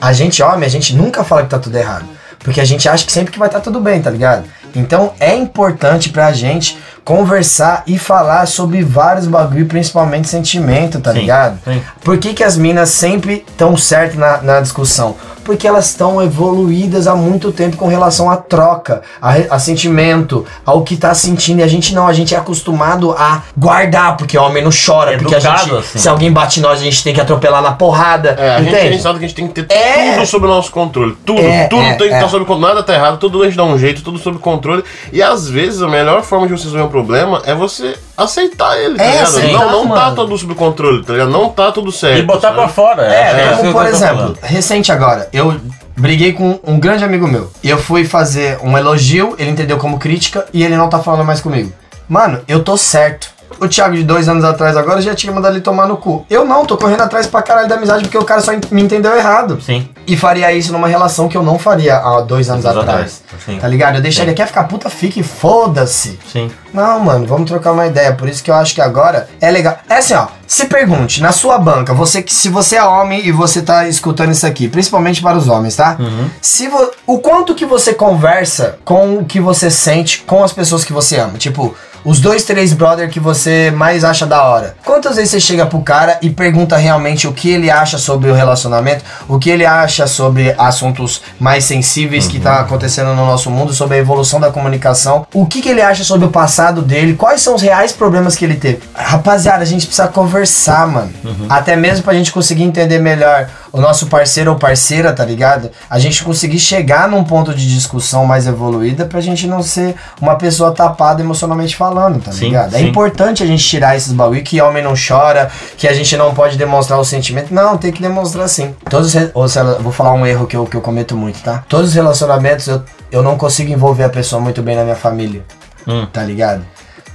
A 0.00 0.12
gente, 0.12 0.42
homem, 0.42 0.64
a 0.66 0.70
gente 0.70 0.94
nunca 0.94 1.24
fala 1.24 1.42
que 1.42 1.48
tá 1.50 1.58
tudo 1.58 1.76
errado. 1.76 2.04
Porque 2.38 2.60
a 2.60 2.64
gente 2.64 2.88
acha 2.88 3.04
que 3.06 3.12
sempre 3.12 3.32
que 3.32 3.38
vai 3.38 3.46
estar 3.48 3.60
tudo 3.60 3.80
bem, 3.80 4.02
tá 4.02 4.10
ligado? 4.10 4.44
Então 4.74 5.12
é 5.20 5.34
importante 5.36 6.08
pra 6.08 6.32
gente 6.32 6.76
conversar 7.04 7.82
e 7.86 7.98
falar 7.98 8.46
sobre 8.46 8.82
vários 8.82 9.26
bagulho, 9.26 9.66
principalmente 9.66 10.28
sentimento, 10.28 11.00
tá 11.00 11.12
Sim, 11.12 11.20
ligado? 11.20 11.58
sim. 11.64 11.80
Por 12.04 12.18
que, 12.18 12.32
que 12.34 12.44
as 12.44 12.56
minas 12.56 12.90
sempre 12.90 13.44
estão 13.48 13.76
certas 13.76 14.16
na, 14.16 14.38
na 14.42 14.60
discussão? 14.60 15.16
Porque 15.44 15.66
elas 15.66 15.86
estão 15.86 16.22
evoluídas 16.22 17.08
há 17.08 17.16
muito 17.16 17.50
tempo 17.50 17.76
com 17.76 17.88
relação 17.88 18.30
à 18.30 18.36
troca, 18.36 19.02
a, 19.20 19.32
a 19.50 19.58
sentimento, 19.58 20.46
ao 20.64 20.82
que 20.82 20.96
tá 20.96 21.12
sentindo. 21.14 21.58
E 21.58 21.62
a 21.64 21.66
gente 21.66 21.92
não, 21.92 22.06
a 22.06 22.12
gente 22.12 22.32
é 22.32 22.38
acostumado 22.38 23.10
a 23.10 23.42
guardar, 23.58 24.16
porque 24.16 24.38
homem 24.38 24.62
não 24.62 24.70
chora, 24.70 25.18
porque 25.18 25.34
a 25.34 25.38
Educado, 25.38 25.58
gente, 25.64 25.76
assim. 25.78 25.98
se 25.98 26.08
alguém 26.08 26.30
bate 26.32 26.60
em 26.60 26.62
nós, 26.62 26.80
a 26.80 26.84
gente 26.84 27.02
tem 27.02 27.12
que 27.12 27.20
atropelar 27.20 27.60
na 27.60 27.72
porrada. 27.72 28.36
É, 28.38 28.54
a 28.56 28.60
entende? 28.60 28.92
gente 28.92 29.02
sabe 29.02 29.18
que 29.18 29.24
a 29.24 29.28
gente 29.28 29.36
tem 29.36 29.48
que 29.48 29.62
ter 29.64 29.74
É. 29.74 30.14
tudo 30.14 30.26
sob 30.26 30.44
o 30.46 30.48
nosso 30.48 30.70
controle. 30.70 31.16
Tudo, 31.26 31.40
É, 31.40 31.66
tudo 31.66 31.82
é, 31.82 31.94
tem 31.94 32.06
que 32.06 32.14
é. 32.14 32.18
estar 32.18 32.28
sob 32.28 32.44
controle. 32.44 32.74
Nada 32.74 32.82
tá 32.84 32.94
errado, 32.94 33.18
tudo 33.18 33.42
a 33.42 33.46
gente 33.46 33.56
dá 33.56 33.64
um 33.64 33.76
jeito, 33.76 34.00
tudo 34.02 34.18
sob 34.20 34.38
controle. 34.38 34.84
E 35.12 35.20
às 35.20 35.48
vezes 35.48 35.82
a 35.82 35.88
melhor 35.88 36.22
forma 36.22 36.46
de 36.46 36.52
você 36.52 36.64
resolver 36.66 36.84
um 36.84 36.88
problema 36.92 37.42
é 37.44 37.54
você 37.54 37.96
aceitar 38.16 38.78
ele, 38.78 38.96
tá 38.96 39.02
É, 39.04 39.10
ligado? 39.10 39.22
aceitar, 39.24 39.66
não, 39.72 39.84
não 39.86 39.94
tá 39.94 40.10
tudo 40.12 40.38
sob 40.38 40.54
controle, 40.54 41.02
tá 41.04 41.12
ligado? 41.14 41.30
Não 41.30 41.48
tá 41.48 41.72
tudo 41.72 41.90
certo. 41.90 42.18
E 42.18 42.22
botar 42.22 42.40
sabe? 42.48 42.54
pra 42.54 42.68
fora. 42.68 43.02
É, 43.06 43.34
que 43.34 43.46
isso 43.52 43.60
como 43.60 43.72
por 43.72 43.86
exemplo, 43.86 44.16
falando. 44.16 44.38
recente 44.42 44.92
agora, 44.92 45.28
eu 45.32 45.60
briguei 45.96 46.32
com 46.32 46.60
um 46.64 46.78
grande 46.78 47.02
amigo 47.04 47.26
meu. 47.26 47.50
E 47.62 47.68
eu 47.70 47.78
fui 47.78 48.04
fazer 48.04 48.58
um 48.62 48.76
elogio, 48.78 49.34
ele 49.38 49.50
entendeu 49.50 49.78
como 49.78 49.98
crítica 49.98 50.46
e 50.52 50.62
ele 50.62 50.76
não 50.76 50.88
tá 50.88 50.98
falando 51.00 51.24
mais 51.24 51.40
comigo. 51.40 51.72
Mano, 52.08 52.40
eu 52.46 52.62
tô 52.62 52.76
certo. 52.76 53.28
O 53.60 53.68
Thiago 53.68 53.94
de 53.94 54.02
dois 54.04 54.28
anos 54.28 54.44
atrás 54.44 54.76
agora 54.76 55.00
já 55.00 55.14
tinha 55.14 55.32
mandado 55.32 55.54
ele 55.54 55.60
tomar 55.60 55.86
no 55.86 55.96
cu. 55.96 56.24
Eu 56.28 56.44
não, 56.44 56.64
tô 56.64 56.76
correndo 56.76 57.02
atrás 57.02 57.26
pra 57.26 57.42
caralho 57.42 57.68
da 57.68 57.74
amizade 57.76 58.02
porque 58.04 58.18
o 58.18 58.24
cara 58.24 58.40
só 58.40 58.52
me 58.70 58.82
entendeu 58.82 59.14
errado. 59.16 59.60
Sim. 59.60 59.88
E 60.06 60.16
faria 60.16 60.52
isso 60.52 60.72
numa 60.72 60.88
relação 60.88 61.28
que 61.28 61.36
eu 61.36 61.42
não 61.42 61.58
faria 61.58 61.96
há 61.96 62.20
dois 62.22 62.50
anos 62.50 62.66
atrás. 62.66 62.88
atrás, 62.88 63.22
sim. 63.44 63.58
Tá 63.58 63.68
ligado? 63.68 63.96
Eu 63.96 64.02
deixaria, 64.02 64.34
quer 64.34 64.46
ficar 64.46 64.64
puta, 64.64 64.90
fique, 64.90 65.22
foda-se. 65.22 66.18
Sim. 66.32 66.50
Não, 66.72 66.98
mano, 67.00 67.26
vamos 67.26 67.48
trocar 67.48 67.72
uma 67.72 67.86
ideia. 67.86 68.12
Por 68.14 68.28
isso 68.28 68.42
que 68.42 68.50
eu 68.50 68.54
acho 68.54 68.74
que 68.74 68.80
agora 68.80 69.28
é 69.40 69.50
legal. 69.50 69.76
É 69.88 69.96
assim, 69.96 70.14
ó. 70.14 70.26
Se 70.46 70.66
pergunte, 70.66 71.22
na 71.22 71.32
sua 71.32 71.56
banca, 71.58 71.94
você 71.94 72.20
que 72.22 72.32
se 72.34 72.48
você 72.48 72.76
é 72.76 72.84
homem 72.84 73.24
e 73.26 73.32
você 73.32 73.62
tá 73.62 73.88
escutando 73.88 74.32
isso 74.32 74.46
aqui, 74.46 74.68
principalmente 74.68 75.22
para 75.22 75.36
os 75.38 75.48
homens, 75.48 75.76
tá? 75.76 75.96
Se 76.42 76.68
vo- 76.68 76.90
o 77.06 77.18
quanto 77.20 77.54
que 77.54 77.64
você 77.64 77.94
conversa 77.94 78.76
com 78.84 79.18
o 79.18 79.24
que 79.24 79.40
você 79.40 79.70
sente 79.70 80.22
com 80.26 80.42
as 80.44 80.52
pessoas 80.52 80.84
que 80.84 80.92
você 80.92 81.16
ama, 81.18 81.38
tipo, 81.38 81.74
os 82.04 82.20
dois, 82.20 82.44
três 82.44 82.72
brother 82.72 83.08
que 83.08 83.20
você 83.20 83.70
mais 83.70 84.04
acha 84.04 84.26
da 84.26 84.42
hora. 84.44 84.74
Quantas 84.84 85.16
vezes 85.16 85.30
você 85.30 85.40
chega 85.40 85.66
pro 85.66 85.80
cara 85.80 86.18
e 86.22 86.30
pergunta 86.30 86.76
realmente 86.76 87.26
o 87.26 87.32
que 87.32 87.50
ele 87.50 87.70
acha 87.70 87.98
sobre 87.98 88.30
o 88.30 88.34
relacionamento, 88.34 89.04
o 89.28 89.38
que 89.38 89.50
ele 89.50 89.64
acha 89.64 90.06
sobre 90.06 90.54
assuntos 90.58 91.22
mais 91.38 91.64
sensíveis 91.64 92.26
que 92.26 92.40
tá 92.40 92.60
acontecendo 92.60 93.14
no 93.14 93.26
nosso 93.26 93.50
mundo, 93.50 93.72
sobre 93.72 93.96
a 93.96 94.00
evolução 94.00 94.40
da 94.40 94.50
comunicação, 94.50 95.26
o 95.32 95.46
que, 95.46 95.62
que 95.62 95.68
ele 95.68 95.82
acha 95.82 96.04
sobre 96.04 96.26
o 96.26 96.30
passado 96.30 96.82
dele, 96.82 97.14
quais 97.14 97.40
são 97.40 97.54
os 97.54 97.62
reais 97.62 97.92
problemas 97.92 98.34
que 98.36 98.44
ele 98.44 98.56
teve. 98.56 98.80
Rapaziada, 98.94 99.62
a 99.62 99.66
gente 99.66 99.86
precisa 99.86 100.08
conversar, 100.08 100.86
mano. 100.86 101.10
Até 101.48 101.76
mesmo 101.76 102.04
pra 102.04 102.14
gente 102.14 102.32
conseguir 102.32 102.64
entender 102.64 102.98
melhor 102.98 103.48
o 103.72 103.80
nosso 103.80 104.06
parceiro 104.06 104.50
ou 104.50 104.58
parceira, 104.58 105.12
tá 105.12 105.24
ligado? 105.24 105.70
A 105.88 105.98
gente 105.98 106.22
conseguir 106.22 106.58
chegar 106.58 107.08
num 107.08 107.24
ponto 107.24 107.54
de 107.54 107.72
discussão 107.72 108.26
mais 108.26 108.46
evoluída 108.46 109.06
pra 109.06 109.20
gente 109.20 109.46
não 109.46 109.62
ser 109.62 109.94
uma 110.20 110.36
pessoa 110.36 110.72
tapada 110.72 111.22
emocionalmente 111.22 111.74
falando, 111.74 112.22
tá 112.22 112.32
Sim, 112.32 112.46
ligado? 112.46 112.74
É 112.74 112.78
sim. 112.78 112.88
importante 112.88 113.42
a 113.42 113.46
gente 113.46 113.64
tirar 113.64 113.96
esses 113.96 114.12
bagulho 114.12 114.42
que 114.42 114.60
homem 114.60 114.82
não 114.82 114.94
chora, 114.94 115.50
que 115.76 115.88
a 115.88 115.92
gente 115.92 116.16
não 116.16 116.34
pode 116.34 116.58
demonstrar 116.58 116.98
o 116.98 117.04
sentimento. 117.04 117.52
Não, 117.54 117.78
tem 117.78 117.90
que 117.90 118.02
demonstrar 118.02 118.48
sim. 118.48 118.74
Todos 118.90 119.14
ou 119.34 119.48
sei 119.48 119.62
lá, 119.62 119.74
vou 119.74 119.92
falar 119.92 120.12
um 120.12 120.26
erro 120.26 120.46
que 120.46 120.56
eu, 120.56 120.66
que 120.66 120.76
eu 120.76 120.80
cometo 120.80 121.16
muito, 121.16 121.40
tá? 121.42 121.64
Todos 121.68 121.88
os 121.88 121.94
relacionamentos 121.94 122.66
eu, 122.66 122.82
eu 123.10 123.22
não 123.22 123.38
consigo 123.38 123.72
envolver 123.72 124.04
a 124.04 124.08
pessoa 124.08 124.40
muito 124.40 124.62
bem 124.62 124.76
na 124.76 124.84
minha 124.84 124.96
família. 124.96 125.44
Hum. 125.86 126.06
Tá 126.12 126.22
ligado? 126.22 126.62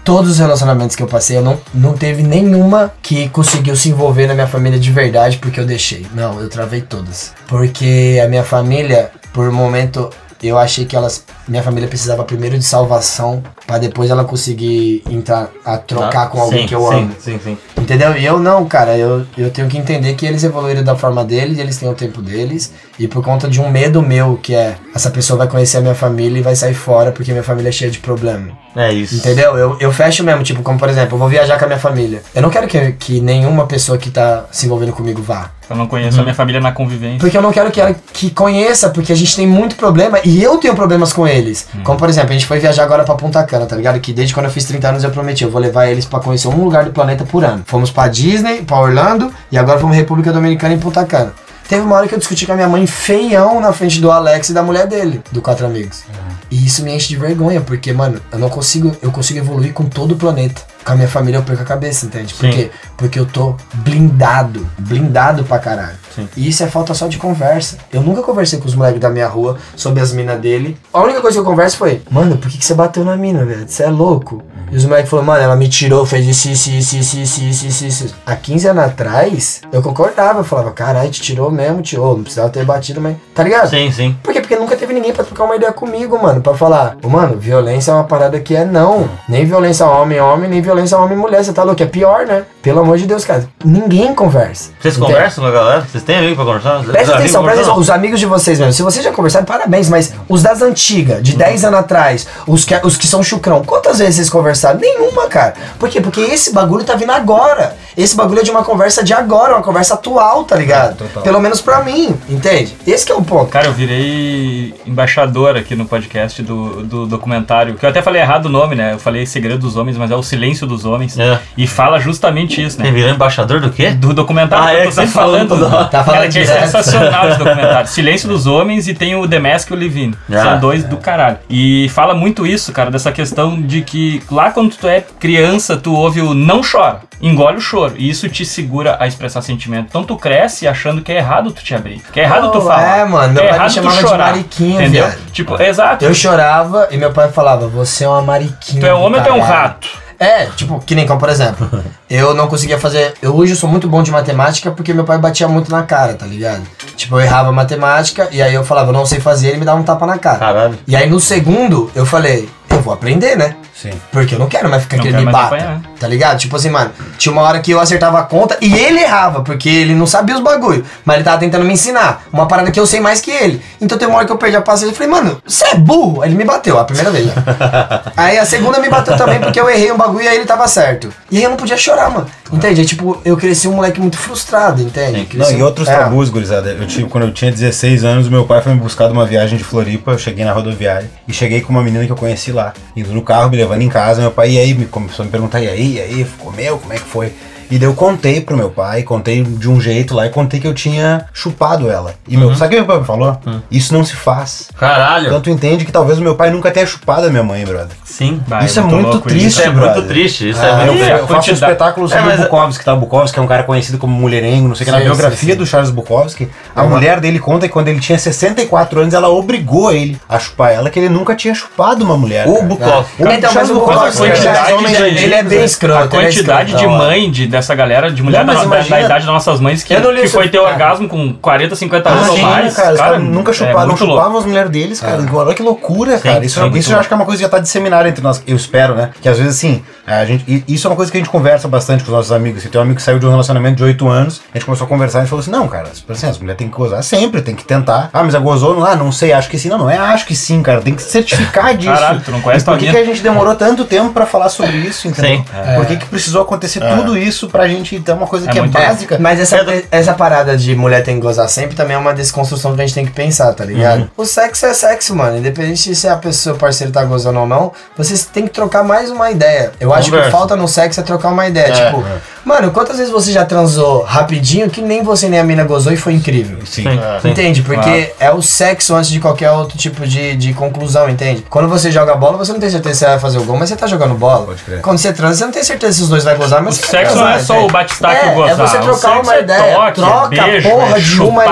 Todos 0.08 0.32
os 0.32 0.40
relacionamentos 0.40 0.96
que 0.96 1.04
eu 1.04 1.08
passei, 1.08 1.36
eu 1.36 1.42
não, 1.42 1.60
não 1.74 1.92
teve 1.92 2.24
nenhuma 2.24 2.94
que 3.04 3.28
conseguiu 3.28 3.76
se 3.76 3.90
envolver 3.90 4.26
na 4.26 4.34
minha 4.34 4.48
família 4.48 4.80
de 4.80 4.90
verdade 4.90 5.38
porque 5.38 5.60
eu 5.60 5.66
deixei. 5.66 6.08
Não, 6.14 6.40
eu 6.40 6.48
travei 6.48 6.80
todas. 6.80 7.34
Porque 7.46 8.18
a 8.24 8.28
minha 8.30 8.46
família, 8.46 9.12
por 9.34 9.50
um 9.50 9.52
momento, 9.52 10.10
eu 10.42 10.58
achei 10.58 10.86
que 10.86 10.96
elas, 10.96 11.26
minha 11.48 11.64
família 11.64 11.88
precisava 11.88 12.24
primeiro 12.24 12.58
de 12.58 12.64
salvação, 12.64 13.44
pra 13.66 13.78
depois 13.78 14.10
ela 14.10 14.24
conseguir 14.24 15.04
entrar 15.10 15.50
a 15.64 15.78
trocar 15.78 16.30
com 16.30 16.40
alguém 16.40 16.62
Sim, 16.62 16.68
que 16.68 16.76
eu 16.76 16.82
sim, 16.82 16.96
amo. 16.96 17.12
Sim, 17.20 17.40
sim. 17.44 17.58
Entendeu? 17.78 18.18
E 18.18 18.26
eu 18.26 18.40
não, 18.40 18.66
cara, 18.66 18.98
eu, 18.98 19.26
eu 19.38 19.50
tenho 19.50 19.68
que 19.68 19.78
entender 19.78 20.14
que 20.16 20.26
eles 20.26 20.44
evoluíram 20.44 20.84
da 20.84 20.96
forma 20.96 21.24
deles, 21.24 21.58
eles 21.58 21.78
têm 21.78 21.90
o 21.90 21.94
tempo 21.94 22.22
deles, 22.22 22.74
e 23.00 23.08
por 23.08 23.24
conta 23.24 23.48
de 23.48 23.62
um 23.62 23.70
medo 23.70 24.02
meu, 24.02 24.40
que 24.42 24.54
é 24.54 24.76
essa 24.94 25.10
pessoa 25.10 25.38
vai 25.38 25.48
conhecer 25.48 25.78
a 25.78 25.82
minha 25.82 25.96
família 25.96 26.40
e 26.40 26.42
vai 26.42 26.56
sair 26.56 26.74
fora 26.74 27.12
porque 27.12 27.32
minha 27.32 27.44
família 27.44 27.70
é 27.70 27.72
cheia 27.72 27.92
de 27.92 28.00
problema. 28.00 28.52
É 28.76 28.92
isso. 28.92 29.16
Entendeu? 29.16 29.58
Eu, 29.58 29.78
eu 29.80 29.92
fecho 29.92 30.24
mesmo, 30.24 30.44
tipo, 30.44 30.62
como 30.62 30.78
por 30.78 30.90
exemplo, 30.90 31.16
eu 31.16 31.20
vou 31.20 31.28
viajar 31.28 31.58
com 31.58 31.66
a 31.66 31.68
minha 31.68 31.80
família. 31.80 32.22
Eu 32.34 32.42
não 32.42 32.50
quero 32.50 32.68
que, 32.68 32.92
que 32.94 33.20
nenhuma 33.22 33.66
pessoa 33.66 33.98
que 33.98 34.10
tá 34.12 34.46
se 34.52 34.66
envolvendo 34.66 34.92
comigo 34.94 35.22
vá. 35.22 35.52
Eu 35.70 35.76
não 35.76 35.88
conheço 35.88 36.20
a 36.20 36.24
minha 36.24 36.36
família 36.36 36.62
na 36.62 36.72
convivência. 36.72 37.20
Porque 37.20 37.38
eu 37.38 37.42
não 37.42 37.52
quero 37.52 37.70
que 37.72 37.82
ela 37.82 37.94
que 38.14 38.30
conheça, 38.30 38.90
porque 38.90 39.12
a 39.12 39.16
gente 39.16 39.36
tem 39.36 39.46
muito 39.46 39.76
problema 39.76 40.20
e 40.24 40.42
eu 40.42 40.58
tenho 40.58 40.76
problemas 40.76 41.12
com 41.12 41.28
eles. 41.38 41.68
Como 41.84 41.98
por 41.98 42.10
exemplo, 42.10 42.30
a 42.30 42.34
gente 42.34 42.46
foi 42.46 42.60
viajar 42.60 42.84
agora 42.84 43.04
pra 43.04 43.16
Punta 43.16 43.44
Cana, 43.44 43.66
tá 43.66 43.76
ligado? 43.76 44.00
Que 44.00 44.14
desde 44.14 44.34
quando 44.34 44.46
eu 44.48 44.52
fiz 44.52 44.66
30 44.66 44.90
anos 44.90 45.04
eu 45.04 45.12
prometi, 45.12 45.44
eu 45.44 45.52
vou 45.52 45.62
levar 45.62 45.88
eles 45.88 46.06
pra 46.06 46.20
conhecer 46.20 46.48
um 46.48 46.64
lugar 46.64 46.86
do 46.86 46.92
planeta 46.92 47.24
por 47.26 47.44
ano. 47.44 47.64
Fomos 47.66 47.92
pra 47.92 48.08
Disney, 48.08 48.62
pra 48.64 48.80
Orlando 48.80 49.32
e 49.52 49.58
agora 49.58 49.80
fomos 49.80 49.96
República 49.96 50.32
Dominicana 50.32 50.74
e 50.74 50.78
Punta 50.78 51.06
Cana. 51.06 51.34
Teve 51.68 51.82
uma 51.82 51.98
hora 51.98 52.08
que 52.08 52.16
eu 52.16 52.20
discuti 52.20 52.46
com 52.46 52.54
a 52.54 52.56
minha 52.56 52.68
mãe 52.68 52.88
feião 52.88 53.60
na 53.60 53.74
frente 53.74 54.00
do 54.00 54.10
Alex 54.10 54.50
e 54.50 54.54
da 54.54 54.64
mulher 54.64 54.88
dele, 54.88 55.22
do 55.34 55.42
Quatro 55.42 55.66
Amigos. 55.66 56.04
E 56.50 56.66
isso 56.66 56.82
me 56.82 56.96
enche 56.96 57.10
de 57.10 57.18
vergonha, 57.18 57.60
porque, 57.60 57.92
mano, 57.92 58.22
eu 58.32 58.40
não 58.40 58.50
consigo, 58.50 58.96
eu 59.02 59.12
consigo 59.12 59.40
evoluir 59.40 59.74
com 59.74 59.84
todo 59.84 60.14
o 60.14 60.16
planeta. 60.16 60.62
Com 60.86 60.94
a 60.94 60.96
minha 60.96 61.10
família 61.10 61.40
eu 61.40 61.44
perco 61.44 61.64
a 61.64 61.66
cabeça, 61.66 62.06
entende? 62.06 62.34
Por 62.34 62.46
Sim. 62.46 62.52
quê? 62.52 62.72
Porque 62.96 63.20
eu 63.20 63.26
tô 63.26 63.58
blindado, 63.74 64.66
blindado 64.80 65.44
pra 65.44 65.60
caralho. 65.60 65.98
E 66.36 66.48
isso 66.48 66.64
é 66.64 66.68
falta 66.68 66.94
só 66.94 67.08
de 67.08 67.18
conversa. 67.18 67.78
Eu 67.92 68.02
nunca 68.02 68.22
conversei 68.22 68.60
com 68.60 68.68
os 68.68 68.76
moleques 68.76 69.00
da 69.00 69.10
minha 69.10 69.28
rua 69.28 69.58
sobre 69.76 70.02
as 70.02 70.12
minas 70.12 70.40
dele. 70.40 70.78
A 70.94 71.02
única 71.02 71.22
coisa 71.22 71.38
que 71.38 71.42
eu 71.42 71.46
converso 71.46 71.78
foi, 71.78 72.02
mano, 72.10 72.38
por 72.38 72.50
que, 72.50 72.58
que 72.58 72.66
você 72.66 72.74
bateu 72.74 73.04
na 73.04 73.16
mina, 73.18 73.46
velho? 73.46 73.68
Você 73.68 73.84
é 73.84 73.90
louco? 73.90 74.44
E 74.72 74.76
os 74.76 74.84
moleques 74.84 75.10
falaram, 75.10 75.28
mano, 75.28 75.42
ela 75.44 75.56
me 75.56 75.70
tirou, 75.70 76.06
fez 76.06 76.26
isso, 76.28 76.50
isso, 76.50 76.70
isso, 76.72 76.98
isso, 76.98 77.42
isso, 77.42 77.68
isso, 77.68 77.86
isso. 77.86 78.16
Há 78.26 78.36
15 78.36 78.68
anos 78.68 78.84
atrás, 78.84 79.62
eu 79.72 79.82
concordava, 79.82 80.40
eu 80.40 80.44
falava, 80.44 80.72
caralho, 80.72 81.10
te 81.10 81.22
tirou 81.22 81.50
mesmo, 81.50 81.82
tirou, 81.82 82.16
não 82.16 82.24
precisava 82.24 82.50
ter 82.50 82.66
batido, 82.66 83.00
mas. 83.00 83.16
Tá 83.38 83.44
ligado? 83.44 83.70
Sim, 83.70 83.92
sim. 83.92 84.18
Por 84.24 84.34
quê? 84.34 84.42
Porque 84.42 84.56
nunca 84.56 84.76
teve 84.76 84.92
ninguém 84.96 85.14
pra 85.14 85.24
trocar 85.24 85.44
uma 85.44 85.56
ideia 85.56 85.72
comigo, 85.72 86.18
mano. 86.20 86.42
Pra 86.42 86.56
falar, 86.56 86.98
mano, 87.04 87.38
violência 87.38 87.92
é 87.92 87.94
uma 87.94 88.04
parada 88.04 88.40
que 88.40 88.56
é 88.56 88.66
não. 88.66 89.08
Nem 89.30 89.46
violência 89.46 89.86
homem, 89.86 90.20
homem, 90.20 90.50
nem 90.50 90.60
violência 90.60 90.98
homem, 90.98 91.16
mulher. 91.16 91.44
Você 91.44 91.54
tá 91.54 91.62
louco? 91.62 91.84
É 91.84 91.86
pior, 91.86 92.26
né? 92.26 92.46
Pelo 92.64 92.80
amor 92.80 92.98
de 92.98 93.06
Deus, 93.06 93.24
cara. 93.24 93.48
Ninguém 93.64 94.16
conversa. 94.16 94.72
Vocês 94.82 94.98
Entende? 94.98 95.14
conversam 95.14 95.44
com 95.44 95.50
a 95.52 95.54
galera? 95.54 95.82
Vocês 95.82 96.04
têm 96.04 96.18
amigo 96.18 96.36
pra 96.36 96.46
conversar? 96.46 96.84
Presta 96.84 97.14
atenção, 97.14 97.44
presta 97.44 97.62
atenção. 97.62 97.80
Os 97.80 97.90
amigos 97.92 98.20
de 98.20 98.26
vocês 98.26 98.58
mesmo. 98.58 98.74
Se 98.74 98.82
vocês 98.82 99.06
já 99.06 99.12
conversaram, 99.12 99.46
parabéns, 99.46 99.88
mas 99.88 100.16
os 100.28 100.42
das 100.42 100.64
antigas, 100.64 101.22
de 101.22 101.36
10 101.38 101.64
anos 101.66 101.80
atrás, 101.80 102.28
os 102.48 102.66
que, 102.66 102.74
os 102.84 102.98
que 102.98 103.06
são 103.06 103.22
chucrão, 103.22 103.64
quantas 103.64 104.00
vezes 104.00 104.16
vocês 104.16 104.30
conversaram? 104.32 104.80
Nenhuma, 104.80 105.28
cara. 105.28 105.54
Por 105.78 105.88
quê? 105.90 106.02
Porque 106.02 106.22
esse 106.22 106.52
bagulho 106.52 106.84
tá 106.84 106.96
vindo 106.96 107.12
agora. 107.12 107.76
Esse 107.98 108.16
bagulho 108.16 108.42
é 108.42 108.44
de 108.44 108.52
uma 108.52 108.64
conversa 108.64 109.04
de 109.04 109.12
agora, 109.14 109.56
uma 109.56 109.64
conversa 109.64 109.96
atual, 109.96 110.44
tá 110.44 110.56
ligado? 110.56 110.98
total. 110.98 111.24
Pelo 111.24 111.40
menos 111.42 111.60
pra 111.62 111.84
mim, 111.84 112.16
entende? 112.30 112.78
Esse 112.86 113.04
que 113.06 113.12
é 113.12 113.16
o 113.16 113.24
ponto. 113.24 113.50
Cara, 113.50 113.66
eu 113.66 113.74
virei 113.74 114.74
embaixador 114.86 115.58
aqui 115.58 115.76
no 115.76 115.86
podcast 115.86 116.42
do, 116.44 116.84
do 116.84 117.06
documentário, 117.08 117.76
que 117.76 117.84
eu 117.86 117.90
até 117.90 118.02
falei 118.02 118.22
errado 118.22 118.46
o 118.46 118.50
nome, 118.50 118.76
né? 118.76 118.94
Eu 118.94 119.00
falei 119.00 119.26
Segredo 119.26 119.60
dos 119.60 119.76
Homens, 119.76 119.98
mas 119.98 120.12
é 120.12 120.16
o 120.16 120.22
Silêncio 120.22 120.68
dos 120.68 120.86
Homens. 120.86 121.18
É. 121.18 121.40
E 121.58 121.66
fala 121.66 122.00
justamente 122.00 122.64
isso, 122.64 122.80
né? 122.82 122.92
virou 122.92 123.10
embaixador 123.10 123.60
do 123.60 123.70
quê? 123.72 123.90
Do 123.92 124.14
documentário 124.14 124.66
Ah, 124.66 124.70
que 124.70 124.76
é 124.76 124.80
eu 124.80 124.84
tô 124.84 124.90
que 124.90 124.96
você 124.96 125.02
sempre 125.02 125.14
tá 125.14 125.20
falando. 125.20 125.90
Tá 125.90 126.04
falando 126.04 126.20
Cara, 126.20 126.30
que 126.32 126.40
é 126.40 126.46
sensacional 126.46 127.30
esse 127.30 127.40
documentário. 127.40 127.88
Silêncio 127.90 128.28
dos 128.30 128.46
Homens 128.48 128.88
e 128.88 128.94
tem 128.94 129.16
o 129.16 129.28
The 129.28 129.40
Mask 129.40 129.70
e 129.70 129.74
o 129.74 129.76
Levine. 129.76 130.16
Ah, 130.32 130.44
São 130.44 130.60
dois 130.60 130.84
do 130.84 130.98
caralho. 130.98 131.38
E 131.50 131.90
fala 131.90 132.14
muito 132.14 132.46
isso, 132.46 132.72
cara, 132.72 132.92
dessa 132.92 133.12
questão 133.12 133.60
de 133.62 133.82
que 133.82 134.22
lá 134.30 134.52
quando 134.52 134.76
tu 134.76 134.88
é 134.88 135.02
criança, 135.20 135.76
tu 135.78 135.94
ouve 135.94 136.22
o 136.22 136.34
não 136.34 136.62
chora, 136.62 137.02
engole 137.22 137.58
o 137.58 137.62
choro. 137.62 137.87
E 137.96 138.10
isso 138.10 138.28
te 138.30 138.46
segura 138.46 138.98
a 139.00 139.08
expressar 139.08 139.42
sentimento. 139.42 139.86
Então 139.90 140.04
tu 140.04 140.16
cresce 140.18 140.68
achando 140.68 141.02
que 141.02 141.12
é 141.12 141.18
errado 141.18 141.52
tu 141.52 141.64
te 141.64 141.74
abrir. 141.76 142.02
Que 142.12 142.20
é 142.20 142.24
errado 142.24 142.52
tu 142.52 142.58
Oh, 142.58 142.62
falar. 142.62 142.98
é, 143.00 143.06
mano, 143.06 143.34
meu 143.34 143.44
é 143.44 143.50
pai 143.50 143.60
me 143.60 143.66
tu 143.66 143.72
chamava 143.74 143.96
de 143.96 144.02
chorar. 144.02 144.26
mariquinha, 144.32 144.82
Entendeu? 144.82 145.06
viado. 145.08 145.32
Tipo, 145.32 145.62
exato. 145.62 146.04
Eu 146.06 146.14
chorava 146.14 146.88
e 146.92 146.98
meu 146.98 147.12
pai 147.12 147.30
falava, 147.32 147.68
você 147.68 148.04
é 148.04 148.08
uma 148.10 148.22
mariquinha. 148.22 148.80
Tu 148.82 148.86
é 148.86 148.90
do 148.92 148.98
homem 149.00 149.20
ou 149.20 149.26
tu 149.26 149.30
é 149.30 149.34
um 149.34 149.40
caralho." 149.40 149.58
rato? 149.64 149.88
É, 150.20 150.48
tipo, 150.48 150.80
que 150.80 150.96
nem 150.96 151.06
como, 151.06 151.20
por 151.20 151.30
exemplo, 151.30 151.70
eu 152.10 152.34
não 152.34 152.48
conseguia 152.48 152.80
fazer. 152.80 153.14
Eu 153.22 153.36
hoje 153.36 153.56
sou 153.56 153.70
muito 153.70 153.88
bom 153.88 154.02
de 154.02 154.10
matemática 154.10 154.72
porque 154.72 154.92
meu 154.92 155.04
pai 155.04 155.20
batia 155.20 155.48
muito 155.48 155.70
na 155.70 155.84
cara, 155.84 156.16
tá 156.16 156.26
ligado? 156.26 156.64
Tipo, 156.96 157.18
eu 157.18 157.22
errava 157.22 157.52
matemática 157.52 158.28
e 158.32 158.42
aí 158.42 158.52
eu 158.52 158.64
falava, 158.66 158.90
eu 158.90 158.94
não 158.94 159.06
sei 159.06 159.20
fazer, 159.20 159.50
ele 159.50 159.60
me 159.60 159.66
dava 159.66 159.80
um 159.80 159.84
tapa 159.84 160.08
na 160.08 160.18
cara. 160.18 160.40
Caralho. 160.40 160.80
E 160.88 160.96
aí 160.96 161.08
no 161.08 161.20
segundo, 161.20 161.92
eu 161.94 162.04
falei, 162.04 162.50
eu 162.70 162.82
vou 162.82 162.94
aprender, 162.94 163.36
né? 163.38 163.56
Sim. 163.74 163.92
Porque 164.12 164.34
eu 164.34 164.40
não 164.40 164.48
quero 164.48 164.68
mais 164.70 164.84
ficar 164.84 164.98
Não 164.98 165.04
que 165.04 165.10
ele 165.10 165.18
me 165.18 165.32
bata. 165.32 165.56
apanhar. 165.56 165.82
Tá 166.00 166.08
ligado? 166.08 166.40
Tipo 166.40 166.56
assim, 166.56 166.70
mano, 166.70 166.92
tinha 167.18 167.32
uma 167.32 167.44
hora 167.44 167.60
que 167.60 167.72
eu 167.72 167.80
acertava 167.80 168.20
a 168.20 168.24
conta 168.24 168.58
e 168.60 168.74
ele 168.74 169.00
errava, 169.00 169.42
porque 169.42 169.70
ele 169.70 169.94
não 169.94 170.08
sabia 170.08 170.36
os 170.36 170.42
bagulho. 170.42 170.84
Mas 171.06 171.18
ele 171.18 171.24
tava 171.24 171.38
tentando 171.38 171.64
me 171.64 171.74
ensinar. 171.74 172.24
Uma 172.34 172.48
parada 172.48 172.72
que 172.72 172.80
eu 172.80 172.88
sei 172.88 173.00
mais 173.00 173.22
que 173.22 173.30
ele. 173.30 173.62
Então 173.80 173.98
tem 173.98 174.08
uma 174.08 174.18
hora 174.18 174.26
que 174.26 174.32
eu 174.32 174.38
perdi 174.38 174.58
a 174.58 174.62
paciência 174.62 174.94
e 174.94 174.98
falei, 174.98 175.12
mano, 175.12 175.40
você 175.46 175.66
é 175.68 175.76
burro? 175.76 176.24
Aí 176.24 176.30
ele 176.30 176.38
me 176.38 176.44
bateu, 176.44 176.80
a 176.80 176.84
primeira 176.84 177.12
vez. 177.12 177.28
né? 177.28 177.34
aí 178.18 178.38
a 178.40 178.46
segunda 178.46 178.80
me 178.80 178.90
bateu 178.90 179.16
também 179.16 179.40
porque 179.40 179.60
eu 179.60 179.70
errei 179.70 179.92
um 179.92 179.98
bagulho 179.98 180.24
e 180.24 180.28
aí 180.28 180.38
ele 180.38 180.46
tava 180.46 180.68
certo. 180.68 181.14
E 181.30 181.38
aí 181.38 181.44
eu 181.44 181.50
não 181.52 181.58
podia 181.58 181.78
chorar, 181.78 182.10
mano. 182.10 182.28
Entende? 182.52 182.82
Aí, 182.82 182.88
tipo, 182.88 183.22
eu 183.24 183.38
cresci 183.38 183.68
um 183.68 183.74
moleque 183.74 184.00
muito 184.00 184.18
frustrado, 184.18 184.82
entende? 184.82 185.28
Não, 185.38 185.52
e 185.52 185.62
outros 185.62 185.88
é. 185.88 185.96
tabus, 185.96 186.30
gurizada. 186.30 186.70
Eu 186.72 186.88
tive, 186.88 187.10
quando 187.10 187.26
eu 187.26 187.34
tinha 187.34 187.52
16 187.52 188.04
anos, 188.04 188.30
meu 188.30 188.46
pai 188.46 188.62
foi 188.62 188.74
me 188.74 188.80
buscar 188.80 189.08
de 189.08 189.14
uma 189.14 189.26
viagem 189.26 189.58
de 189.58 189.64
Floripa. 189.64 190.12
Eu 190.12 190.18
cheguei 190.18 190.46
na 190.46 190.54
rodoviária 190.54 191.10
e 191.28 191.34
cheguei 191.34 191.62
com 191.62 191.72
uma 191.72 191.84
menina 191.84 192.06
que 192.06 192.12
eu 192.12 192.16
conheci 192.16 192.52
lá. 192.58 192.74
Indo 192.96 193.14
no 193.14 193.22
carro, 193.22 193.50
me 193.50 193.58
levando 193.58 193.82
em 193.82 193.90
casa. 193.90 194.22
Meu 194.22 194.32
pai, 194.32 194.52
e 194.52 194.60
aí? 194.60 194.74
Me 194.74 194.86
começou 194.86 195.24
a 195.24 195.26
me 195.26 195.32
perguntar, 195.32 195.62
e 195.62 195.70
aí? 195.70 195.96
E 195.96 196.02
aí? 196.02 196.26
Comeu? 196.38 196.78
Como 196.78 196.94
é 196.94 196.98
que 196.98 197.06
foi? 197.06 197.34
E 197.70 197.78
daí 197.78 197.88
eu 197.88 197.94
contei 197.94 198.40
pro 198.42 198.56
meu 198.56 198.70
pai, 198.70 199.04
contei 199.04 199.44
de 199.44 199.70
um 199.70 199.80
jeito 199.82 200.16
lá 200.16 200.26
e 200.26 200.30
contei 200.30 200.60
que 200.60 200.68
eu 200.68 200.74
tinha 200.74 201.26
chupado 201.34 201.90
ela. 201.90 202.14
E 202.28 202.38
meu, 202.38 202.56
sabe 202.56 202.68
o 202.68 202.70
que 202.70 202.76
meu 202.78 202.86
pai 202.86 203.00
me 203.00 203.06
falou? 203.06 203.38
Isso 203.70 203.94
não 203.94 204.04
se 204.06 204.16
faz. 204.16 204.70
Caralho. 204.78 205.28
Então 205.28 205.42
tu 205.42 205.50
entende 205.50 205.84
que 205.86 205.92
talvez 205.92 206.18
o 206.18 206.22
meu 206.22 206.36
pai 206.36 206.50
nunca 206.50 206.72
tenha 206.72 206.86
chupado 206.86 207.28
a 207.28 207.30
minha 207.30 207.44
mãe, 207.44 207.66
brother. 207.66 207.96
Sim. 208.06 208.42
Bah, 208.48 208.64
Isso 208.64 208.80
é 208.80 208.84
muito 208.84 209.08
muito 209.08 209.22
triste, 209.22 209.48
Isso 209.48 209.62
é 209.62 209.70
brother. 209.70 209.96
muito 209.96 210.08
triste. 210.08 210.50
Isso 210.50 210.60
Ah, 210.62 210.66
é 210.84 210.88
eu, 210.88 210.94
muito 210.94 211.04
é, 211.06 211.12
eu 211.20 211.24
a 211.24 211.28
faço 211.28 211.52
um 211.52 211.54
espetáculo 211.54 212.06
É, 212.08 212.10
sobre 212.10 212.24
mas- 212.26 212.40
o 212.40 212.44
Bukowski, 212.44 212.86
tá? 212.86 212.94
O 212.94 212.98
Bukowski 212.98 213.40
é 213.40 213.42
um 213.42 213.48
cara 213.48 213.64
conhecido 213.64 213.98
como 213.98 214.14
mulherengo, 214.18 214.68
não 214.68 214.76
sei 214.76 214.84
o 214.84 214.86
que. 214.86 214.92
Na 214.92 215.00
biografia 215.00 215.38
sim, 215.38 215.48
sim. 215.52 215.56
do 215.56 215.66
Charles 215.66 215.92
Bukowski, 215.92 216.50
a 216.76 216.84
mulher 216.84 217.20
dele 217.20 217.38
conta 217.40 217.68
que 217.68 217.74
quando 217.74 217.90
ele 217.90 218.00
tinha 218.00 218.18
64 218.18 219.02
anos, 219.02 219.14
ela 219.14 219.30
obrigou 219.30 219.92
ele 219.92 220.18
a 220.28 220.40
chupar 220.40 220.72
ela, 220.72 220.90
que 220.90 220.98
ele 221.00 221.10
nunca 221.10 221.36
tinha 221.36 221.54
chupado 221.54 222.04
uma 222.06 222.18
mulher. 222.18 222.48
O. 222.48 222.64
Bukowski. 222.64 223.24
O 223.24 223.28
Então, 223.32 223.52
mas 223.54 223.70
o 223.70 223.74
Bukowski, 223.76 224.18
Bukowski, 224.22 224.48
a 224.48 224.64
quantidade 224.72 225.24
ele, 225.24 225.34
é- 225.34 225.40
é 225.40 225.44
bem 225.44 225.64
escroto. 225.64 226.00
A 226.00 226.06
é 226.06 226.08
quantidade 226.08 226.74
de 226.76 226.88
mãe 226.88 227.30
de, 227.30 227.48
dessa 227.58 227.76
galera, 227.76 228.10
de 228.12 228.24
mulher 228.24 228.46
Não, 228.46 228.54
da, 228.54 228.60
da- 228.62 228.66
imagina- 228.66 228.98
da 228.98 229.02
idade 229.06 229.26
das 229.26 229.34
nossas 229.34 229.60
mães 229.60 229.84
que, 229.84 229.96
que 229.96 230.28
foi 230.30 230.50
ter 230.50 230.58
Ah. 230.58 230.64
orgasmo 230.64 231.08
com 231.08 231.34
40, 231.34 231.76
50 231.76 232.10
anos 232.10 232.28
Ah, 232.28 232.32
ou 232.32 232.36
sim, 232.38 232.42
mais. 232.44 232.76
cara, 232.76 232.88
cara, 232.96 232.98
caras 233.12 233.24
nunca 233.24 233.52
é 233.52 233.54
chuparam, 233.54 233.88
louco. 233.88 233.98
chupavam 233.98 234.38
as 234.38 234.46
mulheres 234.46 234.70
deles, 234.72 235.00
cara. 235.02 235.26
Olha 235.34 235.54
que 235.54 235.62
loucura, 235.64 236.18
cara. 236.20 236.44
Isso, 236.46 236.60
sim, 236.60 236.66
é- 236.66 236.78
isso 236.78 236.90
eu 236.90 236.92
louco. 236.94 237.00
acho 237.02 237.08
que 237.10 237.14
é 237.14 237.18
uma 237.18 237.26
coisa 237.26 237.38
que 237.40 237.44
já 237.44 237.50
tá 237.50 237.60
disseminada 237.60 238.08
entre 238.10 238.24
nós. 238.24 238.42
Eu 238.48 238.56
espero, 238.56 238.96
né? 238.96 239.10
Que 239.22 239.30
às 239.30 239.38
vezes, 239.38 239.56
assim, 239.58 239.84
a 240.16 240.26
gente. 240.26 240.44
e 240.48 240.74
Isso 240.74 240.88
é 240.88 240.90
uma 240.90 240.96
coisa 240.96 241.12
que 241.12 241.18
a 241.18 241.22
gente 241.22 241.30
conversa 241.30 241.68
bastante 241.68 242.04
com 242.04 242.12
os 242.12 242.16
nossos 242.16 242.32
amigos. 242.32 242.64
Se 242.64 242.70
tem 242.70 242.80
um 242.80 242.84
amigo 242.84 242.98
que 242.98 243.04
saiu 243.04 243.20
de 243.20 243.26
um 243.26 243.30
relacionamento 243.30 243.76
de 243.76 243.84
8 243.84 244.08
anos, 244.08 244.42
a 244.54 244.58
gente 244.58 244.66
começou 244.66 244.86
a 244.86 244.88
conversar 244.88 245.20
e 245.20 245.24
a 245.24 245.28
falou 245.28 245.42
assim: 245.42 245.52
não, 245.52 245.68
cara, 245.68 245.90
assim, 246.10 246.28
as 246.28 246.38
mulheres 246.38 246.58
têm 246.58 246.70
que 246.70 246.76
gozar 246.76 247.04
sempre, 247.04 247.42
tem 247.42 247.56
que 247.56 247.66
tentar. 247.66 248.10
Ah, 248.14 248.24
mas 248.24 248.34
a 248.34 248.40
gozou? 248.40 248.76
Não, 248.76 248.86
ah, 248.86 248.96
não 248.96 249.12
sei, 249.12 249.34
acho 249.34 249.50
que 249.50 249.60
sim. 249.60 249.70
Não, 249.70 249.78
não 249.78 249.90
é 249.90 249.98
acho 249.98 250.26
que 250.26 250.36
sim, 250.36 250.64
cara. 250.64 250.82
Tem 250.82 250.96
que 250.96 251.02
certificar 251.02 251.76
disso. 251.78 251.92
Caralho, 251.92 252.22
tu 252.22 252.32
não 252.32 252.42
conhece 252.42 252.64
e 252.64 252.66
por 252.66 252.78
que, 252.78 252.90
que 252.90 252.98
a 252.98 253.06
gente 253.06 253.22
demorou 253.22 253.56
tanto 253.56 253.86
tempo 253.86 254.12
pra 254.12 254.26
falar 254.26 254.50
sobre 254.50 254.78
isso, 254.78 255.08
entendeu? 255.08 255.38
Sim. 255.38 255.76
Por 255.76 255.86
que, 255.86 255.98
que 255.98 256.06
precisou 256.06 256.42
acontecer 256.42 256.80
tudo 256.80 257.18
isso 257.18 257.50
pra 257.50 257.68
gente 257.68 258.00
ter 258.00 258.14
uma 258.14 258.28
coisa 258.28 258.50
É 258.50 258.52
que 258.52 258.60
é 258.60 258.68
básica? 258.68 259.18
Mas 259.20 259.40
essa, 259.40 259.58
essa 259.92 260.14
parada 260.14 260.56
de 260.56 260.76
mulher 260.76 261.04
tem 261.04 261.16
que 261.16 261.22
gozar 261.22 261.48
sempre 261.50 261.76
também 261.76 261.96
é 261.96 262.00
uma 262.00 262.14
desconstrução 262.14 262.76
que 262.76 262.82
a 262.82 262.86
gente 262.86 262.96
tem 262.96 263.06
que 263.06 263.12
pensar, 263.12 263.54
tá 263.54 263.66
ligado? 263.66 264.02
Uhum. 264.02 264.08
O 264.18 264.26
sexo 264.26 264.66
é 264.66 264.74
sexo, 264.74 265.16
mano. 265.16 265.38
Independente 265.38 265.94
se 265.96 266.08
a 266.08 266.16
pessoa, 266.16 266.56
o 266.56 266.60
parceiro 266.60 266.94
tá 266.94 267.04
gozando 267.04 267.40
ou 267.40 267.48
não, 267.48 267.72
vocês 267.98 268.26
têm 268.26 268.46
que 268.46 268.54
trocar 268.54 268.84
mais 268.84 269.10
uma 269.10 269.32
ideia. 269.32 269.72
Eu 269.80 269.94
acho 269.98 270.12
que 270.12 270.32
falta 270.32 270.56
no 270.56 270.68
sexo 270.68 271.00
é 271.00 271.04
trocar 271.04 271.30
uma 271.30 271.48
ideia. 271.48 271.72
tipo, 271.72 272.04
mano, 272.46 272.72
quantas 272.72 272.98
vezes 272.98 273.12
você 273.12 273.32
já 273.32 273.46
transou 273.46 274.04
rapidinho 274.04 274.70
que 274.70 274.82
nem 274.82 275.04
você 275.04 275.28
nem 275.28 275.40
a 275.40 275.44
mina 275.44 275.64
gozou 275.64 275.92
e 275.92 275.98
foi 275.98 276.14
incrível? 276.14 276.60
Sim. 276.66 276.84
Sim, 276.84 277.00
sim. 277.22 277.30
Entende? 277.30 277.62
Porque 277.62 278.14
é 278.20 278.32
o 278.32 278.42
sexo 278.42 278.96
antes 278.96 279.10
de 279.10 279.20
qualquer 279.20 279.52
outro 279.52 279.78
tipo 279.78 280.06
de, 280.08 280.36
de 280.36 280.54
conclusão, 280.54 281.10
entende? 281.10 281.46
Quando 281.50 281.68
você 281.68 281.92
joga 281.92 282.16
bola, 282.16 282.38
você 282.38 282.54
não 282.54 282.60
tem 282.60 282.70
certeza 282.70 282.94
se 282.96 283.00
você 283.00 283.06
vai 283.06 283.20
fazer 283.20 283.38
o 283.40 283.44
gol, 283.44 283.58
mas 283.58 283.70
você 283.70 283.76
tá 283.76 283.88
jogando 283.88 284.16
bola. 284.16 284.46
Pode 284.46 284.64
crer. 284.64 284.82
Quando 284.82 284.98
você 284.98 285.12
transa, 285.14 285.36
você 285.40 285.46
não 285.46 285.52
tem 285.52 285.64
certeza 285.64 285.94
se 285.98 286.04
os 286.04 286.10
dois 286.10 286.24
vai 286.24 286.36
gozar, 286.36 286.62
mas 286.62 286.80
O 286.80 286.86
sexo 286.86 287.14
gozar, 287.14 287.30
não 287.30 287.36
é 287.36 287.40
só 287.40 287.54
entende? 287.56 287.74
o 287.74 287.78
e 287.78 288.16
é, 288.16 288.32
o 288.32 288.36
gozar. 288.36 288.52
É 288.52 288.56
você 288.56 288.78
trocar 288.80 289.22
uma 289.22 289.36
é 289.36 289.42
ideia. 289.42 289.76
toque, 289.76 290.02
é 290.02 290.04
troca 290.04 290.30
beijo, 290.30 290.68
a 290.68 290.72
porra 290.72 290.98
é 290.98 291.00
de 291.00 291.22
uma 291.22 291.44
é 291.44 291.48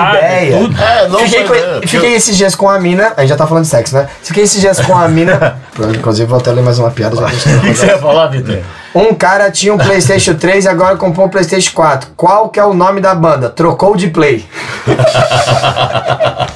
ideia. 0.46 0.58
tudo. 0.58 0.82
É, 0.82 1.08
não 1.08 1.18
fiquei, 1.20 1.44
com- 1.44 1.54
né? 1.54 1.80
fiquei 1.86 2.14
esses 2.14 2.36
dias 2.36 2.54
com 2.54 2.68
a 2.68 2.78
mina. 2.78 3.12
A 3.16 3.20
gente 3.20 3.30
já 3.30 3.36
tá 3.36 3.46
falando 3.46 3.64
de 3.64 3.70
sexo, 3.70 3.94
né? 3.94 4.08
Fiquei 4.22 4.44
esses 4.44 4.60
dias 4.60 4.80
com 4.80 4.96
a 4.96 5.08
mina. 5.08 5.56
Inclusive, 5.96 6.28
vou 6.28 6.38
até 6.38 6.52
ler 6.52 6.62
mais 6.62 6.78
uma 6.78 6.90
piada 6.90 7.16
que 7.16 7.22
O 7.22 7.60
que 7.60 7.74
você 7.74 7.86
ia 7.86 7.98
falar, 7.98 8.28
Vitor? 8.28 8.58
Um 8.96 9.14
cara 9.14 9.50
tinha 9.50 9.74
um 9.74 9.78
Playstation 9.78 10.32
3 10.40 10.64
e 10.64 10.68
agora 10.68 10.96
comprou 10.96 11.26
um 11.26 11.28
Playstation 11.28 11.72
4. 11.74 12.12
Qual 12.16 12.48
que 12.48 12.58
é 12.58 12.64
o 12.64 12.72
nome 12.72 13.00
da 13.00 13.14
banda? 13.14 13.50
Trocou 13.50 13.94
de 13.94 14.08
play. 14.08 14.42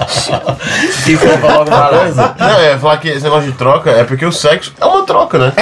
Alguma 1.59 1.89
coisa. 1.89 2.35
Não, 2.39 2.61
é 2.61 2.79
falar 2.79 2.97
que 2.99 3.09
esse 3.09 3.23
negócio 3.23 3.51
de 3.51 3.57
troca 3.57 3.91
é 3.91 4.05
porque 4.05 4.25
o 4.25 4.33
sexo 4.33 4.73
é 4.81 4.85
uma 4.85 5.05
troca, 5.05 5.39
né? 5.39 5.53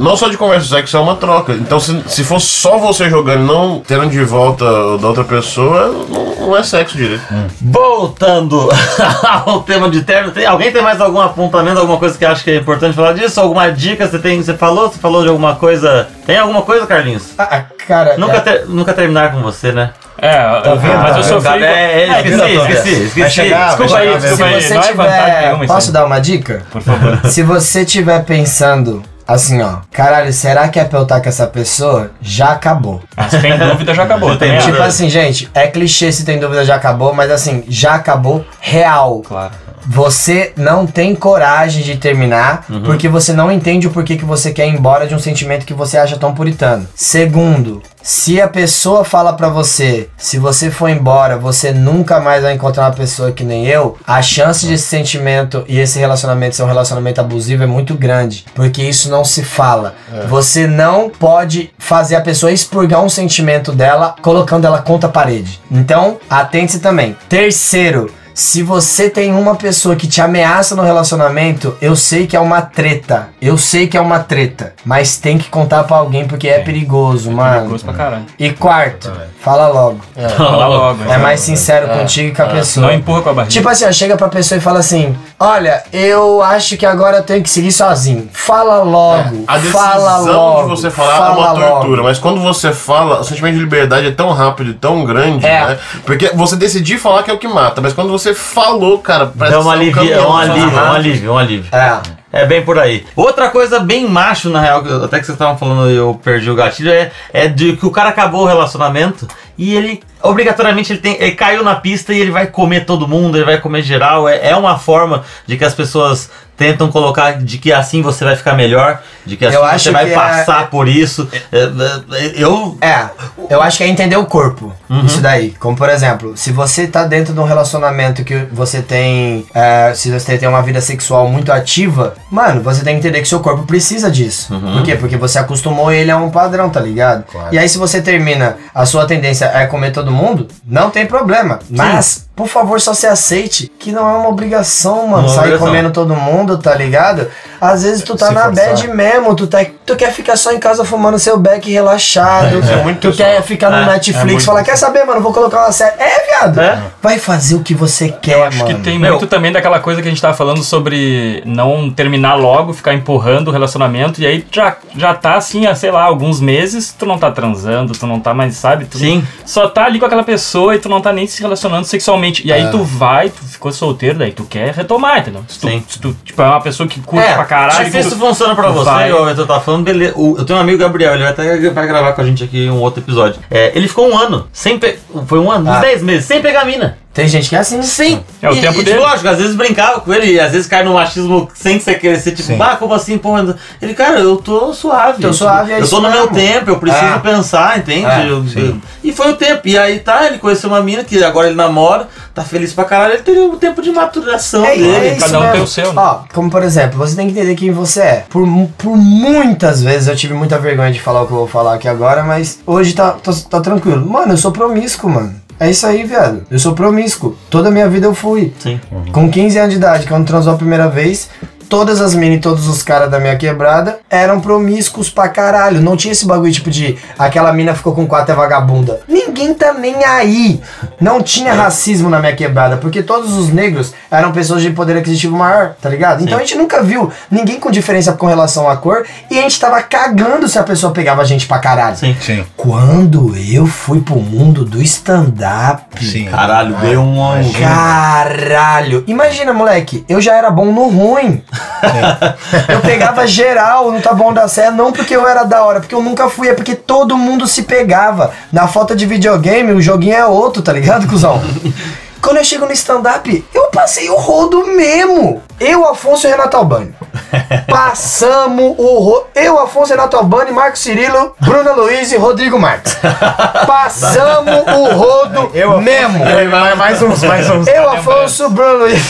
Não 0.00 0.16
só 0.16 0.28
de 0.28 0.36
conversa, 0.36 0.66
o 0.66 0.68
sexo 0.68 0.96
é 0.96 1.00
uma 1.00 1.16
troca. 1.16 1.52
Então, 1.52 1.78
se, 1.78 2.02
se 2.06 2.24
for 2.24 2.40
só 2.40 2.78
você 2.78 3.08
jogando 3.08 3.42
e 3.42 3.46
não 3.46 3.82
tendo 3.86 4.08
de 4.08 4.22
volta 4.24 4.64
o 4.64 4.98
da 4.98 5.08
outra 5.08 5.24
pessoa, 5.24 5.88
não, 6.08 6.46
não 6.46 6.56
é 6.56 6.62
sexo 6.62 6.96
direito. 6.96 7.22
Voltando 7.60 8.68
ao 9.46 9.62
tema 9.62 9.90
de 9.90 10.02
terno, 10.02 10.32
tem, 10.32 10.46
alguém 10.46 10.72
tem 10.72 10.82
mais 10.82 11.00
algum 11.00 11.20
apontamento, 11.20 11.78
alguma 11.78 11.98
coisa 11.98 12.16
que 12.16 12.24
acha 12.24 12.42
que 12.42 12.50
é 12.50 12.56
importante 12.56 12.94
falar 12.94 13.12
disso? 13.12 13.40
Alguma 13.40 13.70
dica 13.70 14.08
você 14.08 14.18
tem? 14.18 14.42
Você 14.42 14.54
falou? 14.54 14.88
Você 14.88 14.98
falou 14.98 15.22
de 15.22 15.28
alguma 15.28 15.54
coisa? 15.56 16.08
Tem 16.26 16.36
alguma 16.38 16.62
coisa, 16.62 16.86
Carlinhos? 16.86 17.32
Ah, 17.38 17.62
cara. 17.86 18.16
Nunca, 18.18 18.36
é- 18.36 18.40
ter- 18.40 18.66
nunca 18.66 18.92
terminar 18.92 19.32
com 19.32 19.40
você, 19.42 19.70
né? 19.72 19.90
É, 20.18 20.32
vendo? 20.78 20.98
mas 20.98 21.12
Tá 21.12 21.18
eu 21.18 21.22
sofri. 21.22 21.62
É, 21.62 22.06
é, 22.06 22.10
Ah, 22.10 22.16
esqueci, 22.20 22.34
Antônio? 22.34 22.60
esqueci, 22.62 22.90
esqueci. 23.04 23.20
Vai 23.20 23.30
chegar, 23.30 23.66
Desculpa 23.68 23.92
vai 23.92 24.00
aí, 24.02 24.06
chegar, 24.08 24.20
desculpa 24.20 24.44
aí. 24.46 24.62
Se 24.62 24.68
você 24.68 24.74
Não 24.74 24.80
é 24.82 24.86
tiver. 24.86 25.40
nenhuma 25.42 25.64
isso 25.64 25.74
Posso 25.74 25.92
dar 25.92 26.04
uma 26.06 26.18
dica? 26.18 26.62
Por 26.70 26.82
favor. 26.82 27.20
Se 27.26 27.42
você 27.42 27.84
tiver 27.84 28.24
pensando 28.24 29.02
assim, 29.28 29.60
ó, 29.62 29.76
caralho, 29.92 30.32
será 30.32 30.68
que 30.68 30.80
é 30.80 30.84
pra 30.84 31.00
eu 31.00 31.02
estar 31.02 31.20
com 31.20 31.28
essa 31.28 31.46
pessoa? 31.46 32.10
Já 32.22 32.52
acabou. 32.52 33.02
Se 33.28 33.38
tem 33.40 33.58
dúvida, 33.58 33.92
já 33.94 34.04
acabou. 34.04 34.32
Já 34.32 34.38
tem 34.38 34.58
Tipo 34.58 34.72
acho. 34.72 34.82
assim, 34.82 35.10
gente, 35.10 35.50
é 35.54 35.66
clichê 35.66 36.10
se 36.10 36.24
tem 36.24 36.38
dúvida, 36.38 36.64
já 36.64 36.76
acabou, 36.76 37.12
mas 37.12 37.30
assim, 37.30 37.62
já 37.68 37.94
acabou 37.94 38.44
real. 38.60 39.20
Claro. 39.26 39.52
Você 39.86 40.52
não 40.56 40.86
tem 40.86 41.14
coragem 41.14 41.82
de 41.82 41.96
terminar 41.96 42.66
porque 42.84 43.08
você 43.08 43.32
não 43.32 43.50
entende 43.50 43.86
o 43.86 43.90
porquê 43.90 44.16
que 44.16 44.24
você 44.24 44.50
quer 44.50 44.66
ir 44.66 44.74
embora 44.74 45.06
de 45.06 45.14
um 45.14 45.18
sentimento 45.18 45.66
que 45.66 45.74
você 45.74 45.96
acha 45.96 46.16
tão 46.16 46.34
puritano. 46.34 46.86
Segundo, 46.94 47.82
se 48.02 48.40
a 48.40 48.46
pessoa 48.46 49.04
fala 49.04 49.32
pra 49.32 49.48
você, 49.48 50.08
se 50.16 50.38
você 50.38 50.70
for 50.70 50.88
embora, 50.88 51.36
você 51.36 51.72
nunca 51.72 52.20
mais 52.20 52.42
vai 52.42 52.54
encontrar 52.54 52.84
uma 52.84 52.92
pessoa 52.92 53.32
que 53.32 53.42
nem 53.42 53.66
eu, 53.66 53.96
a 54.06 54.22
chance 54.22 54.64
desse 54.64 54.84
sentimento 54.84 55.64
e 55.66 55.78
esse 55.80 55.98
relacionamento 55.98 56.54
ser 56.54 56.62
um 56.62 56.68
relacionamento 56.68 57.20
abusivo 57.20 57.64
é 57.64 57.66
muito 57.66 57.94
grande, 57.94 58.44
porque 58.54 58.82
isso 58.82 59.10
não 59.10 59.24
se 59.24 59.42
fala. 59.42 59.94
Você 60.28 60.68
não 60.68 61.10
pode 61.10 61.70
fazer 61.78 62.14
a 62.14 62.20
pessoa 62.20 62.52
expurgar 62.52 63.02
um 63.02 63.08
sentimento 63.08 63.72
dela 63.72 64.14
colocando 64.22 64.66
ela 64.66 64.82
contra 64.82 65.08
a 65.08 65.12
parede. 65.12 65.60
Então, 65.70 66.18
atente-se 66.30 66.78
também. 66.78 67.16
Terceiro, 67.28 68.08
se 68.38 68.62
você 68.62 69.08
tem 69.08 69.32
uma 69.32 69.54
pessoa 69.54 69.96
que 69.96 70.06
te 70.06 70.20
ameaça 70.20 70.76
no 70.76 70.82
relacionamento, 70.82 71.74
eu 71.80 71.96
sei 71.96 72.26
que 72.26 72.36
é 72.36 72.40
uma 72.40 72.60
treta. 72.60 73.30
Eu 73.40 73.56
sei 73.56 73.86
que 73.86 73.96
é 73.96 74.00
uma 74.00 74.18
treta. 74.18 74.74
Mas 74.84 75.16
tem 75.16 75.38
que 75.38 75.48
contar 75.48 75.84
pra 75.84 75.96
alguém 75.96 76.26
porque 76.28 76.46
é 76.46 76.58
perigoso, 76.58 77.30
mano. 77.32 77.60
Perigoso 77.60 77.84
pra 77.86 77.94
caralho. 77.94 78.26
E 78.38 78.50
quarto, 78.52 79.10
fala 79.40 79.68
logo. 79.68 80.00
Fala 80.36 80.66
logo. 80.66 81.04
É 81.10 81.16
mais 81.16 81.40
sincero 81.40 81.88
contigo 81.88 82.28
e 82.28 82.32
com 82.34 82.42
a 82.42 82.46
pessoa. 82.46 82.86
Não 82.88 82.92
empurra 82.92 83.22
com 83.22 83.30
a 83.30 83.32
barriga. 83.32 83.52
Tipo 83.52 83.68
assim, 83.70 83.86
ó, 83.86 83.92
chega 83.92 84.16
pra 84.18 84.28
pessoa 84.28 84.58
e 84.58 84.60
fala 84.60 84.80
assim: 84.80 85.16
Olha, 85.40 85.82
eu 85.90 86.42
acho 86.42 86.76
que 86.76 86.84
agora 86.84 87.18
eu 87.18 87.22
tenho 87.22 87.42
que 87.42 87.48
seguir 87.48 87.72
sozinho. 87.72 88.28
Fala 88.34 88.82
logo. 88.82 89.44
A 89.46 89.56
decisão 89.56 89.80
fala 89.80 90.18
logo. 90.18 90.62
de 90.62 90.68
você 90.80 90.90
falar 90.90 91.16
fala 91.16 91.28
é 91.28 91.38
uma 91.38 91.52
logo. 91.52 91.60
tortura, 91.80 92.02
mas 92.02 92.18
quando 92.18 92.40
você 92.42 92.70
fala, 92.72 93.20
o 93.20 93.24
sentimento 93.24 93.54
de 93.54 93.60
liberdade 93.60 94.06
é 94.08 94.10
tão 94.10 94.30
rápido 94.32 94.70
e 94.70 94.74
tão 94.74 95.04
grande, 95.06 95.46
É. 95.46 95.66
né? 95.68 95.78
Porque 96.04 96.30
você 96.34 96.54
decidir 96.56 96.98
falar 96.98 97.22
que 97.22 97.30
é 97.30 97.34
o 97.34 97.38
que 97.38 97.48
mata, 97.48 97.80
mas 97.80 97.92
quando 97.94 98.10
você 98.10 98.25
falou, 98.34 98.98
cara, 98.98 99.26
parece 99.26 99.54
É 99.54 99.58
que 99.58 99.62
um 99.62 99.68
você 99.68 99.76
alívio, 99.76 100.12
é 100.12 100.26
um 100.26 100.36
alívio, 100.36 100.78
é 100.78 100.82
um 100.82 100.92
alívio, 100.92 101.28
é 101.28 101.32
um 101.32 101.38
alívio. 101.38 101.74
É. 101.74 102.00
É 102.36 102.46
bem 102.46 102.62
por 102.62 102.78
aí. 102.78 103.04
Outra 103.14 103.50
coisa 103.50 103.80
bem 103.80 104.08
macho, 104.08 104.50
na 104.50 104.60
real, 104.60 104.78
até 105.04 105.18
que 105.18 105.26
vocês 105.26 105.34
estavam 105.34 105.56
falando 105.56 105.90
e 105.90 105.96
eu 105.96 106.18
perdi 106.22 106.50
o 106.50 106.54
gatilho, 106.54 106.90
é, 106.90 107.10
é 107.32 107.48
de 107.48 107.76
que 107.76 107.86
o 107.86 107.90
cara 107.90 108.10
acabou 108.10 108.42
o 108.42 108.46
relacionamento 108.46 109.26
e 109.58 109.74
ele, 109.74 110.02
obrigatoriamente, 110.22 110.92
ele, 110.92 111.00
tem, 111.00 111.16
ele 111.18 111.32
caiu 111.32 111.62
na 111.64 111.76
pista 111.76 112.12
e 112.12 112.20
ele 112.20 112.30
vai 112.30 112.46
comer 112.46 112.84
todo 112.84 113.08
mundo, 113.08 113.36
ele 113.38 113.44
vai 113.44 113.58
comer 113.58 113.82
geral. 113.82 114.28
É, 114.28 114.50
é 114.50 114.56
uma 114.56 114.78
forma 114.78 115.24
de 115.46 115.56
que 115.56 115.64
as 115.64 115.74
pessoas 115.74 116.30
tentam 116.56 116.90
colocar 116.90 117.32
de 117.32 117.58
que 117.58 117.72
assim 117.72 118.00
você 118.00 118.24
vai 118.24 118.34
ficar 118.34 118.54
melhor, 118.54 119.02
de 119.26 119.36
que 119.36 119.44
assim 119.44 119.56
Eu 119.56 119.62
você 119.62 119.90
vai 119.90 120.10
é- 120.10 120.14
passar 120.14 120.70
por 120.70 120.88
isso. 120.88 121.28
É, 121.52 121.58
é, 121.58 122.32
eu. 122.36 122.76
É, 122.80 123.08
eu 123.50 123.62
acho 123.62 123.78
que 123.78 123.84
é 123.84 123.88
entender 123.88 124.16
o 124.16 124.26
corpo. 124.26 124.74
Uhum. 124.88 125.04
Isso 125.04 125.20
daí. 125.20 125.54
Como 125.58 125.76
por 125.76 125.88
exemplo, 125.88 126.36
se 126.36 126.52
você 126.52 126.86
tá 126.86 127.04
dentro 127.04 127.32
de 127.32 127.40
um 127.40 127.44
relacionamento 127.44 128.24
que 128.24 128.36
você 128.52 128.82
tem. 128.82 129.46
é, 129.54 129.92
se 129.94 130.10
você 130.10 130.36
tem 130.38 130.48
uma 130.48 130.62
vida 130.62 130.80
sexual 130.80 131.28
muito 131.28 131.52
ativa, 131.52 132.14
mano, 132.30 132.62
você 132.62 132.82
tem 132.82 132.94
que 132.94 133.00
entender 133.00 133.20
que 133.20 133.28
seu 133.28 133.40
corpo 133.40 133.64
precisa 133.64 134.10
disso. 134.10 134.52
Uhum. 134.52 134.74
Por 134.74 134.82
quê? 134.82 134.96
Porque 134.96 135.16
você 135.16 135.38
acostumou 135.38 135.92
ele 135.92 136.10
a 136.10 136.16
um 136.16 136.30
padrão, 136.30 136.68
tá 136.68 136.80
ligado? 136.80 137.24
Claro. 137.30 137.54
E 137.54 137.58
aí, 137.58 137.68
se 137.68 137.78
você 137.78 138.02
termina, 138.02 138.56
a 138.74 138.84
sua 138.84 139.06
tendência 139.06 139.46
é 139.46 139.66
comer 139.66 139.92
todo 139.92 140.10
mundo, 140.10 140.48
não 140.66 140.90
tem 140.90 141.06
problema. 141.06 141.58
Mas. 141.70 142.25
Por 142.36 142.46
favor, 142.48 142.78
só 142.80 142.92
se 142.92 143.06
aceite 143.06 143.72
que 143.78 143.90
não 143.90 144.06
é 144.06 144.18
uma 144.18 144.28
obrigação, 144.28 145.06
mano. 145.06 145.22
Uma 145.22 145.28
sair 145.30 145.38
obrigação. 145.54 145.66
comendo 145.66 145.90
todo 145.90 146.14
mundo, 146.14 146.58
tá 146.58 146.74
ligado? 146.74 147.28
Às 147.58 147.82
vezes 147.82 148.02
tu 148.04 148.14
tá 148.14 148.26
Se 148.28 148.34
na 148.34 148.44
forçar. 148.44 148.66
bad 148.74 148.88
mesmo, 148.88 149.34
tu, 149.34 149.46
tá, 149.46 149.64
tu 149.86 149.96
quer 149.96 150.12
ficar 150.12 150.36
só 150.36 150.52
em 150.52 150.58
casa 150.58 150.84
fumando 150.84 151.18
seu 151.18 151.38
beck 151.38 151.72
relaxado. 151.72 152.62
É, 152.62 152.74
é 152.74 152.82
muito 152.82 153.00
tu 153.00 153.08
pessoal. 153.08 153.30
quer 153.30 153.42
ficar 153.42 153.70
no 153.70 153.76
É, 153.78 153.86
Netflix 153.86 154.20
é 154.20 154.24
muito 154.26 154.44
falar, 154.44 154.62
quer 154.62 154.76
saber, 154.76 155.04
mano, 155.04 155.22
vou 155.22 155.32
colocar 155.32 155.60
uma 155.60 155.72
série. 155.72 155.94
É, 155.98 156.26
viado. 156.26 156.60
É. 156.60 156.78
Vai 157.02 157.18
fazer 157.18 157.54
o 157.54 157.60
que 157.62 157.74
você 157.74 158.10
quer, 158.10 158.34
Eu 158.36 158.44
acho 158.44 158.58
mano. 158.58 158.74
que 158.76 158.82
tem 158.82 158.98
Meu. 158.98 159.12
muito 159.12 159.26
também 159.26 159.50
daquela 159.50 159.80
coisa 159.80 160.02
que 160.02 160.06
a 160.06 160.10
gente 160.10 160.20
tava 160.20 160.34
falando 160.34 160.62
sobre 160.62 161.42
não 161.46 161.90
terminar 161.90 162.34
logo, 162.34 162.74
ficar 162.74 162.92
empurrando 162.92 163.48
o 163.48 163.50
relacionamento, 163.50 164.20
e 164.20 164.26
aí 164.26 164.46
já, 164.52 164.76
já 164.94 165.14
tá 165.14 165.36
assim, 165.36 165.66
há, 165.66 165.74
sei 165.74 165.90
lá, 165.90 166.02
alguns 166.02 166.38
meses, 166.38 166.94
tu 166.98 167.06
não 167.06 167.18
tá 167.18 167.30
transando, 167.30 167.94
tu 167.94 168.06
não 168.06 168.20
tá 168.20 168.34
mais, 168.34 168.56
sabe? 168.56 168.84
Tu 168.84 168.98
Sim. 168.98 169.26
Só 169.46 169.68
tá 169.68 169.84
ali 169.86 169.98
com 169.98 170.04
aquela 170.04 170.22
pessoa 170.24 170.74
e 170.74 170.78
tu 170.78 170.88
não 170.90 171.00
tá 171.00 171.14
nem 171.14 171.26
se 171.26 171.40
relacionando 171.40 171.86
sexualmente. 171.86 172.25
E 172.44 172.52
aí 172.52 172.70
tu 172.70 172.82
vai, 172.82 173.28
tu 173.30 173.42
ficou 173.44 173.72
solteiro, 173.72 174.18
daí 174.18 174.32
tu 174.32 174.44
quer 174.44 174.72
retomar, 174.74 175.18
entendeu? 175.18 175.44
Se 175.48 175.58
tu, 175.60 175.68
Sim. 175.68 175.84
se 175.88 175.98
tu 176.00 176.16
tipo, 176.24 176.40
é 176.42 176.46
uma 176.46 176.60
pessoa 176.60 176.88
que 176.88 177.00
curte 177.00 177.26
É, 177.26 177.34
pra 177.34 177.44
caralho. 177.44 177.90
Se 177.90 177.98
isso 177.98 178.10
tu- 178.10 178.16
funciona 178.16 178.54
pra 178.54 178.68
você, 178.70 178.84
vai. 178.90 179.12
o 179.12 179.24
Vitor 179.26 179.46
tá 179.46 179.60
falando, 179.60 179.84
beleza. 179.84 180.14
Eu 180.16 180.44
tenho 180.44 180.58
um 180.58 180.62
amigo 180.62 180.78
Gabriel, 180.78 181.14
ele 181.14 181.22
vai 181.22 181.32
até 181.32 181.70
vai 181.70 181.86
gravar 181.86 182.12
com 182.12 182.20
a 182.20 182.24
gente 182.24 182.42
aqui 182.44 182.68
um 182.68 182.80
outro 182.80 183.00
episódio. 183.02 183.40
É, 183.50 183.72
ele 183.76 183.88
ficou 183.88 184.10
um 184.10 184.16
ano, 184.18 184.48
sem 184.52 184.78
pe... 184.78 184.98
foi 185.26 185.38
um 185.38 185.50
ano, 185.50 185.70
uns 185.70 185.76
Ah. 185.76 185.80
10 185.80 186.02
meses, 186.02 186.24
sem 186.26 186.40
pegar 186.42 186.64
mina. 186.64 186.98
Tem 187.16 187.26
gente 187.26 187.48
que 187.48 187.56
é 187.56 187.60
assim. 187.60 187.82
Sim. 187.82 188.20
É 188.42 188.50
o 188.50 188.52
e, 188.52 188.60
tempo 188.60 188.78
e, 188.78 188.84
dele. 188.84 188.98
Lógico, 188.98 189.26
às 189.26 189.38
vezes 189.38 189.56
brincava 189.56 190.00
com 190.00 190.12
ele, 190.12 190.32
e 190.32 190.38
às 190.38 190.52
vezes 190.52 190.66
cai 190.68 190.84
no 190.84 190.92
machismo 190.92 191.48
sem 191.54 191.80
você 191.80 191.94
querer 191.94 192.20
ser 192.20 192.32
tipo, 192.32 192.42
Sim. 192.48 192.58
ah, 192.60 192.76
como 192.76 192.92
assim, 192.92 193.16
pô? 193.16 193.32
Ele, 193.80 193.94
cara, 193.94 194.20
eu 194.20 194.36
tô 194.36 194.72
suave. 194.74 195.22
Tô 195.22 195.32
suave, 195.32 195.72
é 195.72 195.80
Eu 195.80 195.88
tô 195.88 195.98
no 196.00 196.10
meu 196.10 196.30
mesmo. 196.30 196.36
tempo, 196.36 196.70
eu 196.70 196.78
preciso 196.78 197.04
É. 197.06 197.18
pensar, 197.18 197.78
entende? 197.78 198.04
É, 198.04 198.26
Eu- 198.28 198.44
eu- 198.54 198.76
e 199.02 199.12
foi 199.12 199.30
o 199.30 199.36
tempo. 199.36 199.62
E 199.66 199.78
aí 199.78 199.98
tá, 200.00 200.26
ele 200.26 200.36
conheceu 200.36 200.68
uma 200.68 200.82
mina 200.82 201.02
que 201.04 201.24
agora 201.24 201.46
ele 201.46 201.56
namora, 201.56 202.06
tá 202.34 202.42
feliz 202.42 202.74
pra 202.74 202.84
caralho, 202.84 203.14
ele 203.14 203.22
teria 203.22 203.44
o 203.48 203.56
tempo 203.56 203.80
de 203.80 203.90
maturação 203.90 204.62
É, 204.66 204.76
dele. 204.76 204.94
é 204.94 205.12
isso 205.16 205.20
cada 205.24 205.38
um 205.38 205.40
mesmo. 205.40 205.54
tem 205.54 205.62
o 205.62 205.66
seu, 205.66 205.92
né? 205.94 206.02
Ó, 206.02 206.18
como 206.34 206.50
por 206.50 206.62
exemplo, 206.62 206.98
você 206.98 207.16
tem 207.16 207.26
que 207.28 207.32
entender 207.32 207.54
quem 207.54 207.70
você 207.70 208.00
é. 208.02 208.24
Por, 208.28 208.46
por 208.76 208.94
muitas 208.94 209.82
vezes 209.82 210.06
eu 210.08 210.14
tive 210.16 210.34
muita 210.34 210.58
vergonha 210.58 210.92
de 210.92 211.00
falar 211.00 211.22
o 211.22 211.26
que 211.26 211.32
eu 211.32 211.38
vou 211.38 211.48
falar 211.48 211.74
aqui 211.76 211.88
agora, 211.88 212.22
mas 212.24 212.58
hoje 212.66 212.92
tá, 212.92 213.12
tá, 213.12 213.32
tá 213.48 213.60
tranquilo. 213.62 214.04
Mano, 214.04 214.34
eu 214.34 214.36
sou 214.36 214.52
promíscuo, 214.52 215.08
mano. 215.08 215.45
É 215.58 215.70
isso 215.70 215.86
aí, 215.86 216.04
viado. 216.04 216.42
Eu 216.50 216.58
sou 216.58 216.74
promíscuo. 216.74 217.36
Toda 217.48 217.68
a 217.68 217.72
minha 217.72 217.88
vida 217.88 218.06
eu 218.06 218.14
fui. 218.14 218.52
Sim. 218.58 218.78
Com 219.12 219.30
15 219.30 219.58
anos 219.58 219.70
de 219.70 219.76
idade, 219.76 220.06
quando 220.06 220.26
transou 220.26 220.52
a 220.52 220.56
primeira 220.56 220.88
vez, 220.88 221.30
todas 221.68 222.00
as 222.00 222.14
minas 222.14 222.38
e 222.38 222.40
todos 222.40 222.68
os 222.68 222.82
caras 222.82 223.10
da 223.10 223.18
minha 223.18 223.36
quebrada 223.36 223.98
eram 224.10 224.40
promíscuos 224.40 225.10
pra 225.10 225.28
caralho. 225.28 225.80
Não 225.80 225.96
tinha 225.96 226.12
esse 226.12 226.26
bagulho 226.26 226.52
tipo 226.52 226.70
de 226.70 226.96
aquela 227.18 227.52
mina 227.52 227.74
ficou 227.74 227.94
com 227.94 228.06
quatro 228.06 228.32
é 228.32 228.36
vagabunda. 228.36 229.00
Ninguém 229.08 229.54
tá 229.54 229.72
nem 229.72 230.04
aí. 230.04 230.60
Não 231.00 231.22
tinha 231.22 231.52
racismo 231.52 232.08
na 232.08 232.18
minha 232.18 232.34
quebrada, 232.34 232.76
porque 232.76 233.02
todos 233.02 233.32
os 233.34 233.52
negros 233.52 233.92
eram 234.10 234.32
pessoas 234.32 234.62
de 234.62 234.70
poder 234.70 234.96
aquisitivo 234.96 235.36
maior, 235.36 235.74
tá 235.80 235.88
ligado? 235.88 236.22
Então 236.22 236.38
a 236.38 236.40
gente 236.40 236.56
nunca 236.56 236.82
viu 236.82 237.12
ninguém 237.30 237.60
com 237.60 237.70
diferença 237.70 238.12
com 238.12 238.26
relação 238.26 238.68
à 238.68 238.76
cor 238.76 239.04
e 239.30 239.38
a 239.38 239.42
gente 239.42 239.60
tava 239.60 239.82
cagando 239.82 240.48
se 240.48 240.58
a 240.58 240.62
pessoa 240.62 240.92
pegava 240.92 241.22
a 241.22 241.24
gente 241.24 241.46
pra 241.46 241.58
caralho. 241.58 241.96
Sim. 241.96 242.16
Sim, 242.20 242.44
Quando 242.56 243.34
eu 243.36 243.66
fui 243.66 244.00
pro 244.00 244.16
mundo 244.16 244.64
do 244.64 244.80
stand-up, 244.82 246.04
sim. 246.04 246.26
Caralho, 246.26 246.76
veio 246.76 247.00
um. 247.00 247.16
Caralho! 247.58 249.04
Imagina, 249.06 249.52
moleque, 249.52 250.04
eu 250.08 250.20
já 250.20 250.34
era 250.34 250.50
bom 250.50 250.66
no 250.72 250.88
ruim. 250.88 251.42
eu 252.68 252.80
pegava 252.80 253.26
geral 253.26 253.90
no 253.90 254.00
Tá 254.00 254.12
Bom 254.12 254.32
da 254.32 254.48
Sé, 254.48 254.70
não 254.70 254.92
porque 254.92 255.14
eu 255.14 255.26
era 255.26 255.44
da 255.44 255.62
hora, 255.62 255.80
porque 255.80 255.94
eu 255.94 256.02
nunca 256.02 256.28
fui, 256.28 256.48
é 256.48 256.54
porque 256.54 256.74
todo 256.74 257.16
mundo 257.16 257.46
se 257.46 257.62
pegava. 257.62 258.32
Na 258.52 258.66
falta 258.68 258.94
de 258.94 259.06
videogame, 259.06 259.72
o 259.72 259.82
joguinho 259.82 260.14
é 260.14 260.24
outro, 260.26 260.62
tá 260.62 260.72
ligado, 260.72 261.06
cuzão? 261.06 261.42
Quando 262.20 262.38
eu 262.38 262.44
chego 262.44 262.66
no 262.66 262.72
stand-up, 262.72 263.44
eu 263.54 263.66
passei 263.66 264.08
o 264.10 264.16
rodo 264.16 264.66
mesmo. 264.66 265.42
Eu, 265.60 265.86
Afonso 265.88 266.26
e 266.26 266.30
Renato 266.30 266.56
Albani. 266.56 266.94
Passamos 267.70 268.74
o 268.78 268.98
rodo. 268.98 269.26
Eu, 269.34 269.58
Afonso, 269.58 269.90
Renato 269.92 270.16
Albani, 270.16 270.50
Marco 270.50 270.76
Cirilo, 270.76 271.34
Bruna 271.40 271.72
Luiz 271.72 272.12
e 272.12 272.16
Rodrigo 272.16 272.58
Marques. 272.58 272.96
Passamos 273.66 274.54
o 274.66 274.96
rodo 274.96 275.50
mesmo. 275.80 276.24
Mais, 276.50 276.76
mais 276.76 277.02
uns, 277.02 277.22
mais 277.22 277.48
uns. 277.48 277.66
Eu, 277.68 277.88
Afonso, 277.90 278.50
Bruno 278.50 278.78
Luiz. 278.80 279.02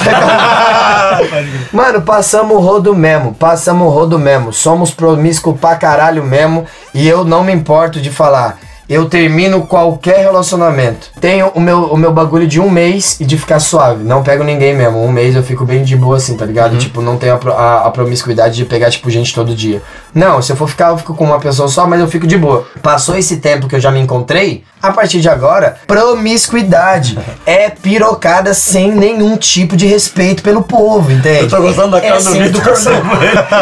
Mano, 1.73 2.03
passamos 2.03 2.57
o 2.57 2.61
rodo 2.61 2.95
mesmo. 2.95 3.35
Passamos 3.35 3.87
o 3.87 3.91
rodo 3.91 4.19
mesmo. 4.19 4.53
Somos 4.53 4.91
promíscuos 4.91 5.59
pra 5.59 5.77
caralho 5.77 6.23
mesmo. 6.23 6.67
E 6.95 7.09
eu 7.09 7.25
não 7.25 7.43
me 7.43 7.53
importo 7.53 8.01
de 8.01 8.11
falar. 8.11 8.59
Eu 8.89 9.07
termino 9.07 9.67
qualquer 9.67 10.19
relacionamento. 10.19 11.11
Tenho 11.21 11.49
o 11.49 11.61
meu, 11.61 11.85
o 11.87 11.97
meu 11.97 12.13
bagulho 12.13 12.47
de 12.47 12.61
um 12.61 12.71
mês 12.71 13.17
e 13.21 13.25
de 13.25 13.37
ficar 13.37 13.59
suave. 13.59 14.05
Não 14.05 14.23
pego 14.23 14.45
ninguém 14.45 14.75
mesmo. 14.75 15.03
Um 15.03 15.11
mês 15.11 15.35
eu 15.35 15.43
fico 15.43 15.65
bem 15.65 15.83
de 15.83 15.97
boa 15.97 16.17
assim, 16.17 16.37
tá 16.37 16.45
ligado? 16.45 16.77
Tipo, 16.79 17.03
não 17.03 17.17
tenho 17.17 17.35
a, 17.35 17.51
a, 17.51 17.87
a 17.87 17.91
promiscuidade 17.91 18.55
de 18.55 18.65
pegar, 18.65 18.91
tipo, 18.91 19.11
gente 19.11 19.35
todo 19.35 19.55
dia. 19.55 19.83
Não, 20.15 20.41
se 20.41 20.53
eu 20.53 20.57
for 20.57 20.69
ficar, 20.69 20.89
eu 20.91 20.99
fico 20.99 21.15
com 21.15 21.25
uma 21.25 21.41
pessoa 21.41 21.69
só, 21.69 21.87
mas 21.87 22.01
eu 22.01 22.09
fico 22.09 22.27
de 22.27 22.39
boa. 22.39 22.67
Passou 22.83 23.17
esse 23.17 23.39
tempo 23.39 23.69
que 23.69 23.75
eu 23.75 23.81
já 23.81 23.91
me 23.91 24.01
encontrei, 24.01 24.65
a 24.81 24.93
partir 24.93 25.21
de 25.21 25.29
agora, 25.29 25.77
promiscuidade. 25.87 27.19
é 27.45 27.69
pirocada 27.71 28.55
sem 28.55 28.93
nenhum 28.93 29.37
tipo 29.37 29.77
de 29.77 29.87
respeito 29.87 30.43
pelo 30.43 30.63
povo, 30.63 31.11
entende? 31.11 31.45
Eu 31.45 31.49
tô 31.49 31.61
gostando 31.61 31.91
da 31.93 32.01
cara 32.01 32.15
é 32.15 32.19
do 32.19 32.23
sem 32.23 32.43
Vitor. 32.43 32.63